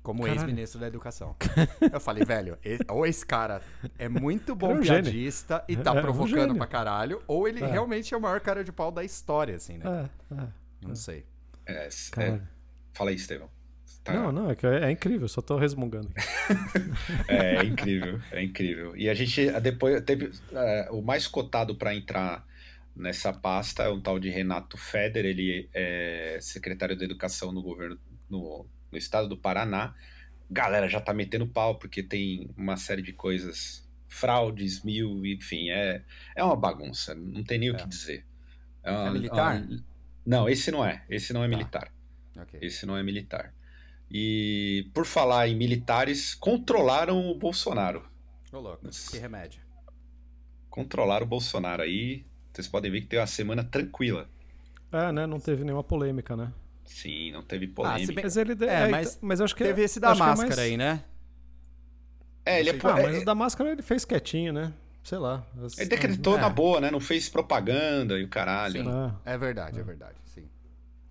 Como 0.02 0.26
ex-ministro 0.26 0.78
da 0.80 0.86
Educação. 0.86 1.34
eu 1.92 1.98
falei, 2.00 2.24
velho, 2.24 2.56
ou 2.88 3.04
esse 3.04 3.26
cara 3.26 3.60
é 3.98 4.08
muito 4.08 4.54
bom 4.54 4.70
Era 4.70 4.78
um 4.80 4.82
gênio. 4.82 5.02
piadista 5.02 5.64
e 5.68 5.74
É, 5.74 5.76
tá 5.76 5.94
é 5.94 5.98
um 5.98 6.02
provocando 6.02 6.38
gênio. 6.38 6.56
pra 6.56 6.66
caralho, 6.66 7.22
ou 7.26 7.48
ele 7.48 7.62
É. 7.62 7.66
realmente 7.66 8.14
é 8.14 8.16
o 8.16 8.20
maior 8.20 8.40
cara 8.40 8.62
de 8.62 8.70
pau 8.72 8.92
da 8.92 9.02
história, 9.02 9.56
assim, 9.56 9.78
né? 9.78 10.08
É, 10.30 10.34
é. 10.42 10.46
Não 10.82 10.94
sei. 10.94 11.26
é, 11.66 11.88
é, 12.18 12.40
fala 12.92 13.10
aí, 13.10 13.16
Estevão. 13.16 13.50
Tá- 14.04 14.12
Não, 14.12 14.30
não, 14.30 14.50
é, 14.50 14.54
que 14.54 14.64
é, 14.64 14.84
é 14.84 14.90
incrível, 14.92 15.26
só 15.26 15.42
tô 15.42 15.56
resmungando. 15.58 16.08
É, 17.26 17.56
é 17.56 17.64
incrível, 17.64 18.20
é 18.30 18.42
incrível. 18.44 18.96
E 18.96 19.08
a 19.10 19.14
gente 19.14 19.50
depois 19.60 20.00
teve 20.02 20.30
é, 20.52 20.88
o 20.92 21.02
mais 21.02 21.26
cotado 21.26 21.74
para 21.74 21.92
entrar 21.92 22.46
nessa 22.96 23.32
pasta 23.32 23.82
é 23.84 23.88
um 23.90 24.00
tal 24.00 24.18
de 24.18 24.30
Renato 24.30 24.76
Feder, 24.76 25.24
ele 25.24 25.68
é 25.74 26.38
secretário 26.40 26.96
de 26.96 27.04
Educação 27.04 27.52
no 27.52 27.62
governo 27.62 27.98
no, 28.28 28.66
no 28.90 28.98
estado 28.98 29.28
do 29.28 29.36
Paraná. 29.36 29.94
Galera 30.50 30.88
já 30.88 31.00
tá 31.00 31.12
metendo 31.12 31.46
pau 31.46 31.78
porque 31.78 32.02
tem 32.02 32.50
uma 32.56 32.76
série 32.76 33.02
de 33.02 33.12
coisas, 33.12 33.86
fraudes, 34.08 34.82
mil, 34.82 35.24
enfim, 35.26 35.70
é, 35.70 36.02
é 36.34 36.42
uma 36.42 36.56
bagunça, 36.56 37.14
não 37.14 37.44
tem 37.44 37.58
nem 37.58 37.70
o 37.70 37.74
É. 37.74 37.78
que 37.78 37.86
dizer. 37.88 38.24
É, 38.82 38.90
uma- 38.90 39.08
É 39.08 39.10
militar? 39.12 39.56
uma- 39.62 39.84
não, 40.24 40.48
esse 40.48 40.70
não 40.70 40.84
é, 40.84 41.04
esse 41.10 41.32
não 41.32 41.42
é 41.44 41.48
Tá. 41.48 41.56
militar. 41.56 41.92
Ok. 42.36 42.58
Esse 42.62 42.86
não 42.86 42.96
é 42.96 43.02
militar. 43.02 43.52
E 44.10 44.88
por 44.94 45.04
falar 45.04 45.48
em 45.48 45.56
militares, 45.56 46.34
controlaram 46.34 47.26
o 47.28 47.34
Bolsonaro. 47.36 48.08
Ô, 48.52 48.58
louco, 48.60 48.88
que 49.10 49.18
remédio. 49.18 49.60
Controlaram 50.70 51.26
o 51.26 51.28
Bolsonaro 51.28 51.82
aí. 51.82 52.24
Vocês 52.56 52.68
podem 52.68 52.90
ver 52.90 53.02
que 53.02 53.06
teve 53.06 53.20
uma 53.20 53.26
semana 53.26 53.62
tranquila. 53.62 54.26
É, 54.90 55.12
né? 55.12 55.26
Não 55.26 55.38
teve 55.38 55.62
nenhuma 55.62 55.84
polêmica, 55.84 56.34
né? 56.36 56.50
Sim, 56.84 57.30
não 57.32 57.42
teve 57.42 57.66
Ah, 57.66 57.74
polêmica. 57.74 58.12
bem- 58.14 58.24
Mas 58.24 58.36
ele. 58.36 58.52
É, 58.64 58.84
é, 58.84 58.88
mas 58.88 59.08
então- 59.16 59.28
mas 59.28 59.40
eu 59.40 59.44
acho 59.44 59.54
que 59.56 59.62
Teve 59.64 59.82
esse 59.82 60.00
da 60.00 60.12
é 60.12 60.14
máscara 60.14 60.46
mais- 60.48 60.58
aí, 60.58 60.76
né? 60.76 61.04
é, 62.44 62.60
ele, 62.60 62.70
é, 62.70 62.72
Ah, 62.84 63.00
é- 63.00 63.02
mas 63.02 63.22
o 63.22 63.24
da 63.24 63.34
máscara 63.34 63.70
ele 63.72 63.82
fez 63.82 64.04
quietinho, 64.04 64.52
né? 64.52 64.72
Sei 65.02 65.18
lá. 65.18 65.44
As- 65.64 65.78
ele 65.78 65.88
decretou 65.90 66.36
É. 66.38 66.40
na 66.40 66.48
boa, 66.48 66.80
né? 66.80 66.90
Não 66.90 66.98
fez 67.00 67.28
propaganda 67.28 68.18
e 68.18 68.24
o 68.24 68.28
caralho. 68.28 68.82
Sim. 68.82 68.88
Ah, 68.88 69.14
É 69.24 69.36
verdade, 69.36 69.78
é 69.78 69.82
verdade, 69.82 70.16
sim. 70.24 70.48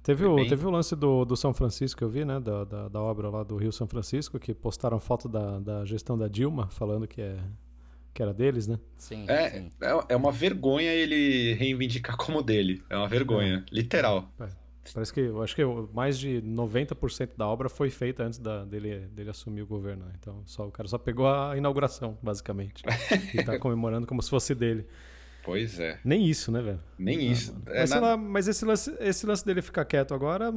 Teve, 0.04 0.24
Foi 0.24 0.32
o, 0.34 0.36
bem- 0.36 0.48
teve 0.48 0.66
o 0.66 0.70
lance 0.70 0.96
do, 0.96 1.26
do 1.26 1.36
São 1.38 1.54
Francisco 1.54 1.98
que 2.00 2.04
eu 2.04 2.10
vi, 2.10 2.26
né? 2.26 2.40
Da, 2.40 2.64
da, 2.64 2.88
da 2.90 3.02
obra 3.02 3.30
lá 3.30 3.44
do 3.44 3.56
Rio 3.56 3.72
São 3.72 3.88
Francisco, 3.88 4.40
que 4.40 4.54
postaram 4.54 5.00
foto 5.00 5.28
da, 5.30 5.60
da 5.60 5.86
gestão 5.86 6.18
da 6.18 6.28
Dilma, 6.28 6.68
falando 6.70 7.08
que, 7.08 7.22
é, 7.22 7.38
que 8.16 8.24
era 8.24 8.34
deles, 8.34 8.66
né? 8.68 8.80
Sim, 8.98 9.26
É, 9.28 9.50
sim. 9.52 9.70
é, 9.82 10.14
é 10.14 10.16
uma 10.16 10.32
vergonha 10.32 10.92
ele 10.92 11.54
reivindicar 11.54 12.18
como 12.18 12.42
dele. 12.42 12.82
É 12.90 12.98
uma 12.98 13.08
vergonha, 13.08 13.64
literal. 13.72 14.34
Parece 14.94 15.12
que 15.14 15.20
eu 15.20 15.42
acho 15.44 15.56
que 15.56 15.64
mais 15.94 16.18
de 16.18 16.42
90% 16.44 17.32
da 17.36 17.48
obra 17.48 17.68
foi 17.68 17.90
feita 17.90 18.24
antes 18.24 18.38
da- 18.40 18.64
dele, 18.66 19.08
dele 19.08 19.32
assumir 19.32 19.64
o 19.64 19.68
governo. 19.68 20.06
né? 20.06 20.14
Então 20.20 20.44
só, 20.46 20.68
o 20.68 20.72
cara 20.72 20.88
só 20.88 20.98
pegou 20.98 21.28
a 21.28 21.58
inauguração, 21.58 22.18
basicamente. 22.22 22.84
e 23.34 23.44
tá 23.44 23.58
comemorando 23.60 24.08
como 24.08 24.22
se 24.22 24.30
fosse 24.30 24.56
dele. 24.56 24.86
Pois 25.46 25.80
é. 25.80 26.00
Nem 26.04 26.26
isso, 26.26 26.52
né, 26.52 26.60
velho? 26.60 26.80
Nem 26.98 27.32
isso. 27.32 27.56
É 27.68 27.82
mas, 27.82 27.92
lá, 27.92 28.18
mas 28.18 28.48
esse 28.48 28.66
lance, 28.66 28.92
esse 29.00 29.28
lance 29.28 29.46
dele 29.46 29.62
ficar 29.62 29.86
quieto 29.86 30.12
agora, 30.16 30.52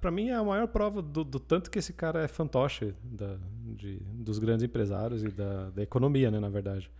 pra 0.00 0.10
mim 0.10 0.28
é 0.28 0.34
a 0.34 0.44
maior 0.44 0.68
prova 0.68 1.00
do, 1.00 1.24
do 1.24 1.40
tanto 1.40 1.70
que 1.70 1.78
esse 1.78 1.94
cara 1.94 2.22
é 2.22 2.28
fantoche 2.28 2.92
da, 3.02 3.38
de- 3.64 3.98
dos 4.12 4.38
grandes 4.38 4.62
empresários 4.62 5.22
e 5.24 5.28
da, 5.28 5.70
da 5.70 5.82
economia, 5.82 6.30
né, 6.30 6.38
na 6.38 6.50
verdade. 6.50 6.90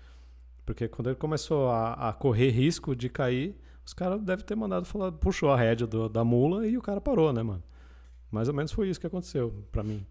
Porque 0.64 0.89
quando 0.89 1.09
ele 1.11 1.16
começou 1.16 1.68
a, 1.68 2.09
a 2.09 2.12
correr 2.14 2.49
risco 2.49 2.97
de 2.97 3.11
cair, 3.11 3.55
os 3.84 3.93
caras 3.93 4.20
devem 4.22 4.45
ter 4.45 4.57
mandado 4.57 4.87
falar, 4.87 5.12
puxou 5.12 5.51
a 5.51 5.57
rédea 5.59 5.87
do- 5.87 6.09
da 6.09 6.24
mula 6.24 6.66
e 6.66 6.78
o 6.78 6.82
cara 6.82 7.03
parou, 7.03 7.34
né, 7.34 7.43
mano? 7.43 7.62
Mais 8.30 8.49
ou 8.49 8.55
menos 8.55 8.72
foi 8.72 8.89
isso 8.89 8.99
que 8.99 9.07
aconteceu 9.07 9.62
pra 9.70 9.82
mim. 9.82 10.07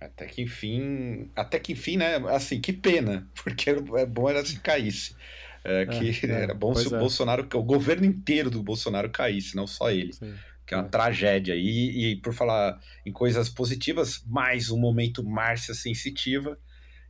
Até 0.00 0.26
que 0.26 0.42
enfim. 0.42 1.30
Até 1.34 1.58
que 1.58 1.72
enfim, 1.72 1.96
né? 1.96 2.16
Assim, 2.28 2.60
que 2.60 2.72
pena. 2.72 3.26
Porque 3.42 3.70
é 3.70 4.06
bom 4.06 4.28
era 4.28 4.44
se 4.44 4.60
caísse. 4.60 5.16
É, 5.64 5.86
que 5.86 6.26
é, 6.26 6.30
era 6.42 6.54
bom 6.54 6.74
se 6.74 6.88
o 6.88 6.94
é. 6.96 6.98
Bolsonaro, 6.98 7.48
o 7.54 7.62
governo 7.62 8.04
inteiro 8.06 8.50
do 8.50 8.62
Bolsonaro 8.62 9.10
caísse, 9.10 9.56
não 9.56 9.66
só 9.66 9.90
ele. 9.90 10.12
Sim. 10.12 10.34
Que 10.66 10.74
é 10.74 10.76
uma 10.76 10.86
É. 10.86 10.88
tragédia. 10.90 11.54
E, 11.56 12.12
e 12.12 12.16
por 12.16 12.34
falar 12.34 12.78
em 13.04 13.12
coisas 13.12 13.48
positivas, 13.48 14.22
mais 14.26 14.70
um 14.70 14.78
momento 14.78 15.24
Márcia 15.24 15.74
sensitiva. 15.74 16.58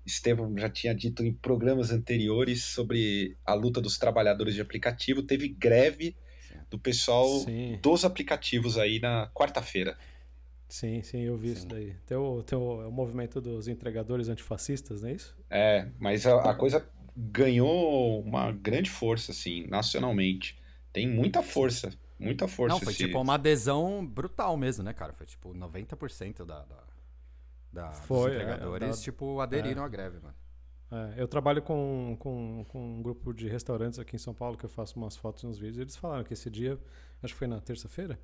Estevão 0.06 0.56
já 0.56 0.70
tinha 0.70 0.94
dito 0.94 1.22
em 1.22 1.32
programas 1.32 1.90
anteriores 1.90 2.64
sobre 2.64 3.36
a 3.44 3.52
luta 3.54 3.80
dos 3.80 3.98
trabalhadores 3.98 4.54
de 4.54 4.60
aplicativo. 4.60 5.22
Teve 5.22 5.48
greve 5.48 6.16
do 6.70 6.78
pessoal 6.78 7.28
Sim. 7.40 7.78
dos 7.82 8.04
aplicativos 8.04 8.78
aí 8.78 9.00
na 9.00 9.28
quarta-feira. 9.34 9.96
Sim, 10.68 11.02
sim, 11.02 11.22
eu 11.22 11.36
vi 11.36 11.52
isso 11.52 11.62
Sim. 11.62 11.68
daí. 11.68 11.94
Tem 12.06 12.16
o, 12.16 12.42
tem 12.42 12.58
o, 12.58 12.82
é 12.82 12.86
o 12.86 12.92
movimento 12.92 13.40
dos 13.40 13.68
entregadores 13.68 14.28
antifascistas, 14.28 15.00
não 15.02 15.08
é 15.08 15.12
isso? 15.14 15.34
É, 15.50 15.88
mas 15.98 16.26
a, 16.26 16.50
a 16.50 16.54
coisa 16.54 16.86
ganhou 17.18 18.20
uma 18.22 18.52
grande 18.52 18.88
força, 18.90 19.32
assim, 19.32 19.66
nacionalmente. 19.66 20.56
Tem 20.92 21.06
muita 21.06 21.42
força, 21.42 21.92
muita 22.18 22.46
força. 22.46 22.74
Não, 22.74 22.80
foi 22.80 22.92
esse- 22.92 23.04
tipo 23.06 23.20
uma 23.20 23.34
adesão 23.34 24.06
brutal 24.06 24.56
mesmo, 24.56 24.84
né, 24.84 24.92
cara? 24.92 25.12
Foi 25.12 25.26
tipo 25.26 25.52
90% 25.52 26.44
da, 26.44 26.64
da, 26.64 26.84
da, 27.72 27.92
Foi, 27.92 28.30
dos 28.30 28.38
é, 28.38 28.42
entregadores, 28.42 28.96
da- 28.98 29.02
tipo, 29.02 29.40
aderiram 29.40 29.82
à 29.84 29.88
greve, 29.88 30.18
mano. 30.20 30.34
É, 30.90 31.20
eu 31.20 31.28
trabalho 31.28 31.60
com, 31.60 32.16
com, 32.18 32.64
com 32.68 32.98
um 32.98 33.02
grupo 33.02 33.34
de 33.34 33.46
restaurantes 33.48 33.98
aqui 33.98 34.16
em 34.16 34.18
São 34.18 34.32
Paulo 34.32 34.56
que 34.56 34.64
eu 34.64 34.70
faço 34.70 34.96
umas 34.96 35.16
fotos 35.16 35.42
e 35.42 35.46
uns 35.46 35.58
vídeos. 35.58 35.78
Eles 35.78 35.96
falaram 35.96 36.24
que 36.24 36.32
esse 36.32 36.48
dia, 36.48 36.78
acho 37.22 37.34
que 37.34 37.38
foi 37.38 37.46
na 37.48 37.60
terça-feira, 37.60 38.18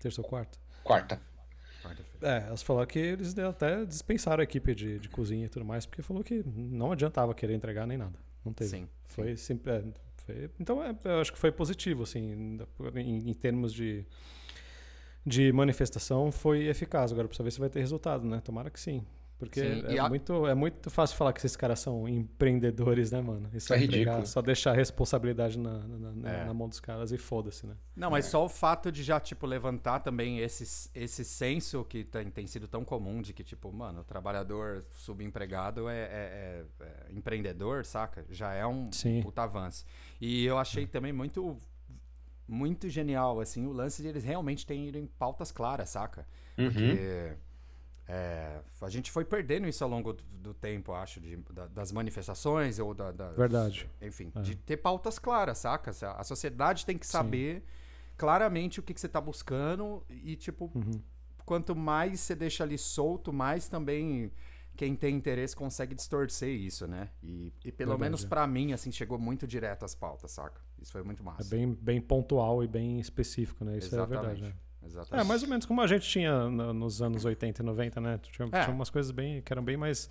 terça 0.00 0.20
ou 0.20 0.26
quarta. 0.26 0.58
Quarta. 0.84 1.20
É, 2.20 2.44
elas 2.46 2.62
falaram 2.62 2.86
que 2.86 2.98
eles 2.98 3.36
até 3.38 3.84
dispensaram 3.84 4.40
a 4.40 4.44
equipe 4.44 4.74
de, 4.74 4.98
de 5.00 5.08
cozinha 5.08 5.46
e 5.46 5.48
tudo 5.48 5.64
mais, 5.64 5.84
porque 5.86 6.02
falou 6.02 6.22
que 6.22 6.42
não 6.46 6.92
adiantava 6.92 7.34
querer 7.34 7.54
entregar 7.54 7.86
nem 7.86 7.98
nada. 7.98 8.18
Não 8.44 8.52
teve. 8.52 8.70
Sim. 8.70 8.88
Foi 9.06 9.36
simples. 9.36 9.74
É, 9.74 9.84
foi- 10.16 10.50
então 10.58 10.82
é, 10.82 10.96
eu 11.04 11.20
acho 11.20 11.32
que 11.32 11.38
foi 11.38 11.52
positivo, 11.52 12.02
assim, 12.04 12.58
em, 12.96 13.30
em 13.30 13.34
termos 13.34 13.72
de, 13.72 14.04
de 15.24 15.52
manifestação, 15.52 16.30
foi 16.32 16.66
eficaz. 16.66 17.12
Agora 17.12 17.28
precisa 17.28 17.44
ver 17.44 17.50
se 17.52 17.60
vai 17.60 17.68
ter 17.70 17.80
resultado, 17.80 18.24
né? 18.26 18.40
Tomara 18.40 18.70
que 18.70 18.80
sim. 18.80 19.04
Porque 19.44 19.60
Sim, 19.60 19.82
é, 19.88 19.98
a- 19.98 20.08
muito, 20.08 20.46
é 20.46 20.54
muito 20.54 20.88
fácil 20.88 21.16
falar 21.16 21.32
que 21.32 21.40
esses 21.40 21.56
caras 21.56 21.80
são 21.80 22.08
empreendedores, 22.08 23.10
né, 23.10 23.20
mano? 23.20 23.48
Só, 23.58 23.74
É 23.74 23.78
entregar- 23.82 24.12
ridículo. 24.12 24.26
só 24.26 24.40
deixar 24.40 24.70
a 24.70 24.74
responsabilidade 24.74 25.58
na, 25.58 25.78
na, 25.80 26.12
na- 26.12 26.30
É. 26.30 26.44
na 26.44 26.54
mão 26.54 26.68
dos 26.68 26.78
caras 26.78 27.10
e 27.10 27.18
foda-se, 27.18 27.66
né? 27.66 27.74
Não, 27.96 28.08
mas 28.08 28.26
só 28.26 28.44
o 28.44 28.48
fato 28.48 28.92
de 28.92 29.02
já, 29.02 29.18
tipo, 29.18 29.44
levantar 29.44 29.98
também 29.98 30.38
esse, 30.38 30.88
esse 30.94 31.24
senso 31.24 31.84
que 31.84 32.04
tem, 32.04 32.30
tem 32.30 32.46
sido 32.46 32.68
tão 32.68 32.84
comum 32.84 33.20
de 33.20 33.32
que, 33.32 33.42
tipo, 33.42 33.72
mano, 33.72 34.02
o 34.02 34.04
trabalhador 34.04 34.84
subempregado 34.92 35.88
é, 35.88 35.98
é- 35.98 36.64
é- 36.80 36.84
é 36.84 37.12
empreendedor, 37.12 37.84
saca? 37.84 38.24
Já 38.30 38.52
é 38.54 38.64
um 38.64 38.92
Sim. 38.92 39.22
puta 39.22 39.42
avanço. 39.42 39.84
E 40.20 40.44
eu 40.44 40.56
achei 40.56 40.86
também 40.86 41.12
muito 41.12 41.56
muito 42.46 42.88
genial, 42.88 43.40
assim, 43.40 43.66
o 43.66 43.72
lance 43.72 44.02
de 44.02 44.08
eles 44.08 44.24
realmente 44.24 44.66
terem 44.66 45.06
pautas 45.18 45.50
claras, 45.50 45.88
saca? 45.90 46.26
Uhum. 46.58 46.64
Porque 46.70 47.32
é, 48.08 48.60
a 48.80 48.88
gente 48.88 49.10
foi 49.10 49.24
perdendo 49.24 49.66
isso 49.68 49.82
ao 49.84 49.88
longo 49.90 50.12
do, 50.12 50.22
do 50.24 50.54
tempo, 50.54 50.92
acho, 50.92 51.20
de- 51.20 51.36
da- 51.52 51.68
das 51.68 51.92
manifestações 51.92 52.78
ou 52.78 52.92
da, 52.94 53.10
Verdade. 53.32 53.88
enfim, 54.00 54.30
É. 54.34 54.40
de 54.40 54.56
ter 54.56 54.76
pautas 54.78 55.18
claras, 55.18 55.58
saca? 55.58 55.90
A 56.16 56.24
sociedade 56.24 56.84
tem 56.84 56.98
que 56.98 57.06
saber 57.06 57.62
claramente 58.16 58.80
o 58.80 58.82
que, 58.82 58.92
que 58.92 59.00
você 59.00 59.08
tá 59.08 59.20
buscando 59.20 60.04
e, 60.08 60.36
tipo, 60.36 60.70
Uhum. 60.74 61.00
quanto 61.44 61.74
mais 61.74 62.20
você 62.20 62.34
deixa 62.34 62.64
ali 62.64 62.76
solto, 62.78 63.32
mais 63.32 63.68
também 63.68 64.30
quem 64.76 64.96
tem 64.96 65.14
interesse 65.14 65.54
consegue 65.54 65.94
distorcer 65.94 66.48
isso, 66.48 66.86
né? 66.86 67.10
E, 67.22 67.52
e 67.64 67.70
pelo 67.70 67.90
Verdade, 67.90 68.00
menos 68.02 68.24
é. 68.24 68.28
pra 68.28 68.46
mim, 68.46 68.72
assim, 68.72 68.90
chegou 68.90 69.18
muito 69.18 69.46
direto 69.46 69.84
às 69.84 69.94
pautas, 69.94 70.30
saca? 70.30 70.60
Isso 70.80 70.90
foi 70.90 71.02
muito 71.02 71.20
É 71.22 71.26
massa. 71.26 71.48
bem, 71.50 71.72
bem 71.74 72.00
pontual 72.00 72.64
e 72.64 72.66
bem 72.68 72.98
específico, 72.98 73.64
né? 73.64 73.76
Isso 73.78 73.94
é 73.94 73.98
Exatamente. 73.98 74.20
verdade, 74.22 74.42
né? 74.42 74.54
Exatamente. 74.84 75.24
É, 75.24 75.28
mais 75.28 75.42
ou 75.42 75.48
menos 75.48 75.66
como 75.66 75.80
a 75.80 75.86
gente 75.86 76.08
tinha 76.08 76.48
no- 76.48 76.72
nos 76.72 77.00
anos 77.02 77.24
80 77.24 77.62
e 77.62 77.64
90, 77.64 78.00
né? 78.00 78.18
Tinha, 78.22 78.48
É. 78.52 78.64
tinha 78.64 78.74
umas 78.74 78.90
coisas 78.90 79.10
bem 79.12 79.40
que 79.42 79.52
eram 79.52 79.62
bem 79.64 79.76
mais. 79.76 80.08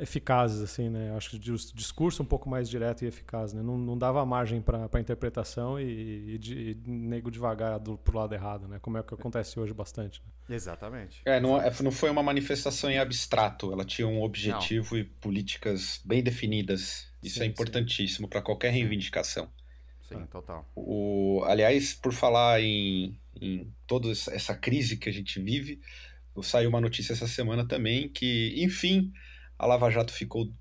eficazes, 0.00 0.60
assim, 0.60 0.88
né? 0.88 1.14
Acho 1.16 1.30
que 1.30 1.36
o 1.36 1.56
discurso 1.72 2.20
um 2.20 2.26
pouco 2.26 2.48
mais 2.48 2.68
direto 2.68 3.04
e 3.04 3.06
eficaz, 3.06 3.52
né? 3.52 3.62
Não, 3.62 3.78
não 3.78 3.96
dava 3.96 4.26
margem 4.26 4.60
para 4.60 4.88
interpretação 4.98 5.78
e, 5.78 6.34
e, 6.34 6.38
de, 6.38 6.70
e 6.70 6.90
nego 6.90 7.30
devagar 7.30 7.78
do, 7.78 7.96
pro 7.96 8.18
lado 8.18 8.34
errado, 8.34 8.66
né? 8.66 8.80
Como 8.80 8.98
é 8.98 9.04
que 9.04 9.14
acontece 9.14 9.60
hoje 9.60 9.72
bastante. 9.72 10.20
Né? 10.48 10.56
Exatamente. 10.56 11.22
É, 11.24 11.38
não, 11.38 11.60
é, 11.60 11.72
não 11.80 11.92
foi 11.92 12.10
uma 12.10 12.24
manifestação 12.24 12.90
em 12.90 12.98
abstrato, 12.98 13.72
ela 13.72 13.84
tinha 13.84 14.08
um 14.08 14.20
objetivo 14.20 14.94
não. 14.96 15.00
e 15.00 15.04
políticas 15.04 16.00
bem 16.04 16.24
definidas. 16.24 17.06
Isso 17.22 17.38
sim, 17.38 17.44
é 17.44 17.46
importantíssimo 17.46 18.26
para 18.26 18.42
qualquer 18.42 18.72
reivindicação. 18.72 19.48
Sim, 20.02 20.26
total. 20.26 20.68
O, 20.74 21.42
aliás, 21.46 21.94
por 21.94 22.12
falar 22.12 22.60
em, 22.60 23.16
em 23.40 23.72
toda 23.86 24.10
essa 24.10 24.54
crise 24.54 24.96
que 24.96 25.08
a 25.08 25.12
gente 25.12 25.40
vive, 25.40 25.80
saiu 26.42 26.68
uma 26.68 26.80
notícia 26.80 27.12
essa 27.12 27.26
semana 27.26 27.66
também 27.66 28.08
que, 28.08 28.54
enfim, 28.56 29.12
a 29.58 29.66
Lava 29.66 29.90
Jato 29.90 30.12
ficou 30.12 30.52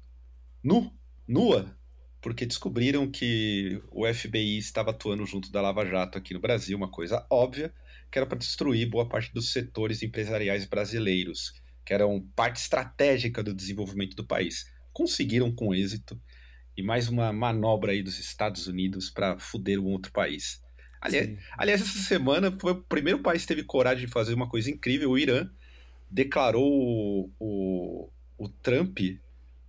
nu, 0.64 0.94
nua, 1.28 1.76
porque 2.22 2.46
descobriram 2.46 3.10
que 3.10 3.82
o 3.92 4.06
FBI 4.12 4.58
estava 4.58 4.92
atuando 4.92 5.26
junto 5.26 5.52
da 5.52 5.62
Lava 5.62 5.86
Jato 5.86 6.18
aqui 6.18 6.34
no 6.34 6.40
Brasil, 6.40 6.78
uma 6.78 6.90
coisa 6.90 7.26
óbvia, 7.30 7.74
que 8.12 8.18
era 8.18 8.26
para 8.26 8.38
destruir 8.38 8.90
boa 8.90 9.08
parte 9.10 9.34
dos 9.34 9.52
setores 9.52 10.04
empresariais 10.04 10.66
brasileiros, 10.66 11.54
que 11.84 11.94
eram 11.94 12.22
parte 12.36 12.58
estratégica 12.58 13.44
do 13.44 13.54
desenvolvimento 13.54 14.16
do 14.16 14.26
país. 14.26 14.72
Conseguiram 14.94 15.52
com 15.54 15.74
êxito 15.74 16.22
e 16.78 16.84
mais 16.84 17.10
uma 17.10 17.34
manobra 17.34 17.92
aí 17.92 18.02
dos 18.02 18.20
Estados 18.20 18.68
Unidos 18.68 19.10
para 19.10 19.38
foder 19.38 19.80
um 19.80 19.92
outro 19.92 20.12
país. 20.12 20.62
Aliás, 21.04 21.38
aliás, 21.58 21.82
essa 21.82 22.00
semana 22.00 22.56
foi 22.60 22.72
o 22.72 22.82
primeiro 22.82 23.20
país 23.20 23.42
que 23.42 23.50
teve 23.50 23.64
coragem 23.64 24.06
de 24.06 24.12
fazer 24.12 24.34
uma 24.34 24.48
coisa 24.48 24.72
incrível, 24.72 25.12
o 25.12 25.18
Irã 25.18 25.50
declarou 26.10 26.64
o, 26.66 27.30
o, 27.40 28.10
o 28.38 28.48
Trump 28.48 29.00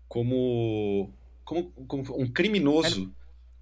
como, 0.07 1.11
como, 1.45 1.71
como, 1.89 2.23
um 2.23 2.31
criminoso. 2.31 3.13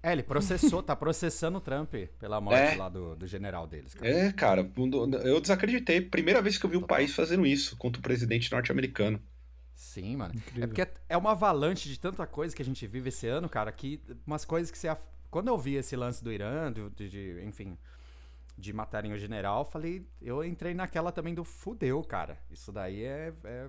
É, 0.03 0.11
ele 0.11 0.21
processou, 0.21 0.83
tá 0.83 0.95
processando 0.95 1.57
o 1.57 1.61
Trump 1.61 1.95
pela 2.19 2.39
morte 2.39 2.59
é. 2.59 2.75
lá 2.75 2.89
do, 2.89 3.15
do 3.15 3.25
general 3.25 3.65
deles. 3.65 3.95
Cara. 3.95 4.07
É, 4.07 4.31
cara, 4.33 4.71
eu 5.23 5.41
desacreditei. 5.41 6.01
Primeira 6.01 6.41
vez 6.41 6.57
que 6.57 6.65
eu 6.65 6.69
vi 6.69 6.75
Total. 6.75 6.85
o 6.85 6.89
país 6.89 7.15
fazendo 7.15 7.45
isso 7.45 7.75
contra 7.77 7.99
o 7.99 8.03
presidente 8.03 8.51
norte-americano. 8.51 9.19
Sim, 9.73 10.17
mano. 10.17 10.35
Incrível. 10.35 10.63
É 10.63 10.67
porque 10.67 10.87
é 11.09 11.17
uma 11.17 11.31
avalanche 11.31 11.89
de 11.89 11.97
tanta 11.97 12.27
coisa 12.27 12.55
que 12.55 12.61
a 12.61 12.65
gente 12.65 12.85
vive 12.85 13.09
esse 13.09 13.27
ano, 13.27 13.49
cara, 13.49 13.71
que 13.71 13.99
umas 14.27 14.45
coisas 14.45 14.69
que 14.69 14.77
você. 14.77 14.95
Quando 15.33 15.47
eu 15.47 15.57
vi 15.57 15.73
esse 15.73 15.95
lance 15.95 16.23
do 16.23 16.31
Irã, 16.31 16.71
de, 16.71 17.09
de 17.09 17.43
enfim, 17.43 17.75
de 18.55 18.71
matarem 18.71 19.11
o 19.11 19.17
general, 19.17 19.65
falei, 19.65 20.05
eu 20.21 20.43
entrei 20.43 20.75
naquela 20.75 21.11
também 21.11 21.33
do 21.33 21.43
fudeu, 21.43 22.03
cara. 22.03 22.37
Isso 22.51 22.71
daí 22.71 23.03
é, 23.03 23.33
é 23.43 23.67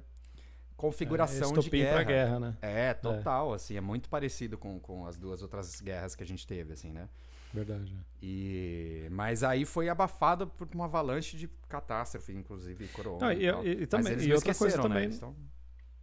configuração 0.77 1.53
é, 1.57 1.59
de 1.59 1.71
guerra. 1.71 1.95
pra 1.95 2.03
guerra, 2.03 2.39
né? 2.39 2.57
É, 2.61 2.93
total, 2.93 3.53
é. 3.53 3.57
assim, 3.57 3.79
é 3.79 3.81
muito 3.81 4.11
parecido 4.11 4.59
com, 4.59 4.79
com 4.79 5.07
as 5.07 5.17
duas 5.17 5.41
outras 5.41 5.81
guerras 5.81 6.15
que 6.15 6.23
a 6.23 6.27
gente 6.27 6.47
teve, 6.47 6.75
assim, 6.75 6.93
né? 6.93 7.09
Verdade. 7.55 7.97
E 8.23 9.09
mas 9.11 9.43
aí 9.43 9.65
foi 9.65 9.89
abafado 9.89 10.47
por 10.47 10.69
uma 10.75 10.85
avalanche 10.85 11.35
de 11.35 11.49
catástrofe, 11.67 12.33
inclusive 12.35 12.89
corona. 12.89 13.33
e, 13.33 13.47
e, 13.47 13.83
e, 13.83 13.87
também, 13.87 14.21
e 14.21 14.35
outra 14.35 14.55
coisa 14.55 14.77
né? 14.77 14.83
também. 14.83 15.11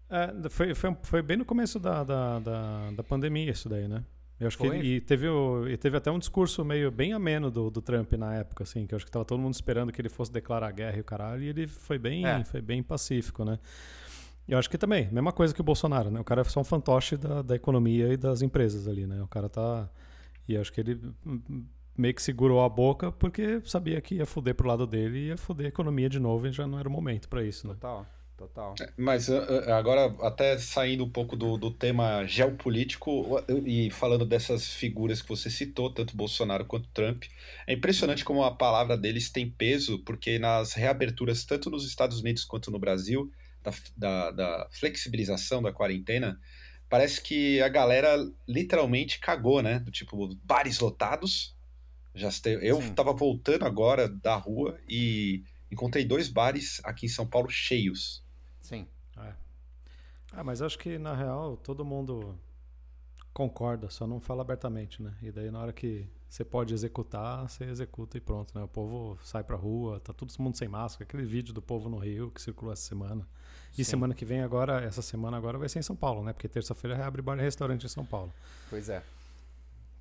É, 0.09 0.49
foi, 0.49 0.73
foi, 0.73 0.97
foi 1.03 1.21
bem 1.21 1.37
no 1.37 1.45
começo 1.45 1.77
da, 1.77 2.03
da, 2.03 2.39
da, 2.39 2.91
da 2.91 3.03
pandemia 3.03 3.51
isso 3.51 3.69
daí, 3.69 3.87
né? 3.87 4.03
Eu 4.41 4.47
acho 4.47 4.57
Foi? 4.57 4.79
que 4.79 4.87
e 4.87 4.99
teve, 4.99 5.27
o, 5.27 5.67
e 5.67 5.77
teve 5.77 5.95
até 5.95 6.09
um 6.09 6.17
discurso 6.17 6.65
meio 6.65 6.89
bem 6.89 7.13
ameno 7.13 7.51
do, 7.51 7.69
do 7.69 7.79
Trump 7.79 8.11
na 8.13 8.33
época, 8.33 8.63
assim, 8.63 8.87
que 8.87 8.93
eu 8.95 8.97
acho 8.97 9.05
que 9.05 9.11
tava 9.11 9.23
todo 9.23 9.39
mundo 9.39 9.53
esperando 9.53 9.91
que 9.91 10.01
ele 10.01 10.09
fosse 10.09 10.31
declarar 10.31 10.71
guerra 10.71 10.97
e 10.97 11.01
o 11.01 11.03
caralho, 11.03 11.43
e 11.43 11.47
ele 11.47 11.67
foi 11.67 11.99
bem, 11.99 12.25
é. 12.25 12.43
foi 12.43 12.59
bem 12.59 12.81
pacífico, 12.81 13.45
né? 13.45 13.59
Eu 14.47 14.57
acho 14.57 14.67
que 14.67 14.79
também, 14.79 15.07
mesma 15.11 15.31
coisa 15.31 15.53
que 15.53 15.61
o 15.61 15.63
Bolsonaro, 15.63 16.09
né? 16.09 16.19
O 16.19 16.23
cara 16.23 16.41
é 16.41 16.43
só 16.43 16.59
um 16.59 16.63
fantoche 16.63 17.15
da, 17.17 17.43
da 17.43 17.55
economia 17.55 18.11
e 18.11 18.17
das 18.17 18.41
empresas 18.41 18.87
ali, 18.87 19.05
né? 19.05 19.21
O 19.21 19.27
cara 19.27 19.47
tá. 19.47 19.87
E 20.47 20.57
acho 20.57 20.73
que 20.73 20.81
ele 20.81 20.99
meio 21.95 22.15
que 22.15 22.21
segurou 22.21 22.63
a 22.63 22.67
boca 22.67 23.11
porque 23.11 23.61
sabia 23.63 24.01
que 24.01 24.15
ia 24.15 24.25
foder 24.25 24.55
pro 24.55 24.67
lado 24.67 24.87
dele 24.87 25.19
e 25.19 25.27
ia 25.27 25.37
foder 25.37 25.67
a 25.67 25.69
economia 25.69 26.09
de 26.09 26.19
novo 26.19 26.47
e 26.47 26.51
já 26.51 26.65
não 26.65 26.79
era 26.79 26.89
o 26.89 26.91
momento 26.91 27.29
para 27.29 27.43
isso, 27.43 27.67
né? 27.67 27.75
Total. 27.75 28.07
Total. 28.41 28.73
É, 28.81 28.91
mas 28.97 29.29
uh, 29.29 29.35
uh, 29.35 29.73
agora, 29.73 30.15
até 30.21 30.57
saindo 30.57 31.05
um 31.05 31.09
pouco 31.09 31.35
do, 31.35 31.57
do 31.57 31.69
tema 31.69 32.25
geopolítico 32.25 33.39
e 33.63 33.91
falando 33.91 34.25
dessas 34.25 34.73
figuras 34.73 35.21
que 35.21 35.29
você 35.29 35.47
citou, 35.47 35.93
tanto 35.93 36.17
Bolsonaro 36.17 36.65
quanto 36.65 36.89
Trump, 36.89 37.25
é 37.67 37.73
impressionante 37.73 38.25
como 38.25 38.43
a 38.43 38.55
palavra 38.55 38.97
deles 38.97 39.29
tem 39.29 39.47
peso, 39.47 39.99
porque 39.99 40.39
nas 40.39 40.73
reaberturas, 40.73 41.45
tanto 41.45 41.69
nos 41.69 41.85
Estados 41.85 42.19
Unidos 42.21 42.43
quanto 42.43 42.71
no 42.71 42.79
Brasil, 42.79 43.31
da, 43.61 43.71
da, 43.95 44.31
da 44.31 44.67
flexibilização 44.71 45.61
da 45.61 45.71
quarentena, 45.71 46.39
parece 46.89 47.21
que 47.21 47.61
a 47.61 47.69
galera 47.69 48.17
literalmente 48.47 49.19
cagou, 49.19 49.61
né? 49.61 49.77
Do 49.77 49.91
tipo, 49.91 50.35
bares 50.43 50.79
lotados. 50.79 51.55
Já 52.15 52.29
eu 52.59 52.81
Sim. 52.81 52.95
tava 52.95 53.13
voltando 53.13 53.65
agora 53.65 54.09
da 54.09 54.35
rua 54.35 54.79
e 54.89 55.43
encontrei 55.71 56.03
dois 56.03 56.27
bares 56.27 56.81
aqui 56.83 57.05
em 57.05 57.09
São 57.09 57.27
Paulo 57.27 57.47
cheios. 57.47 58.23
É. 59.23 59.33
Ah, 60.33 60.43
mas 60.43 60.61
acho 60.61 60.77
que 60.77 60.97
na 60.97 61.13
real 61.13 61.57
todo 61.57 61.83
mundo 61.83 62.37
concorda, 63.33 63.89
só 63.89 64.05
não 64.07 64.19
fala 64.19 64.41
abertamente, 64.41 65.01
né? 65.01 65.13
E 65.21 65.31
daí 65.31 65.51
na 65.51 65.59
hora 65.59 65.73
que 65.73 66.07
você 66.29 66.45
pode 66.45 66.73
executar, 66.73 67.49
você 67.49 67.65
executa 67.65 68.17
e 68.17 68.21
pronto, 68.21 68.57
né? 68.57 68.63
O 68.63 68.67
povo 68.67 69.19
sai 69.23 69.43
pra 69.43 69.57
rua, 69.57 69.99
tá 69.99 70.13
todo 70.13 70.31
mundo 70.39 70.57
sem 70.57 70.67
máscara, 70.67 71.03
aquele 71.03 71.23
vídeo 71.23 71.53
do 71.53 71.61
povo 71.61 71.89
no 71.89 71.97
Rio 71.97 72.31
que 72.31 72.41
circulou 72.41 72.71
essa 72.71 72.83
semana. 72.83 73.27
E 73.73 73.83
Sim. 73.83 73.91
semana 73.91 74.13
que 74.13 74.25
vem 74.25 74.41
agora, 74.41 74.81
essa 74.81 75.01
semana 75.01 75.37
agora 75.37 75.57
vai 75.57 75.67
ser 75.69 75.79
em 75.79 75.83
São 75.83 75.95
Paulo, 75.95 76.23
né? 76.23 76.33
Porque 76.33 76.47
terça-feira 76.47 76.95
reabre 76.95 77.21
bar 77.21 77.37
e 77.37 77.41
restaurante 77.41 77.85
em 77.85 77.89
São 77.89 78.05
Paulo. 78.05 78.33
Pois 78.69 78.89
é. 78.89 79.03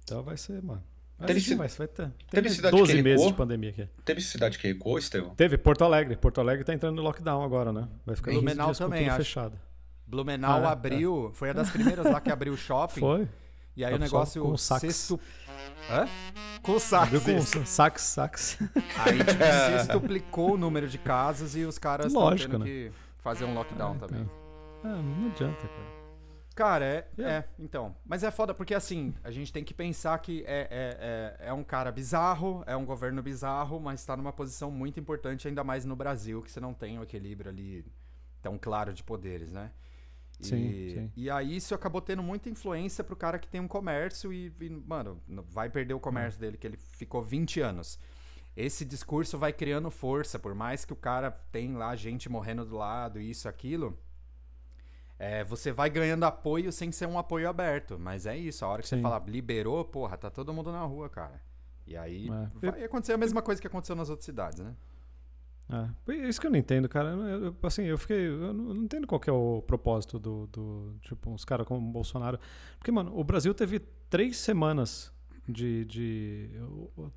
Então 0.04 0.22
vai 0.22 0.36
ser, 0.36 0.62
mano. 0.62 0.82
Teve, 1.26 1.54
vai 1.54 1.68
ter. 1.68 1.86
Teve, 1.86 2.12
teve 2.30 2.50
cidade 2.50 2.76
12 2.76 2.94
que 2.94 3.02
meses 3.02 3.26
de 3.26 3.32
pandemia 3.34 3.70
aqui. 3.70 3.88
Teve 4.04 4.20
cidade 4.20 4.58
que 4.58 4.68
recuou, 4.68 4.98
Estevão? 4.98 5.34
Teve, 5.34 5.58
Porto 5.58 5.84
Alegre. 5.84 6.16
Porto 6.16 6.40
Alegre 6.40 6.64
tá 6.64 6.72
entrando 6.72 6.96
no 6.96 7.02
lockdown 7.02 7.42
agora, 7.42 7.72
né? 7.72 7.88
Vai 8.06 8.16
ficar 8.16 8.32
Blumenau 8.32 8.72
também, 8.72 9.08
acho. 9.08 9.18
fechado. 9.18 9.58
Blumenau 10.06 10.64
ah, 10.64 10.70
é, 10.70 10.72
abriu, 10.72 11.30
é. 11.30 11.34
foi 11.34 11.48
uma 11.48 11.54
das 11.54 11.70
primeiras 11.70 12.04
lá 12.06 12.20
que 12.20 12.32
abriu 12.32 12.52
o 12.52 12.56
shopping. 12.56 13.00
Foi. 13.00 13.28
E 13.76 13.84
aí 13.84 13.94
o 13.94 13.98
negócio 13.98 14.42
com 14.42 14.56
sexto... 14.56 15.20
Hã? 15.90 16.08
Com 16.62 16.78
sax. 16.78 17.14
Abriu 17.14 17.20
com 17.20 17.64
sax, 17.64 18.02
sax. 18.02 18.58
Aí 18.98 19.18
tipo, 19.18 19.44
sextuplicou 19.78 20.54
o 20.54 20.56
número 20.58 20.88
de 20.88 20.98
casos 20.98 21.54
e 21.54 21.64
os 21.64 21.78
caras 21.78 22.06
estão 22.06 22.36
tendo 22.36 22.58
né? 22.58 22.64
que 22.64 22.92
fazer 23.18 23.44
um 23.44 23.54
lockdown 23.54 23.94
é, 23.94 23.98
também. 23.98 24.30
É, 24.84 24.88
não 24.88 25.30
adianta, 25.30 25.60
cara. 25.60 25.99
Cara, 26.54 26.84
é, 26.84 27.08
é, 27.18 27.22
é, 27.22 27.44
então. 27.58 27.96
Mas 28.04 28.22
é 28.22 28.30
foda 28.30 28.52
porque, 28.52 28.74
assim, 28.74 29.14
a 29.22 29.30
gente 29.30 29.52
tem 29.52 29.64
que 29.64 29.72
pensar 29.72 30.18
que 30.18 30.44
é, 30.46 30.68
é, 30.70 31.38
é, 31.40 31.48
é 31.48 31.52
um 31.52 31.62
cara 31.62 31.92
bizarro, 31.92 32.62
é 32.66 32.76
um 32.76 32.84
governo 32.84 33.22
bizarro, 33.22 33.80
mas 33.80 34.00
está 34.00 34.16
numa 34.16 34.32
posição 34.32 34.70
muito 34.70 34.98
importante, 34.98 35.46
ainda 35.46 35.62
mais 35.62 35.84
no 35.84 35.94
Brasil, 35.94 36.42
que 36.42 36.50
você 36.50 36.60
não 36.60 36.74
tem 36.74 36.98
o 36.98 37.02
equilíbrio 37.02 37.50
ali 37.50 37.84
tão 38.42 38.58
claro 38.58 38.92
de 38.92 39.02
poderes, 39.02 39.52
né? 39.52 39.70
E, 40.40 40.44
sim, 40.44 40.90
sim. 40.94 41.12
e 41.16 41.30
aí 41.30 41.56
isso 41.56 41.74
acabou 41.74 42.00
tendo 42.00 42.22
muita 42.22 42.48
influência 42.48 43.04
pro 43.04 43.14
cara 43.14 43.38
que 43.38 43.46
tem 43.46 43.60
um 43.60 43.68
comércio 43.68 44.32
e, 44.32 44.50
e 44.58 44.70
mano, 44.70 45.20
vai 45.50 45.68
perder 45.68 45.92
o 45.92 46.00
comércio 46.00 46.38
hum. 46.38 46.40
dele, 46.40 46.56
que 46.56 46.66
ele 46.66 46.76
ficou 46.76 47.22
20 47.22 47.60
anos. 47.60 47.98
Esse 48.56 48.84
discurso 48.84 49.38
vai 49.38 49.52
criando 49.52 49.90
força, 49.90 50.38
por 50.38 50.54
mais 50.54 50.84
que 50.84 50.92
o 50.92 50.96
cara 50.96 51.30
tem 51.30 51.74
lá 51.74 51.94
gente 51.94 52.28
morrendo 52.28 52.64
do 52.64 52.76
lado, 52.76 53.20
isso, 53.20 53.48
aquilo 53.48 53.98
é, 55.20 55.44
você 55.44 55.70
vai 55.70 55.90
ganhando 55.90 56.24
apoio 56.24 56.72
sem 56.72 56.90
ser 56.90 57.06
um 57.06 57.18
apoio 57.18 57.46
aberto. 57.46 57.98
Mas 57.98 58.24
é 58.24 58.34
isso, 58.34 58.64
a 58.64 58.68
hora 58.68 58.80
que 58.80 58.88
Sim. 58.88 58.96
você 58.96 59.02
fala, 59.02 59.22
liberou, 59.26 59.84
porra, 59.84 60.16
tá 60.16 60.30
todo 60.30 60.50
mundo 60.50 60.72
na 60.72 60.82
rua, 60.82 61.10
cara. 61.10 61.42
E 61.86 61.94
aí 61.94 62.26
é. 62.62 62.70
vai 62.70 62.84
acontecer 62.84 63.12
a 63.12 63.18
mesma 63.18 63.42
coisa 63.42 63.60
que 63.60 63.66
aconteceu 63.66 63.94
nas 63.94 64.08
outras 64.08 64.24
cidades, 64.24 64.60
né? 64.60 64.74
É, 66.08 66.26
isso 66.26 66.40
que 66.40 66.46
eu 66.46 66.50
não 66.50 66.58
entendo, 66.58 66.88
cara. 66.88 67.10
Eu, 67.10 67.54
assim, 67.62 67.82
eu 67.82 67.98
fiquei. 67.98 68.28
Eu 68.28 68.54
não, 68.54 68.74
entendo 68.76 69.06
qual 69.06 69.20
é 69.26 69.30
o 69.30 69.62
propósito 69.64 70.18
do. 70.18 70.46
do 70.46 70.94
tipo, 71.02 71.30
uns 71.30 71.44
caras 71.44 71.66
como 71.66 71.86
o 71.86 71.92
Bolsonaro. 71.92 72.40
Porque, 72.78 72.90
mano, 72.90 73.12
o 73.14 73.22
Brasil 73.22 73.52
teve 73.52 73.78
três 74.08 74.38
semanas 74.38 75.12
de, 75.46 75.84
de. 75.84 76.50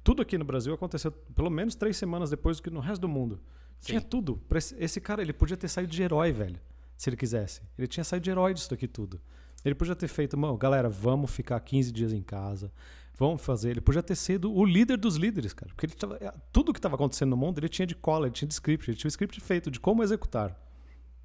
Tudo 0.04 0.22
aqui 0.22 0.38
no 0.38 0.44
Brasil 0.46 0.74
aconteceu 0.74 1.12
pelo 1.12 1.50
menos 1.50 1.74
três 1.74 1.96
semanas 1.96 2.30
depois 2.30 2.58
do 2.58 2.64
que 2.64 2.70
no 2.70 2.82
resto 2.82 3.02
do 3.02 3.08
mundo. 3.08 3.40
Sim. 3.80 3.94
Tinha 3.94 4.02
tudo. 4.02 4.42
Esse 4.78 5.00
cara, 5.00 5.22
ele 5.22 5.34
podia 5.34 5.56
ter 5.58 5.70
saído 5.70 5.92
de 5.92 6.04
herói, 6.04 6.32
velho 6.32 6.60
se 6.98 7.10
ele 7.10 7.18
quisesse. 7.18 7.62
Ele 7.78 7.88
tinha 7.88 8.04
saído 8.04 8.24
de 8.24 8.32
herói 8.32 8.54
disso 8.54 8.74
aqui 8.74 8.88
tudo. 8.88 9.22
Ele 9.64 9.76
podia 9.76 9.96
ter 9.96 10.08
feito, 10.08 10.38
mano, 10.38 10.58
galera, 10.58 10.90
vamos 10.90 11.32
ficar 11.32 11.60
15 11.60 11.92
dias 11.92 12.14
em 12.14 12.22
casa. 12.22 12.72
Vamos 13.16 13.42
fazer. 13.42 13.72
Ele 13.72 13.82
podia 13.82 14.04
ter 14.04 14.16
sido 14.16 14.52
o 14.52 14.66
líder 14.66 14.98
dos 14.98 15.16
líderes, 15.16 15.54
cara. 15.54 15.72
Porque 15.74 15.86
ele 15.86 15.94
tava, 15.94 16.18
é, 16.20 16.34
tudo 16.52 16.74
que 16.74 16.80
estava 16.80 16.96
acontecendo 16.96 17.30
no 17.30 17.38
mundo, 17.38 17.60
ele 17.60 17.70
tinha 17.70 17.86
de 17.86 17.96
cola, 17.96 18.26
ele 18.26 18.34
tinha 18.34 18.48
de 18.48 18.54
script, 18.54 18.90
ele 18.90 18.98
tinha 18.98 19.08
o 19.08 19.12
script 19.12 19.40
feito 19.40 19.72
de 19.72 19.80
como 19.80 20.04
executar. 20.04 20.60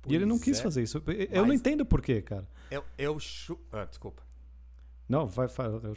Pois 0.03 0.13
e 0.13 0.17
ele 0.17 0.27
não 0.27 0.39
quis 0.39 0.59
é. 0.61 0.63
fazer 0.63 0.83
isso. 0.83 1.03
Eu 1.31 1.47
não 1.47 1.53
entendo 1.53 1.85
por 1.85 2.01
quê, 2.01 2.23
cara. 2.23 2.47
Eu, 2.71 2.85
eu 2.97 3.19
chu... 3.19 3.59
ah, 3.73 3.85
desculpa. 3.85 4.23
Não, 5.09 5.27
vai, 5.27 5.49
vai, 5.49 5.67
eu. 5.67 5.95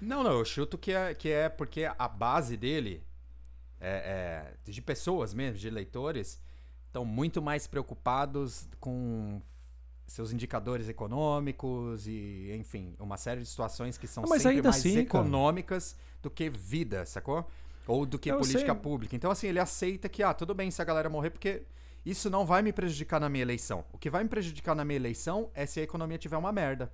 Não, 0.00 0.22
não, 0.22 0.38
eu 0.38 0.44
chuto 0.44 0.78
que 0.78 0.92
é, 0.92 1.12
que 1.12 1.28
é 1.28 1.48
porque 1.48 1.90
a 1.98 2.08
base 2.08 2.56
dele 2.56 3.02
é, 3.80 4.54
é 4.64 4.70
de 4.70 4.80
pessoas 4.80 5.34
mesmo, 5.34 5.58
de 5.58 5.68
leitores, 5.68 6.40
estão 6.94 7.04
muito 7.04 7.42
mais 7.42 7.66
preocupados 7.66 8.68
com 8.78 9.42
seus 10.06 10.32
indicadores 10.32 10.88
econômicos 10.88 12.06
e, 12.06 12.54
enfim, 12.56 12.94
uma 13.00 13.16
série 13.16 13.40
de 13.40 13.46
situações 13.48 13.98
que 13.98 14.06
são 14.06 14.22
Ah, 14.22 14.26
mas 14.30 14.42
sempre 14.42 14.62
mais 14.62 14.76
assim, 14.76 14.90
cara. 14.90 15.00
econômicas 15.24 15.96
do 16.22 16.30
que 16.30 16.48
vida, 16.48 17.04
sacou? 17.04 17.48
Ou 17.84 18.06
do 18.06 18.16
que 18.16 18.30
Eu 18.30 18.38
política 18.38 18.72
sei. 18.72 18.80
pública. 18.80 19.16
Então, 19.16 19.28
assim, 19.30 19.48
ele 19.48 19.58
aceita 19.58 20.08
que, 20.08 20.22
ah, 20.22 20.32
tudo 20.32 20.54
bem 20.54 20.70
se 20.70 20.80
a 20.80 20.84
galera 20.84 21.10
morrer, 21.10 21.30
porque 21.30 21.62
isso 22.06 22.30
não 22.30 22.46
vai 22.46 22.62
me 22.62 22.72
prejudicar 22.72 23.18
na 23.18 23.28
minha 23.28 23.42
eleição. 23.42 23.84
O 23.92 23.98
que 23.98 24.08
vai 24.08 24.22
me 24.22 24.28
prejudicar 24.30 24.76
na 24.76 24.84
minha 24.84 24.96
eleição 24.96 25.50
é 25.52 25.66
se 25.66 25.80
a 25.80 25.82
economia 25.82 26.16
tiver 26.16 26.36
uma 26.36 26.52
merda. 26.52 26.92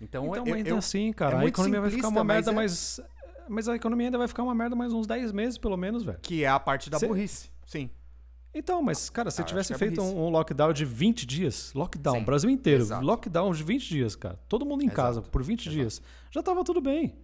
Então, 0.00 0.26
Então, 0.28 0.46
eu, 0.46 0.54
ainda 0.54 0.68
eu- 0.70 0.78
assim, 0.78 1.12
cara, 1.12 1.38
é 1.38 1.44
a 1.44 1.48
economia 1.48 1.80
vai 1.80 1.90
ficar 1.90 2.08
uma 2.08 2.20
simplista, 2.20 2.24
merda, 2.24 2.52
mas 2.52 3.00
mas. 3.00 3.18
Mas 3.50 3.66
a 3.66 3.74
economia 3.74 4.06
ainda 4.08 4.18
vai 4.18 4.28
ficar 4.28 4.42
uma 4.42 4.54
merda 4.54 4.76
mais 4.76 4.92
uns 4.92 5.06
10 5.06 5.32
meses, 5.32 5.56
pelo 5.58 5.76
menos, 5.76 6.02
velho. 6.04 6.18
que 6.20 6.44
é 6.44 6.48
a 6.48 6.60
parte 6.60 6.88
da 6.90 6.98
Cê- 6.98 7.08
burrice. 7.08 7.50
Sim. 7.66 7.90
Então, 8.58 8.82
mas, 8.82 9.08
cara, 9.08 9.30
se 9.30 9.40
Ah, 9.40 9.44
tivesse 9.44 9.72
é 9.72 9.78
feito 9.78 10.02
um, 10.02 10.26
um 10.26 10.28
lockdown 10.30 10.72
de 10.72 10.84
20 10.84 11.24
dias, 11.26 11.72
lockdown, 11.74 12.18
Sim, 12.18 12.24
Brasil 12.24 12.50
inteiro, 12.50 12.82
exato. 12.82 13.04
lockdown 13.04 13.52
de 13.52 13.62
20 13.62 13.88
dias, 13.88 14.16
cara, 14.16 14.38
todo 14.48 14.66
mundo 14.66 14.82
em 14.82 14.86
Exato, 14.86 14.96
casa 14.96 15.22
por 15.22 15.42
20 15.42 15.60
exato. 15.66 15.76
dias, 15.76 16.02
já 16.30 16.42
tava 16.42 16.64
tudo 16.64 16.80
bem. 16.80 17.14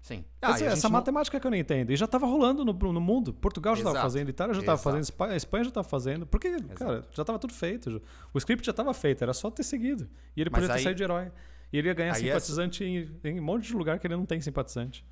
Sim. 0.00 0.22
Essa, 0.40 0.50
e 0.50 0.62
a 0.64 0.66
essa 0.66 0.74
gente 0.76 0.84
não- 0.84 0.90
matemática 0.90 1.40
que 1.40 1.46
eu 1.46 1.50
não 1.50 1.56
entendo. 1.56 1.90
E 1.90 1.96
já 1.96 2.06
tava 2.06 2.26
rolando 2.26 2.62
no, 2.62 2.72
no 2.74 3.00
mundo. 3.00 3.32
Portugal 3.32 3.74
já 3.74 3.82
tava 3.82 3.94
Exato, 3.96 4.04
fazendo, 4.04 4.28
Itália 4.28 4.54
já 4.54 4.60
tava 4.60 4.72
exato. 4.74 4.82
fazendo, 4.84 5.02
Espa- 5.02 5.34
Espanha 5.36 5.64
já 5.64 5.70
tava 5.70 5.88
fazendo. 5.88 6.26
Porque, 6.26 6.60
cara, 6.74 7.02
já 7.10 7.24
tava 7.24 7.38
tudo 7.38 7.54
feito. 7.54 8.02
O 8.34 8.36
script 8.38 8.66
já 8.66 8.72
tava 8.74 8.92
feito, 8.92 9.22
era 9.24 9.32
só 9.32 9.50
ter 9.50 9.62
seguido. 9.62 10.06
E 10.36 10.42
ele 10.42 10.50
Mas 10.50 10.60
podia 10.60 10.74
ter 10.74 10.78
aí- 10.78 10.84
saído 10.84 10.96
de 10.98 11.02
herói. 11.04 11.32
E 11.72 11.78
ele 11.78 11.88
ia 11.88 11.94
ganhar 11.94 12.14
Aí 12.16 12.20
é- 12.20 12.26
simpatizante 12.26 12.84
em, 12.84 13.10
em 13.24 13.40
um 13.40 13.42
monte 13.42 13.66
de 13.68 13.74
lugar 13.74 13.98
que 13.98 14.06
ele 14.06 14.14
não 14.14 14.26
tem 14.26 14.40
simpatizante. 14.42 15.02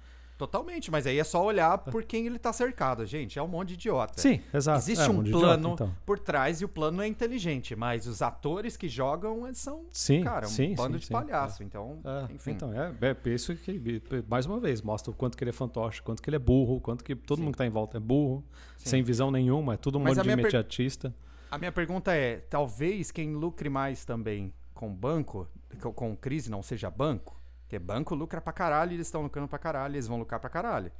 Totalmente, 0.46 0.90
mas 0.90 1.06
aí 1.06 1.18
é 1.20 1.24
só 1.24 1.44
olhar 1.44 1.78
por 1.78 2.02
quem 2.02 2.26
ele 2.26 2.36
tá 2.38 2.52
cercado, 2.52 3.06
gente. 3.06 3.38
É 3.38 3.42
um 3.42 3.46
monte 3.46 3.68
de 3.68 3.74
idiota. 3.74 4.20
Sim, 4.20 4.40
exato. 4.52 4.78
Existe 4.80 5.04
É, 5.04 5.08
um 5.08 5.12
monte 5.14 5.26
de 5.26 5.30
idiota, 5.30 5.46
plano 5.46 5.74
então. 5.74 5.94
por 6.04 6.18
trás 6.18 6.60
e 6.60 6.64
o 6.64 6.68
plano 6.68 7.00
é 7.00 7.06
inteligente, 7.06 7.76
mas 7.76 8.08
os 8.08 8.20
atores 8.20 8.76
que 8.76 8.88
jogam 8.88 9.48
são, 9.54 9.84
Sim, 9.92 10.22
cara, 10.22 10.46
um 10.46 10.50
sim, 10.50 10.74
bando 10.74 10.98
sim, 10.98 11.04
de 11.04 11.10
palhaço. 11.10 11.62
Então, 11.62 12.00
É, 12.04 12.32
enfim. 12.34 12.50
Então, 12.52 12.72
é, 12.72 12.92
é 13.00 13.30
isso 13.30 13.54
que, 13.54 14.02
mais 14.28 14.44
uma 14.46 14.58
vez, 14.58 14.82
mostra 14.82 15.12
o 15.12 15.14
quanto 15.14 15.36
que 15.38 15.44
ele 15.44 15.50
é 15.50 15.52
fantoche, 15.52 16.02
quanto 16.02 16.20
que 16.20 16.28
ele 16.28 16.36
é 16.36 16.40
burro, 16.40 16.76
o 16.76 16.80
quanto 16.80 17.04
que 17.04 17.14
todo 17.14 17.40
mundo 17.40 17.52
que 17.52 17.58
tá 17.58 17.66
em 17.66 17.70
volta 17.70 17.98
é 17.98 18.00
burro, 18.00 18.44
sem 18.76 19.00
visão 19.02 19.30
nenhuma, 19.30 19.74
é 19.74 19.76
tudo 19.76 19.98
um 19.98 20.02
Mas 20.02 20.16
monte 20.16 20.22
de 20.24 20.28
minha 20.28 20.36
per- 20.36 20.44
imediatista. 20.46 21.14
A 21.50 21.56
minha 21.58 21.70
pergunta 21.70 22.12
é: 22.14 22.38
talvez 22.38 23.10
quem 23.12 23.32
lucre 23.34 23.68
mais 23.68 24.04
também 24.04 24.52
com 24.74 24.92
banco, 24.92 25.46
com, 25.80 25.92
com 25.92 26.16
crise, 26.16 26.50
não 26.50 26.62
seja 26.62 26.90
banco? 26.90 27.40
Porque 27.72 27.78
banco 27.78 28.14
lucra 28.14 28.38
pra 28.38 28.52
caralho 28.52 28.92
e 28.92 28.96
eles 28.96 29.06
estão 29.06 29.22
lucrando 29.22 29.48
pra 29.48 29.58
caralho, 29.58 29.94
eles 29.94 30.06
vão 30.06 30.18
lucrar 30.18 30.38
pra 30.38 30.50
caralho. 30.50 30.92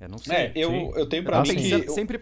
Eu 0.00 0.08
não 0.08 0.18
sei. 0.18 0.34
É, 0.36 0.52
eu, 0.56 0.70
sim. 0.70 0.92
eu 0.96 1.08
tenho 1.08 1.22
pra 1.22 1.38
Ah, 1.38 1.42
mim 1.42 1.54
que. 1.54 1.70
Eu- 1.70 1.88
sempre 1.90 2.20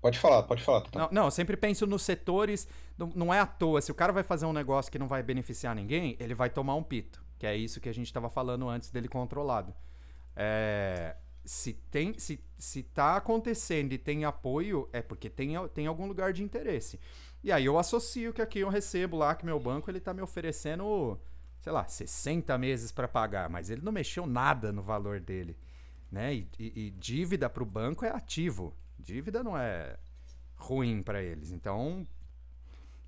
Pode 0.00 0.18
falar, 0.18 0.44
pode 0.44 0.62
falar. 0.62 0.80
Tatá. 0.82 0.98
Não, 1.00 1.08
não, 1.12 1.24
eu 1.26 1.30
sempre 1.30 1.58
penso 1.58 1.86
nos 1.86 2.00
setores. 2.02 2.66
Não, 2.96 3.12
não 3.14 3.34
é 3.34 3.38
à 3.40 3.44
toa. 3.44 3.82
Se 3.82 3.92
o 3.92 3.94
cara 3.94 4.14
vai 4.14 4.22
fazer 4.22 4.46
um 4.46 4.52
negócio 4.52 4.90
que 4.90 4.98
não 4.98 5.06
vai 5.08 5.22
beneficiar 5.22 5.74
ninguém, 5.74 6.16
ele 6.18 6.34
vai 6.34 6.48
tomar 6.48 6.74
um 6.74 6.82
pito. 6.82 7.22
Que 7.38 7.46
é 7.46 7.54
isso 7.54 7.80
que 7.82 7.88
a 7.88 7.92
gente 7.92 8.06
estava 8.06 8.30
falando 8.30 8.66
antes 8.66 8.90
dele 8.90 9.08
controlado. 9.08 9.74
É, 10.34 11.16
se, 11.44 11.74
tem, 11.74 12.18
se, 12.18 12.42
se 12.56 12.82
tá 12.82 13.16
acontecendo 13.16 13.92
e 13.92 13.98
tem 13.98 14.24
apoio, 14.24 14.88
é 14.90 15.02
porque 15.02 15.28
tem, 15.28 15.50
tem 15.74 15.86
algum 15.86 16.06
lugar 16.06 16.32
de 16.32 16.42
interesse. 16.42 16.98
E 17.44 17.52
aí 17.52 17.66
eu 17.66 17.78
associo 17.78 18.32
que 18.32 18.40
aqui 18.40 18.60
eu 18.60 18.70
recebo 18.70 19.18
lá 19.18 19.34
que 19.34 19.44
meu 19.44 19.60
banco 19.60 19.90
ele 19.90 20.00
tá 20.00 20.14
me 20.14 20.22
oferecendo, 20.22 21.18
sei 21.66 21.72
lá, 21.72 21.84
60 21.84 22.56
meses 22.58 22.92
para 22.92 23.08
pagar, 23.08 23.50
mas 23.50 23.70
ele 23.70 23.80
não 23.82 23.90
mexeu 23.90 24.24
nada 24.24 24.70
no 24.70 24.80
valor 24.80 25.18
dele. 25.18 25.56
Né? 26.12 26.32
E, 26.32 26.48
e, 26.60 26.86
e 26.86 26.90
dívida 26.92 27.50
para 27.50 27.60
o 27.60 27.66
banco 27.66 28.04
é 28.04 28.08
ativo. 28.08 28.72
Dívida 28.96 29.42
não 29.42 29.58
é 29.58 29.96
ruim 30.54 31.02
para 31.02 31.20
eles. 31.20 31.50
Então, 31.50 32.06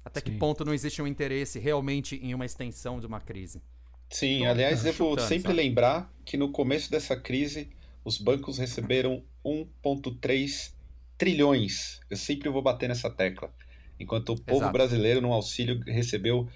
até 0.05 0.21
que 0.21 0.33
Sim. 0.33 0.39
ponto 0.39 0.65
não 0.65 0.75
existe 0.75 1.01
um 1.01 1.07
interesse 1.07 1.61
realmente 1.61 2.17
em 2.17 2.35
uma 2.35 2.45
extensão 2.45 2.99
de 2.99 3.07
uma 3.07 3.21
crise? 3.21 3.63
Sim, 4.11 4.45
aliás, 4.45 4.83
devo 4.83 5.11
chutando, 5.11 5.29
sempre 5.29 5.51
sabe? 5.51 5.63
lembrar 5.63 6.13
que 6.25 6.37
no 6.37 6.51
começo 6.51 6.91
dessa 6.91 7.17
crise 7.17 7.71
os 8.05 8.19
bancos 8.19 8.59
receberam 8.59 9.23
1,3 9.45 10.73
trilhões. 11.17 12.01
Eu 12.11 12.17
sempre 12.17 12.49
vou 12.49 12.61
bater 12.61 12.89
nessa 12.89 13.09
tecla. 13.09 13.55
Enquanto 14.01 14.31
o 14.31 14.41
povo 14.41 14.63
Exato. 14.63 14.73
brasileiro, 14.73 15.21
no 15.21 15.33
auxílio, 15.33 15.81
recebeu 15.87 16.49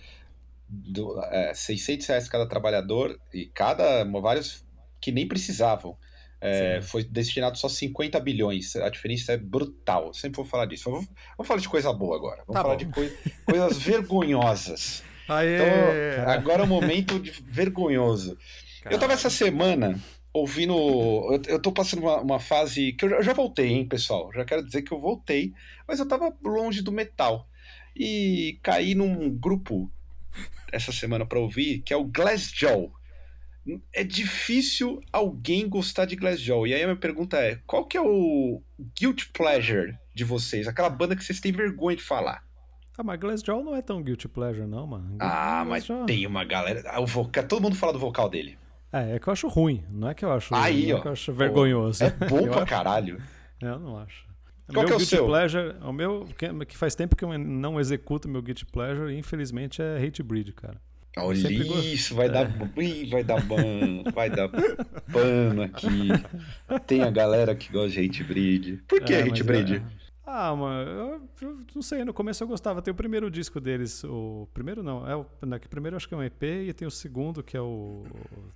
do, 0.73 1.21
é, 1.25 1.53
600 1.53 2.07
reais 2.07 2.29
cada 2.29 2.47
trabalhador 2.49 3.19
e 3.33 3.47
cada 3.47 4.05
vários 4.23 4.65
que 5.01 5.13
nem 5.13 5.29
precisavam. 5.29 5.97
É, 6.45 6.81
foi 6.83 7.05
destinado 7.05 7.57
só 7.57 7.69
50 7.69 8.19
bilhões. 8.19 8.75
A 8.75 8.89
diferença 8.89 9.33
é 9.33 9.37
brutal. 9.37 10.09
Eu 10.09 10.15
sempre 10.15 10.37
vou 10.37 10.45
falar 10.45 10.67
disso. 10.67 10.91
Vamos, 10.91 11.07
vamos 11.37 11.47
falar 11.47 11.61
de 11.61 11.69
coisa 11.69 11.93
boa 11.93 12.17
agora. 12.17 12.39
Vamos 12.47 12.55
Tá 12.55 12.63
falar 12.63 12.75
bom. 12.75 12.79
de 12.79 12.87
coi- 12.87 13.17
coisas 13.45 13.77
vergonhosas. 14.27 15.05
Aê! 15.29 15.55
Então, 15.55 16.29
agora 16.29 16.63
é 16.63 16.65
um 16.65 16.69
momento 16.69 17.21
de 17.21 17.31
vergonhoso. 17.31 18.37
Eu 18.91 18.99
tava 18.99 19.13
essa 19.13 19.31
semana 19.31 20.01
ouvindo. 20.33 20.73
Eu, 20.75 21.43
eu 21.47 21.63
tô 21.63 21.71
passando 21.71 22.01
uma, 22.03 22.21
uma 22.21 22.41
fase. 22.41 22.93
que 22.95 23.05
eu 23.05 23.11
já, 23.11 23.17
eu 23.17 23.23
já 23.23 23.33
voltei, 23.33 23.69
hein, 23.69 23.87
pessoal? 23.87 24.33
Já 24.35 24.45
quero 24.45 24.65
dizer 24.65 24.83
que 24.83 24.93
eu 24.93 24.99
voltei, 25.01 25.53
mas 25.87 26.01
eu 26.01 26.09
tava 26.09 26.35
longe 26.45 26.83
do 26.83 26.91
metal. 26.91 27.47
E 27.95 28.59
caí 28.65 28.97
num 28.97 29.31
grupo 29.31 29.89
essa 30.73 30.91
semana 30.91 31.25
pra 31.27 31.39
ouvir, 31.39 31.81
que 31.83 31.93
é 31.93 31.97
o 31.97 32.05
Glassjaw. 32.05 32.91
É 33.95 34.03
difícil 34.03 35.01
alguém 35.13 35.69
gostar 35.69 36.05
de 36.05 36.17
Glassjaw. 36.17 36.67
E 36.67 36.75
aí 36.75 36.83
a 36.83 36.87
minha 36.87 36.97
pergunta 36.99 37.37
é: 37.37 37.61
qual 37.67 37.85
que 37.87 37.97
é 37.97 38.01
o 38.01 38.61
guilt 38.99 39.27
pleasure 39.33 39.97
de 40.15 40.25
vocês? 40.25 40.67
Aquela 40.67 40.91
banda 40.91 41.15
que 41.15 41.23
vocês 41.23 41.39
têm 41.41 41.53
vergonha 41.53 41.97
de 41.97 42.03
falar. 42.03 42.43
Ah, 42.99 43.03
mas 43.05 43.21
Glassjaw 43.21 43.63
não 43.63 43.77
é 43.77 43.81
tão 43.81 44.03
guilty 44.03 44.27
pleasure, 44.29 44.67
não, 44.67 44.87
mano. 44.87 45.17
Ah, 45.21 45.65
mas 45.67 45.87
Glassjaw- 45.87 46.07
tem 46.07 46.27
uma 46.27 46.45
galera. 46.45 46.83
ah, 46.87 47.01
O 47.01 47.07
vocal, 47.07 47.45
todo 47.47 47.63
mundo 47.63 47.77
fala 47.77 47.93
do 47.93 47.99
vocal 48.01 48.29
dele. 48.29 48.59
É, 48.93 49.15
é 49.15 49.19
que 49.19 49.27
eu 49.29 49.33
acho 49.33 49.49
ruim, 49.49 49.83
não 49.89 50.09
é 50.11 50.15
que 50.15 50.25
eu 50.25 50.31
acho, 50.33 50.55
Aí, 50.55 50.91
é 50.91 50.95
ó. 50.95 51.01
que 51.01 51.09
eu 51.09 51.13
acho 51.13 51.33
vergonhoso. 51.33 52.03
É 52.05 52.11
bom 52.11 52.43
pra 52.51 52.57
acho- 52.63 52.67
caralho. 52.67 53.23
Eu 53.61 53.79
não 53.79 53.97
acho. 53.97 54.27
Qual 54.69 54.85
meu 54.85 54.87
que 54.87 54.93
é 54.93 54.97
o 54.97 55.01
seu? 55.07 55.27
pleasure, 55.27 55.75
o 55.83 55.93
meu 55.93 56.29
que, 56.37 56.77
faz 56.77 56.95
tempo 56.95 57.17
que 57.17 57.25
eu 57.25 57.39
não 57.39 57.79
executo 57.81 58.29
meu 58.29 58.41
guilty 58.43 58.65
pleasure, 58.67 59.15
infelizmente 59.15 59.83
é 59.83 59.97
Hate 60.05 60.23
Breed, 60.23 60.53
cara. 60.53 60.81
Olha 61.19 61.53
isso, 61.53 62.15
vai 62.15 62.29
dar, 62.31 62.51
ih, 62.79 63.05
vai 63.11 63.23
dar 63.23 63.43
ban, 63.43 64.03
vai 64.15 64.31
dar 64.31 64.49
pano 65.13 65.63
aqui. 65.63 66.09
Tem 66.87 67.03
a 67.03 67.11
galera 67.11 67.55
que 67.55 67.71
gosta 67.71 67.91
de 68.01 68.07
hate 68.07 68.25
breed. 68.25 68.79
Por 68.89 69.01
que 69.03 69.13
É, 69.13 69.23
hate 69.23 69.43
breed? 69.43 69.75
é- 69.75 70.02
Ah, 70.25 70.55
mano, 70.55 70.89
eu, 70.91 71.29
eu 71.41 71.59
não 71.75 71.83
sei, 71.83 72.05
no 72.05 72.15
começo 72.15 72.43
eu 72.45 72.49
gostava. 72.49 72.81
Tem 72.81 72.93
o 72.93 72.95
primeiro 72.95 73.31
disco 73.31 73.61
deles, 73.61 74.05
o 74.05 74.49
primeiro 74.55 74.83
não, 74.83 75.07
é 75.09 75.17
o, 75.17 75.27
não, 75.43 75.59
que 75.59 75.67
o 75.67 75.71
primeiro 75.71 75.95
eu 75.95 75.97
acho 75.97 76.09
que 76.09 76.15
é 76.15 76.17
um 76.17 76.23
EP 76.23 76.43
e 76.43 76.73
tem 76.73 76.87
o 76.87 76.91
segundo 76.91 77.43
que 77.43 77.57
é 77.57 77.61
o 77.61 78.05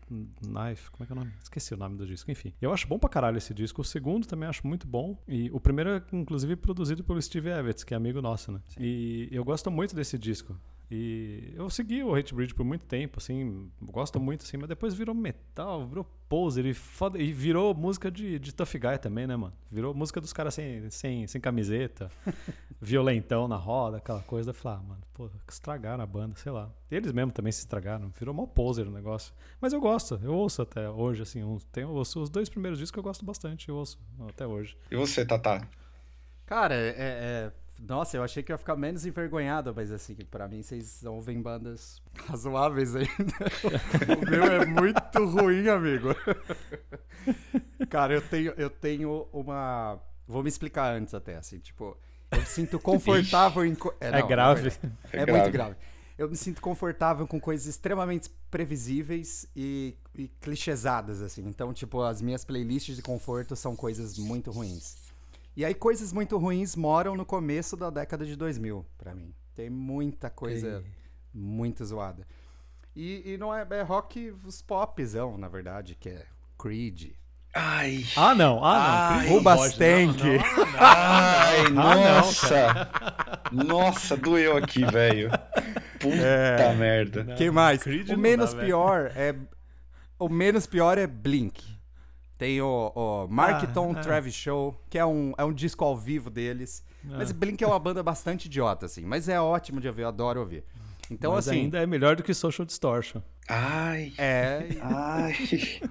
Knife, 0.08 0.90
como 0.90 1.02
é 1.02 1.06
que 1.06 1.12
é 1.12 1.14
o 1.14 1.18
nome? 1.18 1.32
Esqueci 1.42 1.74
o 1.74 1.76
nome 1.76 1.96
do 1.96 2.06
disco, 2.06 2.30
enfim. 2.30 2.52
Eu 2.62 2.72
acho 2.72 2.86
bom 2.86 2.98
pra 2.98 3.08
caralho 3.10 3.36
esse 3.36 3.52
disco. 3.52 3.80
O 3.80 3.84
segundo 3.84 4.26
também 4.26 4.48
acho 4.48 4.66
muito 4.66 4.86
bom 4.86 5.18
e 5.26 5.50
o 5.50 5.58
primeiro 5.58 5.90
é 5.90 6.02
inclusive 6.12 6.54
produzido 6.54 7.02
pelo 7.02 7.20
Steve 7.20 7.48
Evans, 7.50 7.82
que 7.82 7.94
é 7.94 7.96
amigo 7.96 8.22
nosso, 8.22 8.52
né? 8.52 8.60
E 8.78 9.28
eu 9.32 9.44
gosto 9.44 9.70
muito 9.70 9.94
desse 9.94 10.16
disco. 10.16 10.56
E 10.88 11.52
eu 11.56 11.68
segui 11.68 12.02
o 12.04 12.14
Hate 12.14 12.32
Breed 12.32 12.54
por 12.54 12.64
muito 12.64 12.84
tempo, 12.86 13.18
assim, 13.18 13.68
gosto 13.82 14.20
muito, 14.20 14.42
assim, 14.44 14.56
mas 14.56 14.68
depois 14.68 14.94
virou 14.94 15.14
metal, 15.14 15.84
virou 15.84 16.06
poser 16.28 16.64
e, 16.64 16.72
foda, 16.74 17.18
e 17.18 17.32
virou 17.32 17.74
música 17.74 18.08
de, 18.08 18.38
de 18.38 18.54
Tough 18.54 18.72
Guy 18.74 18.98
também, 19.00 19.26
né, 19.26 19.34
mano? 19.34 19.52
Virou 19.70 19.92
música 19.92 20.20
dos 20.20 20.32
caras 20.32 20.54
sem, 20.54 20.88
sem, 20.90 21.26
sem 21.26 21.40
camiseta, 21.40 22.08
violentão 22.80 23.48
na 23.48 23.56
roda, 23.56 23.96
aquela 23.96 24.20
coisa. 24.22 24.50
Eu 24.50 24.54
falei, 24.54 24.78
ah, 24.78 24.82
mano, 24.82 25.02
pô, 25.12 25.28
estragaram 25.48 26.04
a 26.04 26.06
banda, 26.06 26.36
sei 26.36 26.52
lá. 26.52 26.70
Eles 26.88 27.10
mesmo 27.10 27.32
também 27.32 27.50
se 27.50 27.60
estragaram, 27.60 28.12
virou 28.16 28.32
mó 28.32 28.46
poser 28.46 28.86
o 28.86 28.90
negócio. 28.92 29.34
Mas 29.60 29.72
eu 29.72 29.80
gosto, 29.80 30.20
eu 30.22 30.34
ouço 30.34 30.62
até 30.62 30.88
hoje, 30.88 31.22
assim, 31.22 31.42
um, 31.42 31.58
tem, 31.72 31.84
ouço 31.84 32.22
os 32.22 32.30
dois 32.30 32.48
primeiros 32.48 32.78
discos 32.78 32.92
que 32.92 32.98
eu 33.00 33.02
gosto 33.02 33.24
bastante, 33.24 33.68
eu 33.68 33.74
ouço 33.74 33.98
até 34.28 34.46
hoje. 34.46 34.76
E 34.88 34.94
você, 34.94 35.24
Tatá? 35.26 35.66
Cara, 36.46 36.76
é, 36.76 36.94
é- 36.96 37.52
Nossa, 37.78 38.16
eu 38.16 38.22
achei 38.22 38.42
que 38.42 38.50
ia 38.52 38.58
ficar 38.58 38.74
menos 38.76 39.04
envergonhado, 39.06 39.72
mas 39.74 39.92
assim, 39.92 40.14
pra 40.30 40.48
mim 40.48 40.62
vocês 40.62 41.04
ouvem 41.04 41.40
bandas 41.40 42.00
razoáveis 42.26 42.96
ainda. 42.96 43.06
o 44.16 44.30
meu 44.30 44.44
é 44.44 44.64
muito 44.66 45.24
ruim, 45.26 45.68
amigo. 45.68 46.08
Cara, 47.90 48.14
eu 48.14 48.22
tenho, 48.22 48.52
eu 48.56 48.70
tenho 48.70 49.28
uma. 49.32 50.00
Vou 50.26 50.42
me 50.42 50.48
explicar 50.48 50.94
antes 50.94 51.14
até, 51.14 51.36
assim, 51.36 51.58
tipo, 51.58 51.96
eu 52.32 52.38
me 52.38 52.46
sinto 52.46 52.78
confortável 52.80 53.64
em. 53.64 53.74
co- 53.74 53.94
É, 54.00 54.10
não, 54.20 54.26
grave. 54.26 54.62
verdade. 54.62 54.80
É 55.12 55.16
É, 55.20 55.24
grave. 55.26 55.32
muito 55.40 55.52
grave. 55.52 55.76
Eu 56.18 56.30
me 56.30 56.36
sinto 56.36 56.62
confortável 56.62 57.26
com 57.26 57.38
coisas 57.38 57.66
extremamente 57.66 58.30
previsíveis 58.50 59.46
e, 59.54 59.94
e 60.14 60.28
clichêsadas, 60.40 61.20
assim. 61.20 61.46
Então, 61.46 61.74
tipo, 61.74 62.00
as 62.02 62.22
minhas 62.22 62.42
playlists 62.44 62.96
de 62.96 63.02
conforto 63.02 63.54
são 63.54 63.76
coisas 63.76 64.16
muito 64.18 64.50
ruins. 64.50 64.96
E 65.56 65.64
aí, 65.64 65.74
coisas 65.74 66.12
muito 66.12 66.36
ruins 66.36 66.76
moram 66.76 67.16
no 67.16 67.24
começo 67.24 67.76
da 67.76 67.88
década 67.90 68.26
de 68.26 68.36
2000, 68.36 68.84
pra 68.98 69.14
mim. 69.14 69.34
Tem 69.54 69.70
muita 69.70 70.28
coisa 70.28 70.84
muito 71.32 71.84
zoada. 71.84 72.26
E, 72.94 73.32
e 73.32 73.38
não 73.38 73.54
é, 73.54 73.66
é 73.70 73.82
rock 73.82 74.30
os 74.44 74.60
popzão, 74.62 75.36
na 75.38 75.48
verdade, 75.48 75.94
que 75.94 76.08
é 76.10 76.24
Creed, 76.58 77.12
Ai. 77.58 78.04
Ah, 78.16 78.34
não. 78.34 78.62
Ah, 78.62 78.62
não. 78.62 78.64
Ai, 78.64 79.18
Chris 79.18 79.30
não 79.30 79.36
Rubas 79.38 79.56
pode, 79.60 79.78
Tank. 79.78 80.22
não, 80.22 80.26
não, 80.26 80.36
não. 80.36 80.76
Ai, 80.78 81.60
Ah, 81.66 81.70
não, 81.70 82.14
nossa. 82.16 82.90
nossa, 83.50 84.16
doeu 84.16 84.58
aqui, 84.58 84.84
velho. 84.84 85.30
Puta 85.98 86.16
É. 86.16 86.74
merda. 86.74 87.34
Quem 87.36 87.50
mais? 87.50 87.82
Creed 87.82 88.10
o 88.10 88.12
não 88.12 88.18
menos 88.20 88.50
dá, 88.50 88.56
velho. 88.56 88.66
pior 88.68 89.10
é. 89.16 89.34
O 90.18 90.28
menos 90.28 90.66
pior 90.66 90.98
é 90.98 91.06
Blink. 91.06 91.64
Tem 92.38 92.60
o, 92.60 92.92
o 92.94 93.26
Markton 93.28 93.94
Ah, 93.96 93.98
é. 93.98 94.02
Travis 94.02 94.34
Show, 94.34 94.78
que 94.90 94.98
é 94.98 95.04
um, 95.06 95.32
é 95.38 95.44
um 95.44 95.52
disco 95.52 95.84
ao 95.84 95.96
vivo 95.96 96.28
deles. 96.30 96.84
Mas 97.02 97.30
Blink 97.32 97.62
é 97.62 97.66
uma 97.66 97.78
banda 97.78 98.02
bastante 98.02 98.46
idiota, 98.46 98.86
assim. 98.86 99.02
Mas 99.04 99.28
é 99.28 99.40
ótimo 99.40 99.80
de 99.80 99.86
ouvir, 99.88 100.02
eu 100.02 100.08
adoro 100.08 100.40
ouvir. 100.40 100.64
Então, 101.10 101.32
Mas 101.34 101.46
assim. 101.48 101.60
ainda 101.60 101.78
é 101.80 101.86
melhor 101.86 102.16
do 102.16 102.22
que 102.22 102.34
Social 102.34 102.66
Distortion. 102.66 103.20
Ai, 103.48 104.12
É. 104.18 104.66
ai. 104.82 105.34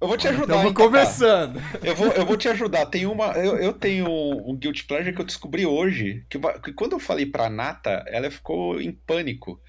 Eu 0.00 0.06
vou 0.06 0.16
te 0.16 0.28
ajudar, 0.28 0.42
Estamos 0.44 0.64
hein, 0.66 0.72
Kaká. 0.74 0.84
conversando. 0.84 1.60
Eu 1.82 1.96
vou, 1.96 2.06
eu 2.12 2.24
vou 2.24 2.36
te 2.36 2.48
ajudar. 2.48 2.86
Tem 2.86 3.04
uma. 3.04 3.32
Eu, 3.32 3.56
eu 3.56 3.72
tenho 3.72 4.06
um 4.08 4.54
Guilty 4.54 4.84
Pleasure 4.84 5.12
que 5.12 5.20
eu 5.20 5.24
descobri 5.26 5.66
hoje. 5.66 6.24
Que, 6.30 6.38
que 6.62 6.72
quando 6.72 6.92
eu 6.92 7.00
falei 7.00 7.26
pra 7.26 7.50
Nata, 7.50 8.04
ela 8.06 8.30
ficou 8.30 8.80
em 8.80 8.92
pânico. 8.92 9.60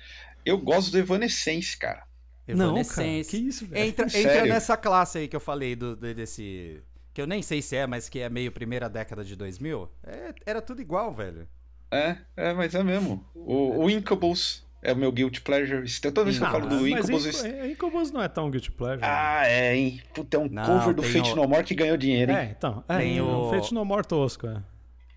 Eu 0.46 0.60
gosto 0.60 0.92
do 0.92 1.00
Evanescence, 1.00 1.76
cara. 1.76 2.04
Não, 2.56 2.74
cara. 2.84 3.08
Que 3.24 3.38
isso, 3.38 3.66
velho? 3.66 3.86
Entra, 3.88 4.06
entra 4.08 4.46
nessa 4.46 4.76
classe 4.78 5.18
aí 5.20 5.28
que 5.28 5.36
eu 5.36 5.40
falei 5.40 5.76
do, 5.76 5.96
do- 5.96 6.14
desse. 6.14 6.82
Que 7.14 7.22
eu 7.22 7.28
nem 7.28 7.42
sei 7.42 7.62
se 7.62 7.76
é, 7.76 7.86
mas 7.88 8.08
que 8.08 8.20
é 8.20 8.30
meio 8.30 8.52
primeira 8.52 8.88
década 8.90 9.24
de 9.24 9.36
2000. 9.36 9.90
É, 10.04 10.34
era 10.46 10.62
tudo 10.62 10.82
igual, 10.82 11.12
velho. 11.14 11.48
É, 11.92 12.18
é, 12.38 12.54
mas 12.54 12.76
é 12.76 12.84
mesmo. 12.84 13.26
O, 13.34 13.84
o 13.84 13.90
Incubus 13.90 14.64
é 14.82 14.94
o 14.94 14.96
meu 14.96 15.12
Guilty 15.12 15.42
Pleasure. 15.42 15.84
Toda 16.02 16.24
vez 16.24 16.38
que 16.38 16.44
eu 16.44 16.46
Não, 16.46 16.54
falo 16.54 16.68
do 16.70 16.76
mas 16.88 17.06
Incubus. 17.10 17.26
Isso- 17.26 17.46
é, 17.46 17.72
Incubus 17.72 18.12
não 18.12 18.22
é 18.22 18.28
tão 18.28 18.50
guilty 18.50 18.72
pleasure. 18.72 19.02
Ah, 19.04 19.42
é, 19.48 19.76
hein? 19.76 20.02
Puta, 20.14 20.38
é 20.38 20.40
um 20.40 20.48
Não, 20.48 20.64
cover 20.64 20.94
do 20.94 21.02
Fate 21.04 21.32
o- 21.32 21.36
No 21.36 21.48
More 21.48 21.64
que 21.64 21.74
ganhou 21.76 21.98
dinheiro, 21.98 22.32
hein? 22.32 22.38
é, 22.38 22.56
então. 22.58 22.84
É, 22.88 22.98
Tem 23.00 23.18
é 23.18 23.24
o- 23.24 23.50
Fate 23.50 23.74
No 23.74 23.84
More 23.84 24.06
tosco, 24.06 24.46
é. 24.48 24.62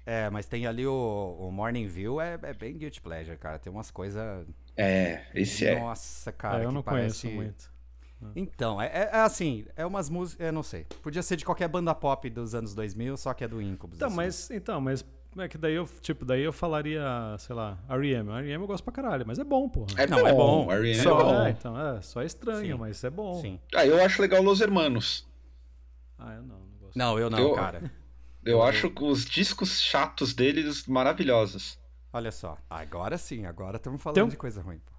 É, 0.05 0.29
mas 0.31 0.47
tem 0.47 0.67
ali 0.67 0.87
o, 0.87 1.37
o 1.39 1.51
Morning 1.53 1.87
View, 1.87 2.21
é, 2.21 2.39
é 2.43 2.53
bem 2.53 2.77
guilty 2.77 3.01
pleasure, 3.01 3.37
cara. 3.39 3.59
Tem 3.59 3.73
umas 3.73 3.91
coisas. 3.91 4.47
É, 4.77 5.23
esse 5.35 5.67
é. 5.67 5.79
Nossa, 5.79 6.33
cara. 6.33 6.61
É, 6.61 6.65
eu 6.65 6.69
que 6.69 6.75
não 6.75 6.83
parece... 6.83 7.23
conheço 7.29 7.37
muito. 7.37 7.73
Então, 8.37 8.81
é, 8.81 8.87
é- 8.87 9.11
é 9.13 9.21
assim, 9.21 9.65
é 9.77 9.85
umas 9.85 10.09
músicas. 10.09 10.47
Eu 10.47 10.53
não 10.53 10.63
sei. 10.63 10.85
Podia 11.03 11.23
ser 11.23 11.37
de 11.37 11.45
qualquer 11.45 11.67
banda 11.69 11.93
pop 11.95 12.29
dos 12.31 12.55
anos 12.55 12.73
2000, 12.75 13.17
só 13.17 13.35
que 13.35 13.43
é 13.43 13.49
do 13.49 13.61
Incubus. 13.61 13.97
Então, 13.97 14.07
assim. 14.09 14.17
mas, 14.17 14.51
então, 14.51 14.81
mas 14.81 15.05
é 15.39 15.49
que 15.49 15.59
daí 15.59 15.75
eu, 15.75 15.89
tipo, 16.01 16.25
daí 16.25 16.43
eu 16.43 16.53
falaria, 16.53 17.03
sei 17.39 17.55
lá, 17.57 17.79
R.E.M. 17.89 18.31
R.E.M. 18.31 18.63
eu 18.63 18.67
gosto 18.69 18.85
pra 18.85 18.93
caralho, 18.93 19.25
mas 19.27 19.39
é 19.41 19.45
bom, 19.45 19.69
porra. 19.69 19.89
É 19.97 20.07
Não, 20.07 20.25
é 20.27 20.33
bom. 20.33 20.71
R.E.M. 20.71 21.01
é 21.01 21.05
bom. 21.05 21.45
é, 21.47 21.51
então, 21.51 21.81
é, 21.81 22.01
só 22.01 22.23
é 22.23 22.27
estranho, 22.27 22.75
Sim. 22.77 22.81
mas 22.81 23.03
é 23.03 23.11
bom. 23.11 23.35
Sim. 23.41 23.59
Ah, 23.75 23.85
eu 23.85 24.01
acho 24.05 24.23
legal 24.23 24.41
Los 24.43 24.61
Hermanos. 24.61 25.27
Ah, 26.19 26.35
eu 26.35 26.43
não, 26.43 26.59
não 26.61 26.79
gosto. 26.81 26.97
Não, 26.97 27.19
eu 27.19 27.29
não, 27.29 27.39
Eu- 27.39 27.55
cara. 27.55 27.91
Eu 28.45 28.63
acho 28.63 28.93
os 29.01 29.25
discos 29.25 29.81
chatos 29.81 30.35
deles 30.35 30.87
maravilhosos. 30.87 31.79
Olha 32.13 32.31
só. 32.33 32.59
Agora 32.69 33.17
sim, 33.17 33.47
agora 33.47 33.77
estamos 33.77 34.03
falando 34.03 34.25
um- 34.25 34.29
de 34.29 34.37
coisa 34.37 34.61
ruim. 34.61 34.79
pô. 34.79 34.93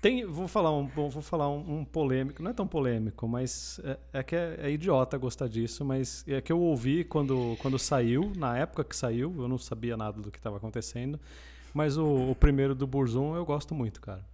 Tem, 0.00 0.24
vou 0.24 0.48
falar 0.48 0.72
um, 0.72 0.86
vou 0.86 1.10
falar 1.20 1.50
um, 1.50 1.80
um 1.80 1.84
polêmico, 1.84 2.42
não 2.42 2.50
é 2.50 2.54
tão 2.54 2.66
polêmico, 2.66 3.28
mas 3.28 3.78
é, 3.84 3.98
é 4.20 4.22
que 4.22 4.34
é, 4.34 4.56
é 4.62 4.70
idiota 4.70 5.18
gostar 5.18 5.46
disso, 5.46 5.84
mas 5.84 6.24
é 6.26 6.40
que 6.40 6.50
eu 6.50 6.58
ouvi 6.58 7.04
quando, 7.04 7.54
quando 7.60 7.78
saiu, 7.78 8.32
na 8.34 8.56
época 8.56 8.82
que 8.82 8.96
saiu, 8.96 9.34
eu 9.38 9.46
não 9.46 9.58
sabia 9.58 9.98
nada 9.98 10.18
do 10.22 10.30
que 10.30 10.38
estava 10.38 10.56
acontecendo, 10.56 11.20
mas 11.74 11.98
o, 11.98 12.30
o 12.30 12.34
primeiro 12.34 12.74
do 12.74 12.86
Burzum 12.86 13.34
eu 13.36 13.44
gosto 13.44 13.74
muito, 13.74 14.00
cara. 14.00 14.24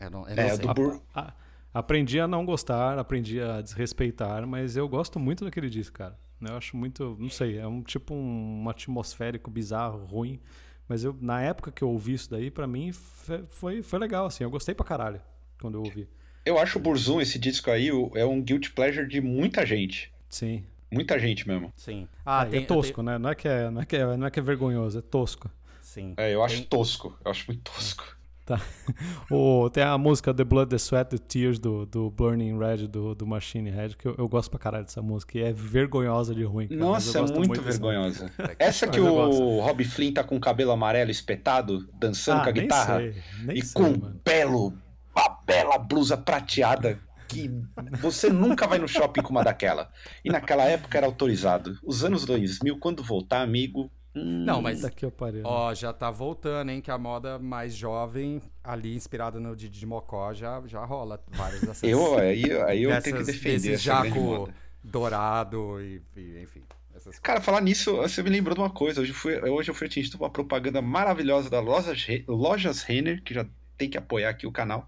Eu 0.00 0.10
não, 0.10 0.28
eu 0.28 0.36
não 0.36 0.42
É, 0.42 0.48
sei. 0.56 0.66
do 0.66 0.74
Bur... 0.74 1.00
A- 1.14 1.32
aprendi 1.72 2.18
a 2.18 2.26
não 2.26 2.44
gostar, 2.44 2.98
aprendi 2.98 3.40
a 3.40 3.60
desrespeitar, 3.60 4.44
mas 4.48 4.76
eu 4.76 4.88
gosto 4.88 5.20
muito 5.20 5.44
daquele 5.44 5.70
disco, 5.70 5.96
cara. 5.96 6.18
Eu 6.48 6.56
acho 6.56 6.76
muito, 6.76 7.16
não 7.18 7.28
sei, 7.30 7.58
é 7.58 7.66
um 7.66 7.82
tipo 7.82 8.14
um, 8.14 8.62
um 8.64 8.68
atmosférico 8.68 9.50
bizarro, 9.50 10.04
ruim. 10.04 10.40
Mas 10.88 11.04
eu, 11.04 11.16
na 11.20 11.40
época 11.40 11.70
que 11.70 11.82
eu 11.82 11.88
ouvi 11.88 12.14
isso 12.14 12.30
daí, 12.30 12.50
pra 12.50 12.66
mim 12.66 12.92
foi, 12.92 13.82
foi 13.82 13.98
legal, 13.98 14.26
assim. 14.26 14.44
Eu 14.44 14.50
gostei 14.50 14.74
pra 14.74 14.84
caralho 14.84 15.20
quando 15.60 15.76
eu 15.78 15.82
ouvi. 15.82 16.08
Eu 16.44 16.58
acho 16.58 16.78
o 16.78 16.82
Burzum, 16.82 17.20
esse 17.20 17.38
disco 17.38 17.70
aí, 17.70 17.88
é 18.14 18.24
um 18.26 18.42
guilty 18.42 18.72
pleasure 18.72 19.06
de 19.06 19.20
muita 19.20 19.64
gente. 19.64 20.12
Sim. 20.28 20.64
Muita 20.90 21.18
gente 21.18 21.46
mesmo. 21.48 21.72
Sim. 21.76 22.06
Ah, 22.26 22.40
Ah, 22.40 22.46
tem, 22.46 22.62
é 22.62 22.66
tosco, 22.66 23.02
né? 23.02 23.16
Não 23.16 23.30
é, 23.30 23.34
que 23.34 23.48
é, 23.48 23.70
não, 23.70 23.80
é 23.80 23.86
que 23.86 23.96
é, 23.96 24.16
não 24.16 24.26
é 24.26 24.30
que 24.30 24.38
é 24.38 24.42
vergonhoso, 24.42 24.98
é 24.98 25.02
tosco. 25.02 25.50
Sim. 25.80 26.14
É, 26.16 26.34
eu 26.34 26.42
acho 26.42 26.56
Tem- 26.56 26.64
tosco. 26.64 27.16
Eu 27.24 27.30
acho 27.30 27.44
muito 27.48 27.62
tosco. 27.72 28.16
Tá. 28.56 28.60
O, 29.30 29.70
tem 29.70 29.82
a 29.82 29.96
música 29.96 30.34
The 30.34 30.44
Blood, 30.44 30.68
The 30.70 30.76
Sweat, 30.76 31.10
The 31.10 31.18
Tears 31.18 31.58
do, 31.58 31.86
do 31.86 32.10
Burning 32.10 32.58
Red 32.58 32.88
do, 32.88 33.14
do 33.14 33.26
Machine 33.26 33.70
Head, 33.70 33.96
que 33.96 34.06
eu, 34.06 34.14
eu 34.18 34.28
gosto 34.28 34.50
pra 34.50 34.58
caralho 34.58 34.84
dessa 34.84 35.00
música. 35.00 35.38
E 35.38 35.42
é 35.42 35.52
vergonhosa 35.52 36.34
de 36.34 36.44
ruim. 36.44 36.68
Cara, 36.68 36.80
Nossa, 36.80 37.18
é 37.18 37.22
muito, 37.22 37.48
dessa 37.60 37.62
vergonhosa. 37.62 38.30
Essa 38.58 38.86
que 38.86 39.00
o. 39.00 39.60
Rob 39.60 39.84
Flynn 39.84 40.12
tá 40.12 40.22
com 40.24 40.36
o 40.36 40.40
cabelo 40.40 40.70
amarelo 40.72 41.10
espetado, 41.10 41.88
dançando 41.98 42.40
Ah, 42.40 42.44
com 42.44 42.50
a 42.50 42.52
nem 42.52 42.62
guitarra. 42.62 42.98
sei, 42.98 43.14
nem 43.44 43.58
e 43.58 43.62
sei, 43.64 43.72
com 43.74 43.90
mano. 43.90 44.20
belo, 44.24 44.74
uma 45.14 45.38
bela 45.46 45.78
blusa 45.78 46.16
prateada 46.16 46.98
que 47.28 47.50
você 47.98 48.28
nunca 48.28 48.66
vai 48.66 48.78
no 48.78 48.86
shopping 48.86 49.22
com 49.22 49.30
uma 49.30 49.42
daquela. 49.42 49.90
E 50.22 50.30
naquela 50.30 50.64
época 50.64 50.98
era 50.98 51.06
autorizado. 51.06 51.78
Os 51.82 52.04
anos 52.04 52.26
2000, 52.26 52.78
quando 52.78 53.02
voltar, 53.02 53.40
amigo. 53.40 53.90
Hum, 54.14 54.44
Não, 54.44 54.60
mas 54.62 54.80
Daqui 54.82 55.04
eu 55.04 55.10
parei. 55.10 55.42
Ó, 55.44 55.72
já 55.74 55.92
tá 55.92 56.10
voltando, 56.10 56.70
hein? 56.70 56.80
Que 56.80 56.90
a 56.90 56.98
moda 56.98 57.38
mais 57.38 57.74
jovem, 57.74 58.40
ali 58.62 58.94
inspirada 58.94 59.38
no 59.40 59.54
Didi 59.56 59.84
Mocó, 59.86 60.32
já, 60.34 60.62
já 60.66 60.84
rola 60.84 61.22
várias 61.32 61.60
dessas. 61.60 61.82
Eu, 61.88 62.18
aí, 62.18 62.44
aí 62.62 62.82
eu 62.82 62.90
tenho 63.02 63.16
que 63.16 63.24
dessas- 63.24 63.26
defender 63.26 63.60
grande 63.68 63.82
jaco 63.82 64.48
dourado 64.82 65.80
e, 65.80 66.02
e, 66.16 66.42
enfim. 66.42 66.62
Essas 66.90 67.04
coisas. 67.04 67.20
Cara, 67.20 67.40
falar 67.40 67.60
nisso, 67.62 67.96
você 67.96 68.22
me 68.22 68.30
lembrou 68.30 68.54
de 68.54 68.60
uma 68.60 68.70
coisa. 68.70 69.00
Hoje, 69.00 69.12
fui, 69.12 69.38
hoje 69.48 69.70
eu 69.70 69.74
fui 69.74 69.86
atingido 69.86 70.18
por 70.18 70.24
uma 70.24 70.30
propaganda 70.30 70.82
maravilhosa 70.82 71.48
da 71.48 71.60
Lojas, 71.60 72.06
Lojas 72.28 72.82
Renner, 72.82 73.22
que 73.22 73.32
já 73.32 73.46
tem 73.78 73.88
que 73.88 73.96
apoiar 73.96 74.30
aqui 74.30 74.46
o 74.46 74.52
canal, 74.52 74.86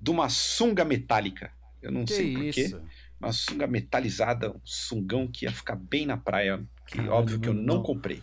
de 0.00 0.10
uma 0.10 0.28
sunga 0.28 0.84
metálica. 0.84 1.50
Eu 1.80 1.92
não 1.92 2.04
Que 2.04 2.14
sei 2.14 2.32
porquê. 2.34 2.48
isso? 2.62 2.82
Uma 3.20 3.32
sunga 3.32 3.66
metalizada, 3.66 4.50
um 4.50 4.60
sungão 4.64 5.26
que 5.28 5.44
ia 5.44 5.52
ficar 5.52 5.76
bem 5.76 6.04
na 6.06 6.16
praia. 6.16 6.60
Que 6.86 6.96
Caralho, 6.96 7.12
óbvio 7.14 7.40
que 7.40 7.48
eu 7.48 7.54
não 7.54 7.76
não. 7.76 7.82
comprei. 7.82 8.22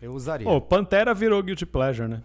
Eu 0.00 0.12
usaria. 0.12 0.46
Pô, 0.46 0.60
Pantera 0.60 1.12
virou 1.14 1.42
Guilty 1.42 1.66
Pleasure, 1.66 2.08
né? 2.08 2.22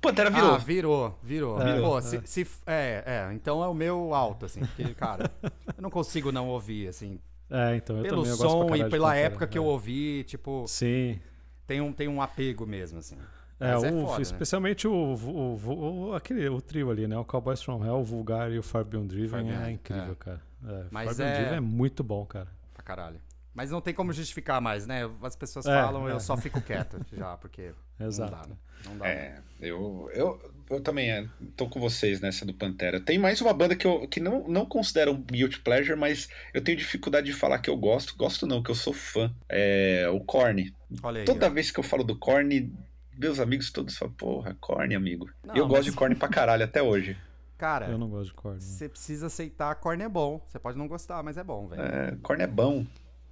Pantera 0.00 0.30
virou. 0.30 0.54
Ah, 0.54 0.58
virou, 0.58 1.18
virou. 1.22 1.60
É, 1.62 1.80
Pô, 1.80 1.98
é. 1.98 2.02
se, 2.02 2.20
se- 2.26 2.46
é, 2.66 3.02
é, 3.06 3.34
então 3.34 3.62
é 3.64 3.66
o 3.66 3.74
meu 3.74 4.14
alto, 4.14 4.44
assim, 4.46 4.60
porque, 4.60 4.94
cara, 4.94 5.30
eu 5.42 5.82
não 5.82 5.90
consigo 5.90 6.30
não 6.30 6.48
ouvir, 6.48 6.86
assim, 6.88 7.18
É, 7.50 7.74
então 7.76 7.96
eu 7.96 8.02
pelo 8.02 8.16
também 8.22 8.30
eu 8.30 8.36
gosto 8.36 8.66
pra 8.66 8.76
som 8.78 8.86
e 8.86 8.90
pela 8.90 9.08
Pantera, 9.08 9.26
época 9.26 9.46
que 9.46 9.56
é. 9.56 9.60
eu 9.60 9.64
ouvi, 9.64 10.22
tipo, 10.24 10.64
Sim. 10.68 11.18
tem 11.66 11.80
um, 11.80 11.92
tem 11.92 12.06
um 12.08 12.20
apego 12.22 12.66
mesmo, 12.66 12.98
assim. 12.98 13.16
É, 13.58 13.72
Mas 13.72 13.84
é 13.84 13.90
o, 13.90 14.02
foda, 14.02 14.16
né? 14.16 14.22
especialmente 14.22 14.86
o, 14.86 14.92
o, 14.92 15.56
o- 15.56 16.08
o- 16.10 16.14
aquele, 16.14 16.46
o 16.50 16.60
trio 16.60 16.90
ali, 16.90 17.08
né? 17.08 17.16
O 17.16 17.24
Cowboys 17.24 17.62
from 17.62 17.82
Hell, 17.84 17.94
o 17.96 18.04
Vulgar 18.04 18.52
e 18.52 18.58
o 18.58 18.62
Far 18.62 18.84
Beyond 18.84 19.08
Driven 19.08 19.30
Far 19.30 19.44
Beyond, 19.44 19.64
é 19.64 19.70
incrível, 19.72 20.12
é. 20.12 20.14
cara. 20.16 20.42
É, 20.68 20.84
Mas 20.90 21.06
Far 21.08 21.16
Beyond 21.16 21.32
é- 21.32 21.38
Driven 21.40 21.56
é 21.56 21.60
muito 21.60 22.04
bom, 22.04 22.24
cara. 22.26 22.48
Pra 22.74 22.82
caralho. 22.82 23.18
Mas 23.56 23.70
não 23.70 23.80
tem 23.80 23.94
como 23.94 24.12
justificar 24.12 24.60
mais, 24.60 24.86
né? 24.86 25.10
As 25.22 25.34
pessoas 25.34 25.64
É, 25.66 25.70
falam, 25.70 26.08
é. 26.08 26.12
eu 26.12 26.20
só 26.20 26.36
fico 26.36 26.60
quieto 26.60 26.98
já, 27.16 27.36
porque 27.38 27.72
Exato. 27.98 28.30
não 28.32 28.38
dá, 28.42 28.46
né? 28.48 28.56
Não 28.84 28.98
dá. 28.98 29.08
É, 29.08 29.38
eu, 29.60 30.10
eu, 30.12 30.52
eu 30.68 30.80
também 30.82 31.10
é, 31.10 31.26
tô 31.56 31.66
com 31.66 31.80
vocês 31.80 32.20
nessa 32.20 32.44
do 32.44 32.52
Pantera. 32.52 33.00
Tem 33.00 33.18
mais 33.18 33.40
uma 33.40 33.54
banda 33.54 33.74
que 33.74 33.86
eu 33.86 34.06
que 34.06 34.20
não, 34.20 34.46
não 34.46 34.66
considero 34.66 35.12
um 35.12 35.20
guilty 35.22 35.60
pleasure, 35.60 35.98
mas 35.98 36.28
eu 36.52 36.62
tenho 36.62 36.76
dificuldade 36.76 37.26
de 37.26 37.32
falar 37.32 37.58
que 37.60 37.70
eu 37.70 37.76
gosto. 37.78 38.14
Gosto 38.14 38.46
não, 38.46 38.62
que 38.62 38.70
eu 38.70 38.74
sou 38.74 38.92
fã. 38.92 39.34
É 39.48 40.06
o 40.12 40.20
Korn. 40.20 40.72
Olha 41.02 41.20
aí. 41.20 41.24
Toda 41.24 41.46
ó. 41.46 41.50
vez 41.50 41.70
que 41.70 41.80
eu 41.80 41.84
falo 41.84 42.04
do 42.04 42.14
Korn, 42.16 42.70
meus 43.16 43.40
amigos 43.40 43.70
todos 43.70 43.96
falam, 43.96 44.12
porra, 44.14 44.54
Korn, 44.60 44.94
amigo. 44.94 45.30
Não, 45.42 45.56
eu 45.56 45.66
gosto 45.66 45.84
mas- 45.84 45.86
de 45.86 45.92
Korn 45.92 46.14
pra 46.14 46.28
caralho 46.28 46.62
até 46.64 46.82
hoje. 46.82 47.16
Cara, 47.56 47.86
Eu 47.86 47.96
não 47.96 48.10
gosto 48.10 48.26
de 48.26 48.34
corda. 48.34 48.60
você 48.60 48.86
precisa 48.86 49.28
aceitar, 49.28 49.74
corne 49.76 50.04
é 50.04 50.08
bom. 50.10 50.44
Você 50.46 50.58
pode 50.58 50.76
não 50.76 50.86
gostar, 50.86 51.22
mas 51.22 51.38
é 51.38 51.42
bom, 51.42 51.66
velho. 51.66 51.80
É, 51.80 52.14
Korn 52.22 52.42
é 52.42 52.46
bom. 52.46 52.84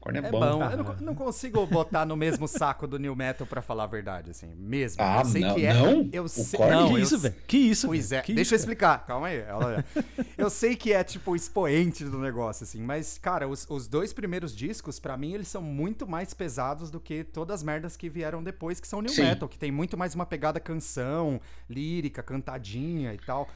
Korn 0.05 0.19
é, 0.19 0.27
É 0.27 0.31
bom. 0.31 0.41
bom. 0.41 0.63
Ah, 0.63 0.71
Eu 0.73 0.77
não, 0.85 0.97
não 1.01 1.15
consigo 1.15 1.67
botar 1.67 2.05
no 2.05 2.15
mesmo 2.17 2.47
saco 2.47 2.87
do 2.87 2.99
New 2.99 3.17
Metal 3.17 3.47
pra 3.47 3.63
falar 3.63 3.85
a 3.85 3.87
verdade, 3.87 4.31
assim. 4.31 4.55
Mesmo. 4.57 5.03
Ah, 5.03 5.21
eu 5.21 5.25
sei 5.25 5.41
não- 5.43 5.55
que 5.55 5.65
é. 5.67 5.75
não? 5.75 6.09
Eu 6.13 6.25
O 6.25 6.29
sei, 6.29 6.59
Korn? 6.59 6.73
não, 6.75 6.87
que 6.89 6.93
eu 6.95 6.99
isso, 6.99 7.19
sei- 7.19 7.31
velho? 7.31 7.43
Que 7.47 7.57
isso, 7.57 7.87
Pois 7.87 8.13
é, 8.13 8.21
Que 8.21 8.35
deixa 8.35 8.55
eu 8.55 8.57
isso, 8.57 8.63
explicar, 8.65 9.05
calma 9.07 9.29
aí. 9.29 9.43
olha. 9.51 9.85
Eu 10.37 10.51
sei 10.51 10.75
que 10.77 10.93
é, 10.93 11.03
tipo, 11.05 11.31
o 11.31 11.37
expoente 11.37 12.05
do 12.05 12.19
negócio, 12.19 12.65
assim, 12.65 12.83
mas, 12.83 13.17
cara, 13.19 13.47
os, 13.49 13.67
os 13.71 13.87
dois 13.89 14.13
primeiros 14.13 14.55
discos, 14.55 14.99
pra 15.01 15.17
mim, 15.17 15.33
eles 15.33 15.49
são 15.49 15.63
muito 15.63 16.07
mais 16.07 16.35
pesados 16.35 16.91
do 16.91 16.99
que 17.01 17.23
todas 17.25 17.55
as 17.57 17.63
merdas 17.63 17.97
que 17.97 18.09
vieram 18.11 18.43
depois, 18.43 18.79
que 18.81 18.87
são 18.89 19.01
New 19.01 19.11
Sim. 19.13 19.23
Metal, 19.23 19.49
que 19.49 19.57
tem 19.59 19.71
muito 19.71 19.97
mais 19.97 20.15
uma 20.15 20.27
pegada 20.27 20.59
canção, 20.61 21.41
lírica, 21.71 22.23
cantadinha 22.23 23.15
e 23.15 23.19
tal. 23.19 23.49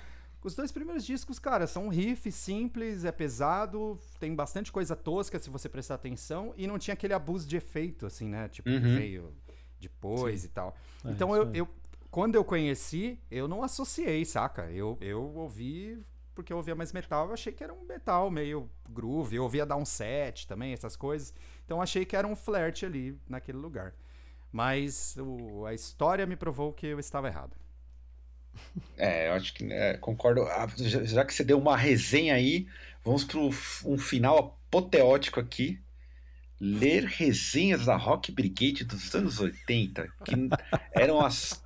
Os 0.42 0.54
dois 0.54 0.70
primeiros 0.70 1.04
discos, 1.04 1.38
cara, 1.38 1.66
são 1.66 1.86
um 1.86 1.88
riff 1.88 2.30
simples, 2.30 3.04
é 3.04 3.10
pesado, 3.10 3.98
tem 4.20 4.34
bastante 4.34 4.70
coisa 4.70 4.94
tosca 4.94 5.38
se 5.38 5.50
você 5.50 5.68
prestar 5.68 5.96
atenção, 5.96 6.54
e 6.56 6.66
não 6.66 6.78
tinha 6.78 6.94
aquele 6.94 7.12
abuso 7.12 7.46
de 7.46 7.56
efeito, 7.56 8.06
assim, 8.06 8.28
né? 8.28 8.48
Tipo, 8.48 8.68
que 8.70 8.76
Uhum. 8.76 8.94
veio 8.94 9.34
depois 9.80 10.44
e 10.44 10.48
tal. 10.48 10.76
É, 11.04 11.10
então 11.10 11.34
eu, 11.34 11.50
eu, 11.52 11.68
quando 12.10 12.36
eu 12.36 12.44
conheci, 12.44 13.18
eu 13.30 13.48
não 13.48 13.62
associei, 13.62 14.24
saca? 14.24 14.70
Eu, 14.70 14.96
eu 15.00 15.22
ouvi 15.34 16.00
porque 16.38 16.52
eu 16.52 16.56
ouvia 16.56 16.76
mais 16.76 16.92
metal, 16.92 17.26
eu 17.26 17.32
achei 17.34 17.52
que 17.52 17.64
era 17.64 17.74
um 17.74 17.84
metal 17.84 18.30
meio 18.30 18.70
groove. 18.88 19.34
Eu 19.34 19.42
ouvia 19.42 19.66
dar 19.66 19.74
um 19.74 19.84
set 19.84 20.46
também, 20.46 20.72
essas 20.72 20.94
coisas. 20.94 21.34
Então 21.64 21.82
achei 21.82 22.04
que 22.04 22.14
era 22.14 22.28
um 22.28 22.36
flerte 22.36 22.86
ali 22.86 23.18
naquele 23.28 23.58
lugar. 23.58 23.92
Mas 24.52 25.16
o, 25.18 25.66
a 25.66 25.74
história 25.74 26.24
me 26.26 26.36
provou 26.36 26.72
que 26.72 26.86
eu 26.86 27.00
estava 27.00 27.26
errado. 27.26 27.56
É, 28.96 29.28
eu 29.28 29.32
acho 29.32 29.54
que 29.54 29.64
é, 29.72 29.96
concordo. 29.98 30.42
Ah, 30.42 30.66
já, 30.76 31.24
que 31.24 31.34
você 31.34 31.44
deu 31.44 31.58
uma 31.58 31.76
resenha 31.76 32.34
aí, 32.34 32.66
vamos 33.04 33.24
para 33.24 33.38
um 33.40 33.98
final 33.98 34.38
apoteótico 34.38 35.40
aqui. 35.40 35.78
Ler 36.60 37.04
resenhas 37.04 37.86
da 37.86 37.96
Rock 37.96 38.32
Brigade 38.32 38.84
dos 38.84 39.14
anos 39.14 39.38
80, 39.38 40.08
que 40.24 40.34
eram 40.92 41.20
as 41.20 41.62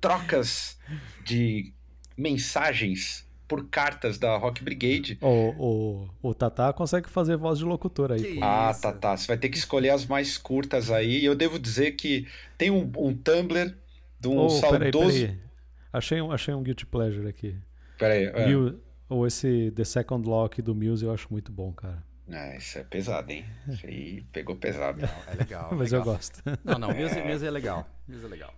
trocas 0.00 0.78
de 1.24 1.72
mensagens 2.16 3.26
por 3.48 3.66
cartas 3.68 4.18
da 4.18 4.36
Rock 4.36 4.62
Brigade. 4.62 5.18
O, 5.22 6.06
o, 6.22 6.28
o 6.30 6.34
Tatá 6.34 6.72
consegue 6.72 7.08
fazer 7.08 7.36
voz 7.36 7.58
de 7.58 7.64
locutor 7.64 8.12
aí. 8.12 8.20
Que. 8.34 8.38
Ah, 8.42 8.70
Isso. 8.70 8.82
Tatá, 8.82 9.16
você 9.16 9.26
vai 9.26 9.38
ter 9.38 9.48
que 9.48 9.56
escolher 9.56 9.90
as 9.90 10.04
mais 10.04 10.36
curtas 10.36 10.90
aí. 10.90 11.20
E 11.20 11.24
eu 11.24 11.34
devo 11.34 11.58
dizer 11.58 11.92
que 11.92 12.28
tem 12.58 12.70
um, 12.70 12.90
um 12.96 13.14
Tumblr 13.16 13.74
de 14.20 14.28
um 14.28 14.38
Oh, 14.38 14.48
peraí, 14.60 14.92
saudoso. 14.92 15.20
peraí. 15.20 15.38
Achei 15.92 16.20
um, 16.20 16.30
achei 16.32 16.52
um 16.54 16.62
Guilty 16.62 16.86
Pleasure 16.86 17.28
aqui. 17.28 17.56
Peraí, 17.98 18.24
é. 18.26 18.46
Mil- 18.46 18.80
ou 19.08 19.26
esse 19.26 19.72
The 19.74 19.84
Second 19.84 20.28
Lock 20.28 20.60
do 20.60 20.74
Muse 20.74 21.04
eu 21.04 21.12
acho 21.12 21.28
muito 21.30 21.50
bom, 21.50 21.72
cara. 21.72 22.02
Ah, 22.30 22.54
isso 22.56 22.78
é 22.78 22.84
pesado, 22.84 23.32
hein? 23.32 23.42
Isso 23.66 23.86
aí 23.86 24.22
pegou 24.32 24.54
pesado. 24.54 25.00
É 25.26 25.34
legal. 25.34 25.70
Mas 25.74 25.92
eu 25.92 26.00
legal. 26.00 26.14
gosto. 26.14 26.42
Não, 26.62 26.78
não, 26.78 26.94
Muse, 26.94 27.22
Muse 27.22 27.46
é 27.46 27.50
legal. 27.50 27.88
Muse 28.06 28.24
é 28.24 28.28
legal. 28.28 28.54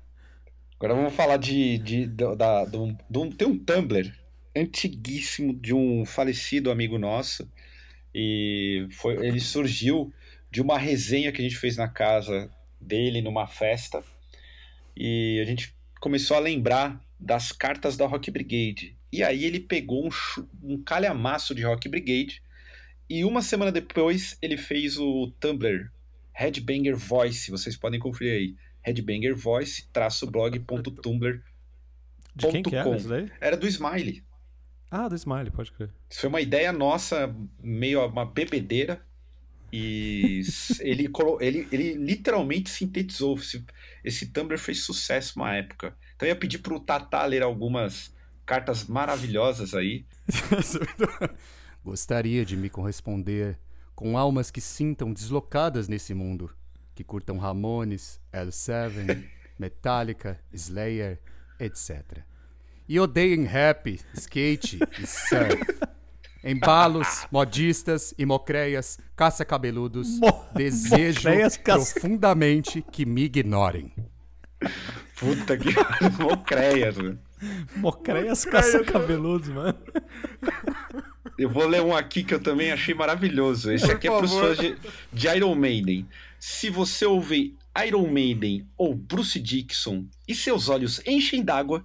Agora 0.77 0.95
vamos 0.95 1.15
falar 1.15 1.37
de. 1.37 1.79
de, 1.79 2.07
do- 2.07 2.35
da, 2.35 2.65
do, 2.65 2.97
do- 3.09 3.31
tem 3.31 3.47
um 3.47 3.57
Tumblr 3.57 4.13
antiguíssimo 4.57 5.55
de 5.55 5.73
um 5.73 6.05
falecido 6.05 6.71
amigo 6.71 6.99
nosso. 6.99 7.49
E 8.13 8.89
foi, 8.91 9.25
ele 9.25 9.39
surgiu 9.39 10.13
de 10.51 10.61
uma 10.61 10.77
resenha 10.77 11.31
que 11.31 11.41
a 11.41 11.45
gente 11.45 11.57
fez 11.57 11.77
na 11.77 11.87
casa 11.87 12.51
dele 12.81 13.23
numa 13.23 13.47
festa. 13.47 14.03
E 14.97 15.39
a 15.41 15.45
gente 15.45 15.73
começou 16.01 16.37
a 16.37 16.41
lembrar 16.41 17.01
das 17.21 17.53
cartas 17.53 17.97
da 17.97 18.07
Rock 18.07 18.31
Brigade. 18.31 18.97
E 19.13 19.23
aí 19.23 19.45
ele 19.45 19.61
pegou 19.61 20.07
um, 20.07 20.11
um 20.63 20.83
calhamaço 20.83 21.55
de 21.55 21.63
Rock 21.63 21.89
Brigade. 21.89 22.43
E 23.09 23.25
uma 23.25 23.43
semana 23.43 23.71
depois 23.71 24.39
ele 24.41 24.57
fez 24.57 24.97
o 24.97 25.33
Tumblr 25.41 25.91
Headbanger 26.33 26.97
Voice. 26.97 27.51
Vocês 27.51 27.77
podem 27.77 28.01
conferir 28.01 28.33
aí. 28.33 28.57
Headbanger 28.83 29.37
Voice 29.37 29.87
blog.tumblr. 30.31 31.43
De 32.35 32.49
quem 32.49 32.63
que 32.63 32.71
Ponto 32.71 32.77
era 32.77 32.85
com. 32.85 32.97
isso 32.97 33.09
daí? 33.09 33.31
Era 33.41 33.57
do 33.57 33.67
Smiley. 33.67 34.25
Ah, 34.91 35.09
do 35.09 35.15
Smiley, 35.15 35.51
pode 35.51 35.71
crer. 35.73 35.91
Isso 36.09 36.21
foi 36.21 36.29
uma 36.29 36.41
ideia 36.41 36.73
nossa, 36.73 37.35
meio 37.63 38.05
uma 38.07 38.25
bebedeira. 38.25 39.05
E 39.73 40.43
ele, 40.81 41.09
ele, 41.41 41.69
ele 41.71 41.95
literalmente 41.95 42.71
sintetizou. 42.71 43.37
Esse, 43.37 43.65
esse 44.05 44.27
Tumblr 44.27 44.59
fez 44.59 44.83
sucesso 44.83 45.39
uma 45.39 45.55
época. 45.55 45.97
Então 46.17 46.27
eu 46.29 46.33
ia 46.33 46.39
pedir 46.39 46.59
pro 46.59 46.81
Tatá 46.81 47.25
ler 47.25 47.43
algumas 47.43 48.13
cartas 48.45 48.85
maravilhosas 48.85 49.75
aí. 49.75 50.05
Gostaria 51.85 52.45
de 52.45 52.57
me 52.57 52.69
corresponder 52.69 53.59
com 53.95 54.19
almas 54.19 54.51
que 54.51 54.61
sintam 54.61 55.13
deslocadas 55.13 55.89
nesse 55.89 56.15
mundo, 56.15 56.51
que 56.95 57.05
curtam 57.05 57.39
Ramones, 57.39 58.21
L7, 58.33 59.25
Metallica, 59.59 60.41
Slayer, 60.53 61.21
etc. 61.59 62.25
E 62.89 62.99
odeiem 62.99 63.45
rap, 63.45 64.01
skate 64.15 64.79
e 64.99 65.07
surf. 65.07 65.63
Embalos, 66.43 67.27
modistas 67.33 68.15
e 68.19 68.25
mocreias, 68.25 68.99
caça-cabeludos, 69.17 70.19
Mo- 70.19 70.47
desejo 70.55 71.29
mocreias, 71.29 71.57
caça- 71.57 71.93
profundamente 71.93 72.83
que 72.91 73.05
me 73.05 73.25
ignorem. 73.25 73.93
Puta 75.19 75.57
que 75.57 75.69
mocreias, 76.23 76.97
mano. 76.97 77.19
Mocreias 77.77 78.45
caça-cabeludos, 78.45 79.49
mano. 79.49 79.79
Eu 81.39 81.49
vou 81.49 81.67
ler 81.67 81.81
um 81.83 81.95
aqui 81.97 82.23
que 82.23 82.35
eu 82.35 82.41
também 82.43 82.71
achei 82.71 82.95
maravilhoso. 82.95 83.73
Esse 83.73 83.87
Por 83.87 83.95
aqui 83.97 84.09
é 84.09 84.17
pros 84.19 84.33
fãs 84.33 84.59
de, 84.59 84.77
de 85.13 85.29
Iron 85.29 85.55
Maiden. 85.55 86.07
Se 86.39 86.69
você 86.69 87.07
ouvir 87.07 87.57
Iron 87.87 88.07
Maiden 88.11 88.67
ou 88.77 88.95
Bruce 88.95 89.39
Dixon 89.41 90.05
e 90.29 90.35
seus 90.35 90.69
olhos 90.69 91.01
enchem 91.07 91.43
d'água, 91.43 91.85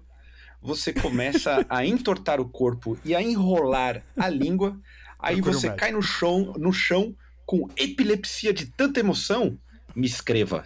você 0.62 0.94
começa 0.94 1.66
a 1.70 1.86
entortar 1.86 2.40
o 2.40 2.48
corpo 2.48 2.98
e 3.04 3.16
a 3.16 3.22
enrolar 3.22 4.02
a 4.18 4.30
língua. 4.30 4.80
Aí 5.20 5.36
Procure 5.36 5.56
você 5.56 5.72
cai 5.72 5.92
no 5.92 6.02
chão, 6.02 6.54
no 6.58 6.72
chão 6.74 7.16
com 7.46 7.70
epilepsia 7.78 8.54
de 8.54 8.66
tanta 8.66 9.00
emoção. 9.00 9.58
Me 9.96 10.08
escreva. 10.08 10.66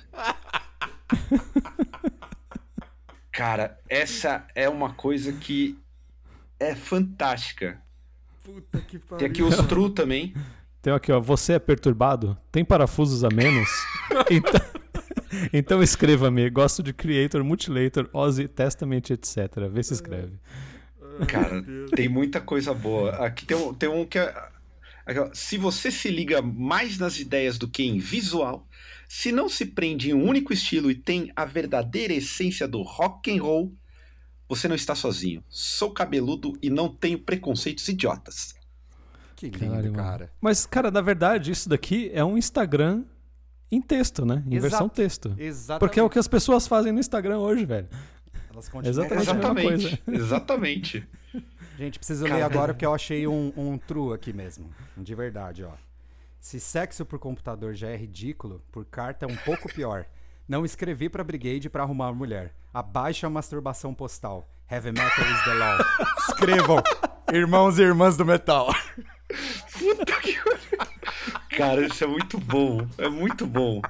Cara, 3.31 3.79
essa 3.87 4.45
é 4.55 4.67
uma 4.67 4.93
coisa 4.93 5.31
que 5.33 5.77
é 6.59 6.75
fantástica. 6.75 7.81
Puta 8.43 8.81
que 8.81 8.99
pariu. 8.99 9.17
Tem 9.17 9.27
aqui 9.27 9.43
os 9.43 9.55
True 9.67 9.91
também. 9.91 10.33
Tem 10.81 10.93
aqui, 10.93 11.11
ó. 11.11 11.19
Você 11.19 11.53
é 11.53 11.59
perturbado? 11.59 12.37
Tem 12.51 12.65
parafusos 12.65 13.23
a 13.23 13.29
menos? 13.29 13.69
então, 14.29 14.61
então 15.53 15.81
escreva-me. 15.81 16.49
Gosto 16.49 16.81
de 16.81 16.93
Creator, 16.93 17.43
Mutilator, 17.43 18.09
Ozzy, 18.13 18.47
Testament, 18.47 19.09
etc. 19.09 19.69
Vê 19.71 19.83
se 19.83 19.93
escreve. 19.93 20.39
Cara, 21.27 21.63
tem 21.95 22.07
muita 22.07 22.39
coisa 22.39 22.73
boa. 22.73 23.11
Aqui 23.25 23.45
tem 23.45 23.57
um, 23.57 23.73
tem 23.73 23.89
um 23.89 24.05
que 24.05 24.17
é. 24.17 24.33
Se 25.33 25.57
você 25.57 25.89
se 25.89 26.09
liga 26.09 26.41
mais 26.41 26.99
nas 26.99 27.19
ideias 27.19 27.57
do 27.57 27.67
que 27.67 27.83
em 27.83 27.97
visual, 27.97 28.67
se 29.07 29.31
não 29.31 29.49
se 29.49 29.65
prende 29.65 30.11
em 30.11 30.13
um 30.13 30.23
único 30.23 30.53
estilo 30.53 30.91
e 30.91 30.95
tem 30.95 31.31
a 31.35 31.45
verdadeira 31.45 32.13
essência 32.13 32.67
do 32.67 32.83
rock 32.83 33.35
and 33.35 33.41
roll, 33.41 33.73
você 34.47 34.67
não 34.67 34.75
está 34.75 34.93
sozinho. 34.93 35.43
Sou 35.49 35.91
cabeludo 35.91 36.53
e 36.61 36.69
não 36.69 36.89
tenho 36.89 37.17
preconceitos 37.17 37.87
idiotas. 37.87 38.53
Que 39.35 39.49
lindo, 39.49 39.91
cara. 39.93 40.31
Mas, 40.39 40.65
cara, 40.65 40.91
na 40.91 41.01
verdade, 41.01 41.51
isso 41.51 41.69
daqui 41.69 42.11
é 42.13 42.23
um 42.23 42.37
Instagram 42.37 43.03
em 43.71 43.81
texto, 43.81 44.25
né? 44.25 44.43
Em 44.47 44.55
Exato. 44.55 44.61
versão 44.61 44.89
texto. 44.89 45.35
Exatamente. 45.37 45.79
Porque 45.79 45.99
é 45.99 46.03
o 46.03 46.09
que 46.09 46.19
as 46.19 46.27
pessoas 46.27 46.67
fazem 46.67 46.91
no 46.91 46.99
Instagram 46.99 47.37
hoje, 47.39 47.65
velho. 47.65 47.87
Elas 48.51 48.67
continuam 48.67 48.89
Exatamente 48.89 49.29
a 49.29 49.53
mesma 49.53 49.69
Exatamente. 49.79 50.03
Exatamente. 50.07 51.07
Gente, 51.77 51.97
preciso 51.99 52.23
ler 52.23 52.31
Caralho. 52.31 52.45
agora 52.45 52.73
porque 52.73 52.85
eu 52.85 52.93
achei 52.93 53.25
um, 53.27 53.53
um 53.55 53.77
true 53.77 54.13
aqui 54.13 54.33
mesmo. 54.33 54.69
De 54.97 55.15
verdade, 55.15 55.63
ó. 55.63 55.71
Se 56.39 56.59
sexo 56.59 57.05
por 57.05 57.19
computador 57.19 57.73
já 57.73 57.89
é 57.89 57.95
ridículo, 57.95 58.61
por 58.71 58.85
carta 58.85 59.25
é 59.25 59.29
um 59.29 59.35
pouco 59.37 59.71
pior. 59.73 60.05
Não 60.47 60.65
escrevi 60.65 61.09
pra 61.09 61.23
Brigade 61.23 61.69
pra 61.69 61.83
arrumar 61.83 62.11
mulher. 62.13 62.53
Abaixa 62.73 63.27
a 63.27 63.29
masturbação 63.29 63.93
postal. 63.93 64.49
Heavy 64.69 64.91
metal 64.91 65.25
is 65.31 65.43
the 65.43 65.53
law. 65.53 65.77
Escrevam, 66.29 66.83
irmãos 67.31 67.77
e 67.79 67.83
irmãs 67.83 68.17
do 68.17 68.25
metal. 68.25 68.73
Puta 69.77 70.19
que. 70.21 70.37
Cara, 71.59 71.85
isso 71.85 72.03
é 72.03 72.07
muito 72.07 72.37
bom. 72.39 72.87
É 72.97 73.09
muito 73.09 73.45
bom. 73.45 73.81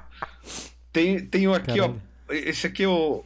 Tem, 0.92 1.24
tenho 1.24 1.54
aqui, 1.54 1.78
Caralho. 1.78 2.00
ó. 2.28 2.32
Esse 2.32 2.66
aqui 2.66 2.82
é 2.82 2.88
o. 2.88 3.24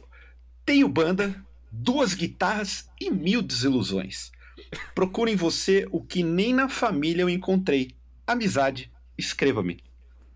Tenho 0.65 0.87
banda, 0.87 1.35
duas 1.71 2.13
guitarras 2.13 2.87
e 2.99 3.09
mil 3.09 3.41
desilusões. 3.41 4.31
Procure 4.93 5.31
em 5.31 5.35
você 5.35 5.87
o 5.91 6.01
que 6.01 6.23
nem 6.23 6.53
na 6.53 6.69
família 6.69 7.23
eu 7.23 7.29
encontrei. 7.29 7.91
Amizade. 8.25 8.91
Escreva-me. 9.17 9.79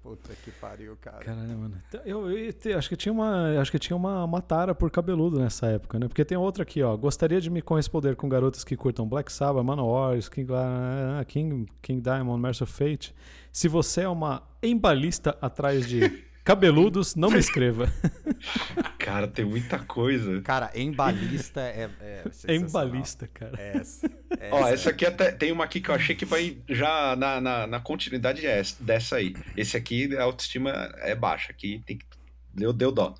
Puta 0.09 0.33
que 0.43 0.49
pariu, 0.51 0.97
cara. 0.99 1.19
Caralho, 1.19 1.55
mano. 1.55 1.75
Eu, 2.03 2.31
eu 2.31 2.51
te- 2.51 2.73
acho 2.73 2.89
que 2.89 2.95
tinha 2.95 3.13
uma, 3.13 3.59
acho 3.61 3.69
que 3.71 3.77
tinha 3.77 3.95
uma, 3.95 4.23
uma 4.25 4.41
tara 4.41 4.73
por 4.73 4.89
cabeludo 4.89 5.39
nessa 5.39 5.67
época, 5.67 5.99
né? 5.99 6.07
Porque 6.07 6.25
tem 6.25 6.35
outra 6.35 6.63
aqui, 6.63 6.81
ó. 6.81 6.97
Gostaria 6.97 7.39
de 7.39 7.47
me 7.47 7.61
corresponder 7.61 8.15
com 8.15 8.27
garotas 8.27 8.63
que 8.63 8.75
curtam 8.75 9.07
Black 9.07 9.31
Sabbath, 9.31 9.63
Manowar, 9.63 10.17
King, 10.31 10.47
King, 11.27 11.65
King 11.79 12.01
Diamond, 12.01 12.41
Mercy 12.41 12.65
Fate. 12.65 13.13
Se 13.51 13.67
você 13.67 14.01
é 14.01 14.09
uma 14.09 14.41
embalista 14.63 15.37
atrás 15.39 15.87
de 15.87 16.23
cabeludos, 16.49 17.13
não 17.13 17.29
me 17.29 17.37
escreva. 17.37 17.93
Cara, 18.97 19.27
tem 19.27 19.45
muita 19.45 19.77
coisa. 19.77 20.41
Cara, 20.41 20.71
embalista 20.73 21.61
é. 21.61 21.89
é 22.47 22.55
embalista, 22.55 23.27
cara. 23.31 23.59
Essa. 23.61 24.09
Ó, 24.51 24.67
essa 24.67 24.89
aqui 24.89 25.05
até 25.05 25.31
tem 25.31 25.51
uma 25.51 25.63
aqui 25.65 25.79
que 25.79 25.89
eu 25.89 25.95
achei 25.95 26.15
que 26.15 26.25
vai 26.25 26.57
já 26.67 27.15
na, 27.15 27.39
na, 27.39 27.67
na 27.67 27.79
continuidade 27.79 28.45
essa- 28.47 28.75
dessa 28.83 29.17
aí. 29.17 29.35
Esse 29.55 29.77
aqui, 29.77 30.15
a 30.17 30.23
autoestima 30.23 30.71
é 30.99 31.13
baixa. 31.15 31.51
Aqui 31.51 31.83
tem 31.85 31.97
que. 31.97 32.05
Deu, 32.53 32.73
deu 32.73 32.91
dó. 32.91 33.13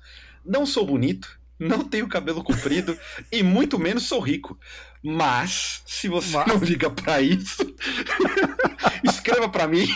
Não 0.44 0.64
sou 0.66 0.84
bonito, 0.86 1.38
não 1.58 1.84
tenho 1.84 2.08
cabelo 2.08 2.42
comprido 2.42 2.98
e 3.30 3.42
muito 3.44 3.78
menos 3.78 4.04
sou 4.08 4.20
rico. 4.20 4.58
Mas, 5.02 5.82
se 5.86 6.08
você 6.08 6.36
Mas- 6.36 6.46
não 6.48 6.58
liga 6.58 6.90
pra 6.90 7.20
isso, 7.20 7.62
escreva 9.04 9.48
pra 9.48 9.66
mim. 9.68 9.86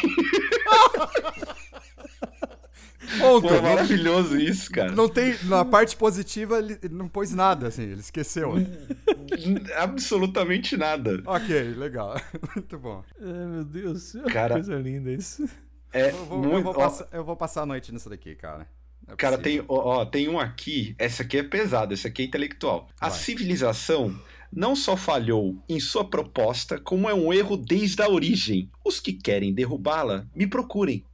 Ponto. 3.20 3.48
Pô, 3.48 3.54
é 3.54 3.60
maravilhoso 3.60 4.36
isso, 4.38 4.70
cara. 4.70 4.92
Não 4.92 5.08
tem. 5.08 5.36
Na 5.44 5.64
parte 5.64 5.96
positiva, 5.96 6.58
ele 6.58 6.78
não 6.90 7.08
pôs 7.08 7.32
nada, 7.32 7.68
assim, 7.68 7.82
ele 7.82 8.00
esqueceu. 8.00 8.54
absolutamente 9.76 10.76
nada. 10.76 11.22
Ok, 11.26 11.74
legal. 11.74 12.20
Muito 12.54 12.78
bom. 12.78 13.02
Ai, 13.20 13.46
meu 13.46 13.64
Deus. 13.64 14.12
Cara- 14.32 14.54
Coisa 14.54 14.74
linda 14.76 15.12
isso. 15.12 15.48
É 15.92 16.10
Eu 16.10 16.24
vou, 16.24 16.42
eu 16.42 16.50
muito. 16.50 16.64
vou 16.64 16.72
ó, 16.72 16.76
passar, 16.76 17.08
eu 17.12 17.24
vou 17.24 17.36
passar 17.36 17.62
a 17.62 17.66
noite 17.66 17.92
nisso 17.92 18.08
daqui, 18.10 18.34
cara. 18.34 18.66
É 19.06 19.14
Cara, 19.16 19.38
possível. 19.38 19.64
tem, 19.64 19.76
ó, 19.76 20.00
ó, 20.00 20.04
tem 20.04 20.28
um 20.28 20.40
aqui, 20.40 20.94
essa 20.98 21.22
aqui 21.22 21.36
é 21.38 21.42
pesada, 21.42 21.92
essa 21.94 22.08
aqui 22.08 22.22
é 22.22 22.24
intelectual. 22.24 22.88
A 23.00 23.10
Vai. 23.10 23.18
civilização 23.18 24.18
não 24.50 24.74
só 24.74 24.96
falhou 24.96 25.56
em 25.68 25.78
sua 25.78 26.04
proposta, 26.04 26.78
como 26.80 27.08
é 27.08 27.14
um 27.14 27.32
erro 27.32 27.56
desde 27.56 28.00
a 28.02 28.08
origem. 28.08 28.70
Os 28.84 28.98
que 28.98 29.12
querem 29.12 29.52
derrubá-la, 29.54 30.26
me 30.34 30.46
procurem. 30.46 31.04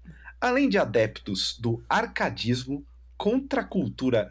Além 0.40 0.68
de 0.68 0.78
adeptos 0.78 1.58
do 1.58 1.82
arcadismo, 1.88 2.84
contracultura 3.16 4.28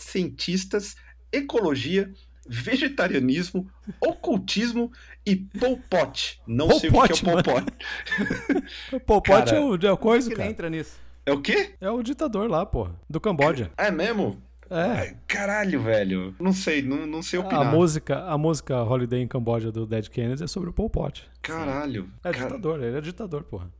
cientistas, 0.00 0.96
ecologia, 1.30 2.10
vegetarianismo, 2.48 3.68
ocultismo 4.00 4.90
e 5.26 5.36
Pol 5.36 5.78
Pot. 5.90 6.40
Não 6.46 6.68
Pol 6.68 6.80
sei 6.80 6.88
o 6.88 6.92
que 6.92 6.98
Pot, 6.98 7.12
é 7.12 7.14
o 7.14 7.24
Pol 7.24 7.34
mano. 7.34 7.44
Pot. 7.44 8.96
O 8.96 9.00
Pol 9.00 9.22
Pot 9.22 9.44
Cara, 9.50 9.56
é 9.56 9.60
o, 9.60 9.74
é 9.74 9.96
coisa, 9.96 10.30
que 10.30 10.36
cara. 10.36 10.48
entra 10.48 10.70
nisso. 10.70 10.98
É 11.24 11.32
o 11.32 11.40
quê? 11.40 11.74
É 11.80 11.90
o 11.90 12.02
ditador 12.02 12.50
lá, 12.50 12.66
porra. 12.66 12.98
Do 13.08 13.20
Camboja. 13.20 13.70
É 13.76 13.90
mesmo? 13.90 14.42
É. 14.68 14.74
Ai, 14.80 15.16
Caralho, 15.28 15.82
velho. 15.82 16.34
Não 16.40 16.52
sei, 16.52 16.80
não, 16.82 17.06
não 17.06 17.22
sei 17.22 17.38
A 17.38 17.42
opinar. 17.42 17.70
música, 17.70 18.24
a 18.24 18.38
música 18.38 18.82
Holiday 18.82 19.22
in 19.22 19.28
Camboja 19.28 19.70
do 19.70 19.86
Dead 19.86 20.08
Kennedys 20.08 20.40
é 20.40 20.46
sobre 20.46 20.70
o 20.70 20.72
Pol 20.72 20.88
Pot. 20.88 21.30
Caralho. 21.42 22.08
É 22.24 22.32
cara, 22.32 22.46
ditador, 22.46 22.82
ele 22.82 22.96
é 22.96 23.00
ditador, 23.00 23.44
porra. 23.44 23.70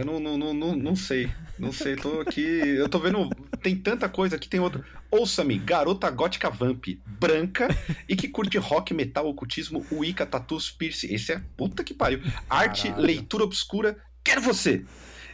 Eu 0.00 0.04
não, 0.04 0.20
não, 0.20 0.54
não, 0.54 0.76
não, 0.76 0.96
sei. 0.96 1.30
Não 1.58 1.72
sei, 1.72 1.96
tô 1.96 2.20
aqui. 2.20 2.40
Eu 2.40 2.88
tô 2.88 2.98
vendo. 2.98 3.28
Tem 3.62 3.76
tanta 3.76 4.08
coisa 4.08 4.36
aqui, 4.36 4.48
tem 4.48 4.60
outro. 4.60 4.84
Ouça-me, 5.10 5.56
garota 5.58 6.10
gótica 6.10 6.50
vamp, 6.50 6.84
branca 7.06 7.68
e 8.08 8.16
que 8.16 8.28
curte 8.28 8.58
rock, 8.58 8.92
metal, 8.92 9.26
ocultismo, 9.28 9.86
Wicca, 9.92 10.26
tatus, 10.26 10.70
piercing. 10.70 11.14
Esse 11.14 11.32
é 11.32 11.40
puta 11.56 11.84
que 11.84 11.94
pariu. 11.94 12.20
Arte, 12.50 12.92
leitura 12.96 13.44
obscura. 13.44 13.96
Quero 14.22 14.40
você! 14.40 14.84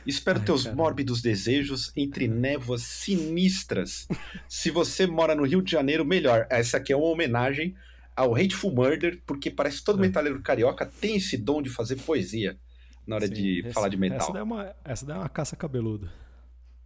Espero 0.07 0.39
Ai, 0.39 0.45
teus 0.45 0.65
cara. 0.65 0.75
mórbidos 0.75 1.21
desejos 1.21 1.93
entre 1.97 2.27
névoas 2.27 2.83
sinistras. 2.83 4.09
Se 4.49 4.71
você 4.71 5.07
mora 5.07 5.35
no 5.35 5.45
Rio 5.45 5.63
de 5.63 5.71
Janeiro, 5.71 6.05
melhor. 6.05 6.47
Essa 6.51 6.79
aqui 6.79 6.93
é 6.93 6.97
uma 6.97 7.07
homenagem 7.07 7.75
ao 8.17 8.35
Hateful 8.35 8.75
Murder, 8.75 9.23
porque 9.27 9.51
parece 9.51 9.79
que 9.79 9.85
todo 9.85 9.99
É. 9.99 10.03
metaleiro 10.03 10.41
carioca 10.43 10.85
tem 10.87 11.17
esse 11.17 11.37
dom 11.37 11.63
de 11.63 11.71
fazer 11.71 11.97
poesia 11.97 12.59
na 13.07 13.17
hora 13.17 13.27
Sim, 13.27 13.33
de 13.35 13.61
esse- 13.61 13.73
falar 13.73 13.89
de 13.89 13.97
Essa 13.97 14.01
metal. 14.01 14.33
daí 14.33 14.41
é 14.41 14.45
uma, 14.45 14.77
essa 14.85 15.07
daí 15.07 15.17
é 15.17 15.21
uma 15.21 15.29
caça 15.29 15.57
cabeluda. 15.57 16.13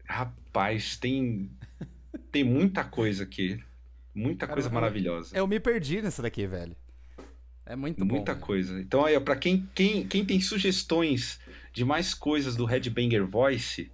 Rapaz, 0.06 0.96
tem 0.96 1.50
tem 2.30 2.44
muita 2.44 2.84
coisa 2.84 3.24
aqui. 3.24 3.58
Muita 4.14 4.46
Cara, 4.46 4.54
coisa 4.54 4.70
maravilhosa. 4.70 5.36
Eu 5.36 5.46
me 5.46 5.58
perdi 5.58 6.00
nessa 6.00 6.22
daqui, 6.22 6.46
velho. 6.46 6.76
É 7.66 7.74
muito 7.74 8.04
bom. 8.04 8.16
Muita 8.16 8.32
velho. 8.34 8.44
coisa. 8.46 8.80
Então 8.80 9.04
aí, 9.04 9.16
ó, 9.16 9.20
pra 9.20 9.34
quem, 9.36 9.68
quem, 9.74 10.06
quem 10.06 10.24
tem 10.24 10.40
sugestões 10.40 11.40
de 11.72 11.84
mais 11.84 12.14
coisas 12.14 12.54
do 12.54 12.64
Headbanger 12.64 13.26
Voice, 13.26 13.90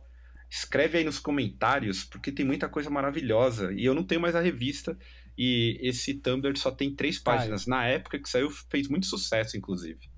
escreve 0.50 0.98
aí 0.98 1.04
nos 1.04 1.18
comentários, 1.18 2.04
porque 2.04 2.30
tem 2.32 2.44
muita 2.44 2.68
coisa 2.68 2.90
maravilhosa. 2.90 3.72
E 3.72 3.84
eu 3.84 3.94
não 3.94 4.04
tenho 4.04 4.20
mais 4.20 4.34
a 4.34 4.40
revista. 4.40 4.98
E 5.38 5.78
esse 5.80 6.12
Tumblr 6.14 6.54
só 6.58 6.70
tem 6.70 6.94
três 6.94 7.18
Tá, 7.22 7.32
páginas. 7.36 7.66
Na 7.66 7.86
época 7.86 8.18
que 8.18 8.28
saiu, 8.28 8.50
fez 8.50 8.88
muito 8.88 9.06
sucesso, 9.06 9.56
inclusive. 9.56 10.09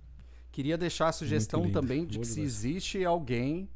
Queria 0.53 0.77
deixar 0.77 1.09
a 1.09 1.13
sugestão 1.13 1.71
também 1.71 2.05
de 2.05 2.19
Boa 2.19 2.27
que 2.27 2.29
se 2.29 2.43
existe 2.43 3.03
alguém 3.05 3.69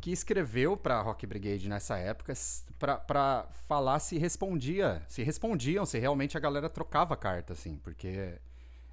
que 0.00 0.10
escreveu 0.10 0.76
pra 0.76 1.00
Rock 1.00 1.24
Brigade 1.24 1.68
nessa 1.68 1.96
época 1.96 2.34
pra 2.78 3.48
falar 3.68 4.00
se 4.00 4.18
respondia, 4.18 5.02
se 5.08 5.22
respondiam, 5.22 5.86
se 5.86 5.98
realmente 5.98 6.36
a 6.36 6.40
galera 6.40 6.68
trocava 6.68 7.16
carta, 7.16 7.52
assim, 7.52 7.76
porque 7.76 8.34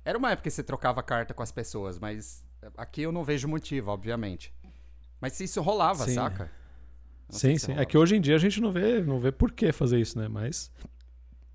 era 0.05 0.17
uma 0.17 0.31
época 0.31 0.49
que 0.49 0.51
você 0.51 0.63
trocava 0.63 1.01
carta 1.01 1.33
com 1.33 1.41
as 1.41 1.51
pessoas, 1.51 1.97
mas 1.97 2.45
aqui 2.77 3.01
eu 3.01 3.11
não 3.11 3.23
vejo 3.23 3.47
motivo, 3.47 3.91
obviamente. 3.91 4.53
Mas 5.19 5.33
se 5.33 5.45
isso 5.45 5.61
rolava, 5.61 6.05
Sim. 6.05 6.15
saca? 6.15 6.51
Não 7.29 7.39
Sim, 7.39 7.57
sim. 7.57 7.71
É 7.71 7.75
rolava. 7.75 7.85
que 7.85 7.97
hoje 7.97 8.15
em 8.15 8.21
dia 8.21 8.35
a 8.35 8.39
gente 8.39 8.61
não 8.61 8.71
vê, 8.71 9.01
não 9.01 9.19
vê 9.19 9.31
por 9.31 9.51
que 9.51 9.71
fazer 9.71 9.99
isso, 9.99 10.19
né? 10.19 10.27
Mas. 10.27 10.71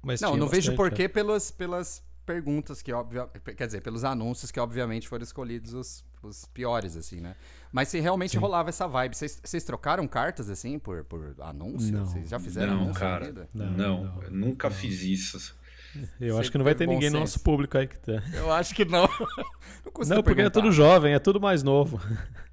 mas 0.02 0.20
Não, 0.20 0.36
não 0.36 0.48
vejo 0.48 0.72
bastante, 0.72 0.76
porquê 0.76 1.08
pelas, 1.08 1.50
pelas 1.50 2.02
perguntas 2.28 2.82
que, 2.82 2.92
obvia... 2.92 3.26
quer 3.56 3.64
dizer, 3.64 3.80
pelos 3.80 4.04
anúncios 4.04 4.50
que, 4.50 4.60
obviamente, 4.60 5.08
foram 5.08 5.22
escolhidos 5.22 5.72
os, 5.72 6.04
os 6.22 6.44
piores, 6.44 6.94
assim, 6.94 7.22
né? 7.22 7.34
Mas 7.72 7.88
se 7.88 7.98
realmente 8.00 8.32
Sim. 8.32 8.38
rolava 8.38 8.68
essa 8.68 8.86
vibe, 8.86 9.16
vocês 9.16 9.64
trocaram 9.64 10.06
cartas, 10.06 10.50
assim, 10.50 10.78
por, 10.78 11.04
por 11.04 11.34
anúncio? 11.40 11.96
Não. 11.96 12.04
Vocês 12.04 12.28
já 12.28 12.38
fizeram 12.38 12.74
não, 12.74 12.82
anúncio 12.82 13.02
na 13.02 13.10
cara. 13.10 13.24
vida? 13.24 13.48
Não, 13.54 13.66
Não, 13.70 14.04
não, 14.04 14.22
eu 14.24 14.30
nunca 14.30 14.70
fiz 14.70 15.02
isso. 15.02 15.56
Eu 15.96 16.02
Sempre 16.04 16.40
acho 16.40 16.52
que 16.52 16.58
não 16.58 16.64
vai 16.66 16.74
ter 16.74 16.86
ninguém 16.86 17.08
no 17.08 17.16
senso. 17.16 17.20
nosso 17.20 17.40
público 17.40 17.78
aí 17.78 17.86
que 17.86 17.98
tá. 17.98 18.22
Eu 18.34 18.52
acho 18.52 18.74
que 18.74 18.84
não. 18.84 19.08
não, 19.82 19.90
custa 19.90 20.14
Não, 20.14 20.22
porque 20.22 20.42
é 20.42 20.50
tudo 20.50 20.70
jovem, 20.70 21.14
é 21.14 21.18
tudo 21.18 21.40
mais 21.40 21.62
novo. 21.62 21.98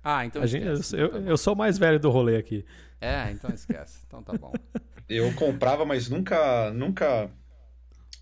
Ah, 0.01 0.25
então 0.25 0.41
A 0.41 0.45
gente, 0.45 0.65
esquece. 0.65 0.97
eu, 0.97 1.09
Tá 1.09 1.17
eu 1.17 1.37
sou 1.37 1.53
o 1.53 1.57
mais 1.57 1.77
velho 1.77 1.99
do 1.99 2.09
rolê 2.09 2.37
aqui. 2.37 2.65
É, 3.01 3.29
então 3.31 3.51
esquece. 3.53 3.99
Então 4.07 4.23
tá 4.23 4.33
bom. 4.37 4.53
Eu 5.09 5.33
comprava, 5.33 5.83
mas 5.83 6.09
nunca, 6.09 6.71
nunca 6.71 7.29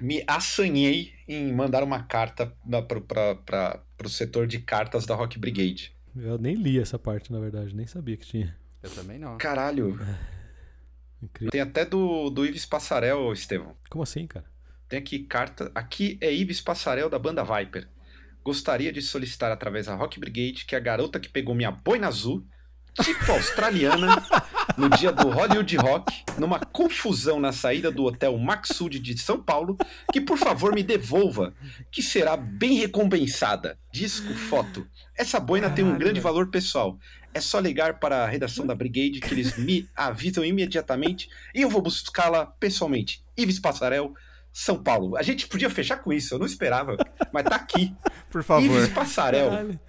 me 0.03 0.21
assanhei 0.27 1.13
em 1.25 1.53
mandar 1.53 1.81
uma 1.81 2.03
carta 2.03 2.53
para 3.07 3.81
o 4.03 4.09
setor 4.09 4.45
de 4.45 4.59
cartas 4.59 5.05
da 5.05 5.15
Rock 5.15 5.39
Brigade. 5.39 5.95
Eu 6.13 6.37
nem 6.37 6.55
li 6.55 6.77
essa 6.77 6.99
parte, 6.99 7.31
na 7.31 7.39
verdade, 7.39 7.73
nem 7.73 7.87
sabia 7.87 8.17
que 8.17 8.25
tinha. 8.25 8.53
Eu 8.83 8.89
também 8.89 9.17
não. 9.17 9.37
Caralho, 9.37 9.97
Incrível. 11.21 11.51
tem 11.51 11.61
até 11.61 11.85
do, 11.85 12.29
do 12.29 12.45
Ives 12.45 12.65
Passarel, 12.65 13.31
Estevão. 13.31 13.77
Como 13.89 14.03
assim, 14.03 14.27
cara? 14.27 14.45
Tem 14.89 14.99
aqui 14.99 15.19
carta. 15.19 15.71
Aqui 15.73 16.17
é 16.19 16.33
Ives 16.33 16.59
Passarel 16.59 17.09
da 17.09 17.17
banda 17.17 17.41
Viper. 17.41 17.87
Gostaria 18.43 18.91
de 18.91 19.01
solicitar 19.01 19.53
através 19.53 19.85
da 19.85 19.95
Rock 19.95 20.19
Brigade 20.19 20.65
que 20.65 20.75
a 20.75 20.81
garota 20.81 21.17
que 21.17 21.29
pegou 21.29 21.55
minha 21.55 21.71
boina 21.71 22.09
azul, 22.09 22.45
tipo 23.01 23.23
australiana, 23.31 24.21
no 24.77 24.89
dia 24.89 25.11
do 25.11 25.29
Hollywood 25.29 25.75
Rock, 25.77 26.23
numa 26.37 26.59
confusão 26.59 27.39
na 27.39 27.51
saída 27.51 27.91
do 27.91 28.03
hotel 28.03 28.37
Maxud 28.37 28.99
de 28.99 29.17
São 29.17 29.41
Paulo, 29.41 29.77
que 30.11 30.21
por 30.21 30.37
favor 30.37 30.73
me 30.73 30.83
devolva, 30.83 31.53
que 31.91 32.01
será 32.01 32.35
bem 32.35 32.75
recompensada. 32.75 33.77
Disco, 33.91 34.33
foto. 34.33 34.87
Essa 35.15 35.39
boina 35.39 35.69
tem 35.69 35.83
um 35.83 35.89
Caralho, 35.89 36.05
grande 36.05 36.19
valor 36.19 36.49
pessoal. 36.49 36.97
É 37.33 37.41
só 37.41 37.59
ligar 37.59 37.99
para 37.99 38.23
a 38.23 38.27
redação 38.27 38.65
da 38.65 38.75
Brigade 38.75 39.19
que 39.19 39.33
eles 39.33 39.57
me 39.57 39.87
avisam 39.95 40.43
imediatamente 40.45 41.29
e 41.53 41.61
eu 41.61 41.69
vou 41.69 41.81
buscá-la 41.81 42.45
pessoalmente. 42.45 43.23
Ives 43.37 43.59
Passarel, 43.59 44.13
São 44.51 44.81
Paulo. 44.81 45.17
A 45.17 45.23
gente 45.23 45.47
podia 45.47 45.69
fechar 45.69 45.97
com 45.97 46.13
isso, 46.13 46.33
eu 46.33 46.39
não 46.39 46.45
esperava, 46.45 46.95
mas 47.31 47.43
tá 47.43 47.55
aqui. 47.55 47.93
Por 48.29 48.43
Ives 48.61 48.89
Passarel. 48.89 49.49
Caralho. 49.49 49.79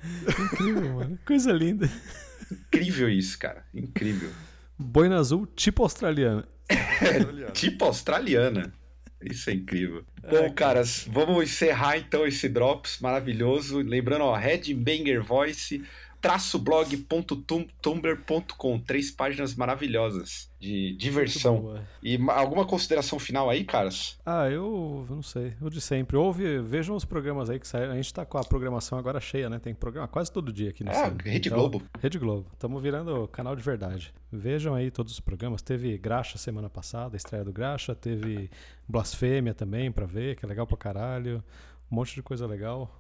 Incrível, 0.45 0.95
mano. 0.95 1.19
Coisa 1.25 1.53
linda. 1.53 1.91
Incrível 2.51 3.09
isso, 3.09 3.39
cara. 3.39 3.65
Incrível. 3.75 4.31
Boina 4.79 5.19
azul, 5.19 5.47
tipo 5.47 5.83
australiana. 5.83 6.49
Tipo 7.53 7.85
australiana. 7.85 8.73
Isso 9.23 9.49
é 9.49 9.55
incrível. 9.55 10.05
Bom, 10.31 10.53
caras, 10.53 11.07
vamos 11.09 11.45
encerrar 11.45 11.99
então 11.99 12.27
esse 12.27 12.49
Drops 12.49 12.99
maravilhoso. 13.01 13.79
Lembrando, 13.79 14.25
ó, 14.25 14.37
Headbanger 14.37 15.23
Voice, 15.23 15.83
traço 16.25 16.59
blog.tumblr.com. 16.59 18.79
Três 18.81 19.11
páginas 19.11 19.55
maravilhosas 19.55 20.51
de 20.59 20.97
diversão. 20.97 21.79
E 22.03 22.17
ma- 22.17 22.33
alguma 22.33 22.65
consideração 22.65 23.19
final 23.19 23.51
aí, 23.51 23.63
caras? 23.63 24.19
Ah, 24.25 24.49
eu 24.49 25.05
eu 25.09 25.17
não 25.17 25.23
sei. 25.23 25.53
O 25.61 25.69
de 25.69 25.83
sempre. 25.83 26.17
Ouve, 26.17 26.61
vejam 26.61 26.97
os 26.97 27.05
programas 27.05 27.51
aí 27.51 27.61
que 27.61 27.69
saíram. 27.69 27.93
A 27.93 27.97
gente 27.97 28.13
tá 28.15 28.25
com 28.25 28.39
a 28.39 28.45
programação 28.45 28.99
agora 28.99 29.21
cheia, 29.21 29.51
né? 29.51 29.59
Tem 29.59 29.75
programa 29.75 30.09
quase 30.09 30.33
todo 30.33 30.51
dia 30.51 30.71
aqui 30.71 30.83
no 30.83 30.95
Cine. 30.95 31.17
Rede 31.23 31.49
Então, 31.49 31.59
Globo. 31.61 31.83
Rede 32.01 32.19
Globo. 32.19 32.47
Estamos 32.55 32.83
virando 32.83 33.29
canal 33.29 33.55
de 33.55 33.63
verdade. 33.63 34.15
Vejam 34.33 34.75
aí 34.75 34.91
todos 34.91 35.13
os 35.13 35.21
programas. 35.21 35.61
Teve 35.61 35.99
Graxa 35.99 36.39
semana 36.39 36.71
passada, 36.71 37.17
a 37.17 37.19
estreia 37.19 37.45
do 37.45 37.53
Graxa. 37.53 37.95
Teve 37.95 38.51
Blasfêmia 38.89 39.53
também 39.53 39.93
pra 39.93 40.07
ver, 40.07 40.37
que 40.37 40.47
é 40.47 40.49
legal 40.49 40.67
pra 40.67 40.79
caralho. 40.79 41.45
Um 41.93 41.97
monte 41.97 42.15
de 42.15 42.23
coisa 42.23 42.47
legal. 42.47 42.91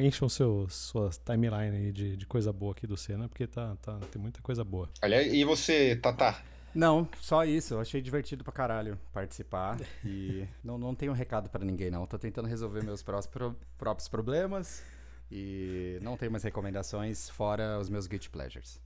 Encham 0.00 0.28
seus, 0.28 0.74
suas 0.74 1.18
timeline 1.18 1.76
aí 1.76 1.92
de, 1.92 2.16
de 2.16 2.26
coisa 2.26 2.52
boa 2.52 2.72
aqui 2.72 2.86
do 2.86 2.96
Cena, 2.96 3.28
porque 3.28 3.46
tá, 3.46 3.76
tá, 3.82 3.98
tem 4.10 4.20
muita 4.20 4.40
coisa 4.40 4.64
boa. 4.64 4.88
Aliás, 5.02 5.32
e 5.32 5.44
você, 5.44 5.96
Tata? 5.96 6.36
Não, 6.74 7.08
só 7.20 7.44
isso. 7.44 7.74
Eu 7.74 7.80
achei 7.80 8.00
divertido 8.00 8.42
pra 8.42 8.52
caralho 8.52 8.98
participar. 9.12 9.78
E 10.04 10.46
não, 10.64 10.76
não 10.76 10.94
tenho 10.94 11.12
recado 11.12 11.48
pra 11.48 11.64
ninguém, 11.64 11.90
não. 11.90 12.06
Tô 12.06 12.18
tentando 12.18 12.48
resolver 12.48 12.82
meus 12.82 13.02
pro- 13.02 13.56
próprios 13.78 14.08
problemas. 14.08 14.82
E 15.30 15.98
não 16.02 16.16
tenho 16.16 16.30
mais 16.32 16.42
recomendações, 16.42 17.30
fora 17.30 17.78
os 17.78 17.88
meus 17.88 18.06
Guilty 18.06 18.28
Pleasures. 18.30 18.80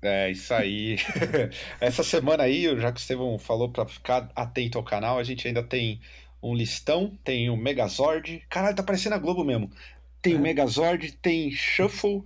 É, 0.00 0.30
isso 0.30 0.54
aí. 0.54 0.96
Essa 1.80 2.04
semana 2.04 2.44
aí, 2.44 2.64
já 2.80 2.92
que 2.92 2.98
o 2.98 3.00
Estevão 3.00 3.38
falou 3.38 3.70
pra 3.70 3.84
ficar 3.84 4.30
atento 4.34 4.78
ao 4.78 4.84
canal, 4.84 5.18
a 5.18 5.24
gente 5.24 5.46
ainda 5.46 5.62
tem 5.62 6.00
um 6.42 6.54
listão, 6.54 7.18
tem 7.24 7.50
o 7.50 7.56
Megazord. 7.56 8.44
Caralho, 8.48 8.76
tá 8.76 8.82
parecendo 8.82 9.14
a 9.14 9.18
Globo 9.18 9.44
mesmo. 9.44 9.70
Tem 10.20 10.34
o 10.34 10.40
Megazord, 10.40 11.12
tem 11.12 11.50
Shuffle 11.50 12.24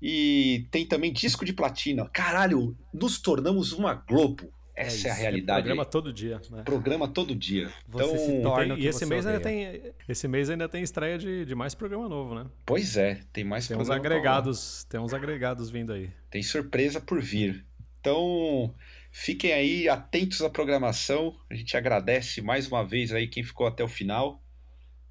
e 0.00 0.66
tem 0.70 0.86
também 0.86 1.12
disco 1.12 1.44
de 1.44 1.52
platina. 1.52 2.08
Caralho, 2.12 2.76
nos 2.92 3.20
tornamos 3.20 3.72
uma 3.72 3.94
Globo. 3.94 4.52
Essa 4.74 5.08
é, 5.08 5.10
a 5.10 5.14
isso. 5.14 5.22
realidade. 5.22 5.62
Programa 5.62 5.84
todo 5.84 6.12
dia, 6.12 6.40
né? 6.50 6.62
Programa 6.62 7.06
todo 7.06 7.34
dia. 7.34 7.70
Você 7.86 8.04
então, 8.04 8.18
se 8.18 8.42
torna 8.42 8.74
o 8.74 8.78
e 8.78 8.86
esse 8.86 9.04
mês 9.04 9.26
ainda 9.26 9.40
tem 9.40 9.82
esse 10.08 10.26
mês 10.26 10.48
ainda 10.48 10.68
tem 10.68 10.82
estreia 10.82 11.18
de, 11.18 11.44
de 11.44 11.54
mais 11.54 11.74
programa 11.74 12.08
novo, 12.08 12.34
né? 12.34 12.46
pois 12.64 12.96
é, 12.96 13.20
tem 13.32 13.44
mais 13.44 13.68
Tem 13.68 13.76
uns 13.76 13.90
agregados, 13.90 14.84
tem 14.88 14.98
uns 14.98 15.12
agregados 15.12 15.70
vindo 15.70 15.92
aí. 15.92 16.10
Tem 16.30 16.42
surpresa 16.42 17.00
por 17.00 17.20
vir. 17.20 17.64
Então, 18.00 18.74
fiquem 19.12 19.52
aí 19.52 19.88
atentos 19.88 20.42
à 20.42 20.50
programação. 20.50 21.38
A 21.48 21.54
gente 21.54 21.76
agradece 21.76 22.42
mais 22.42 22.66
uma 22.66 22.84
vez 22.84 23.12
aí 23.12 23.28
quem 23.28 23.44
ficou 23.44 23.66
até 23.66 23.84
o 23.84 23.88
final. 23.88 24.42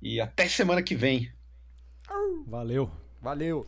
E 0.02 0.20
até 0.20 0.47
semana 0.47 0.82
que 0.82 0.95
vem. 0.95 1.32
Valeu. 2.47 2.91
Valeu! 3.22 3.68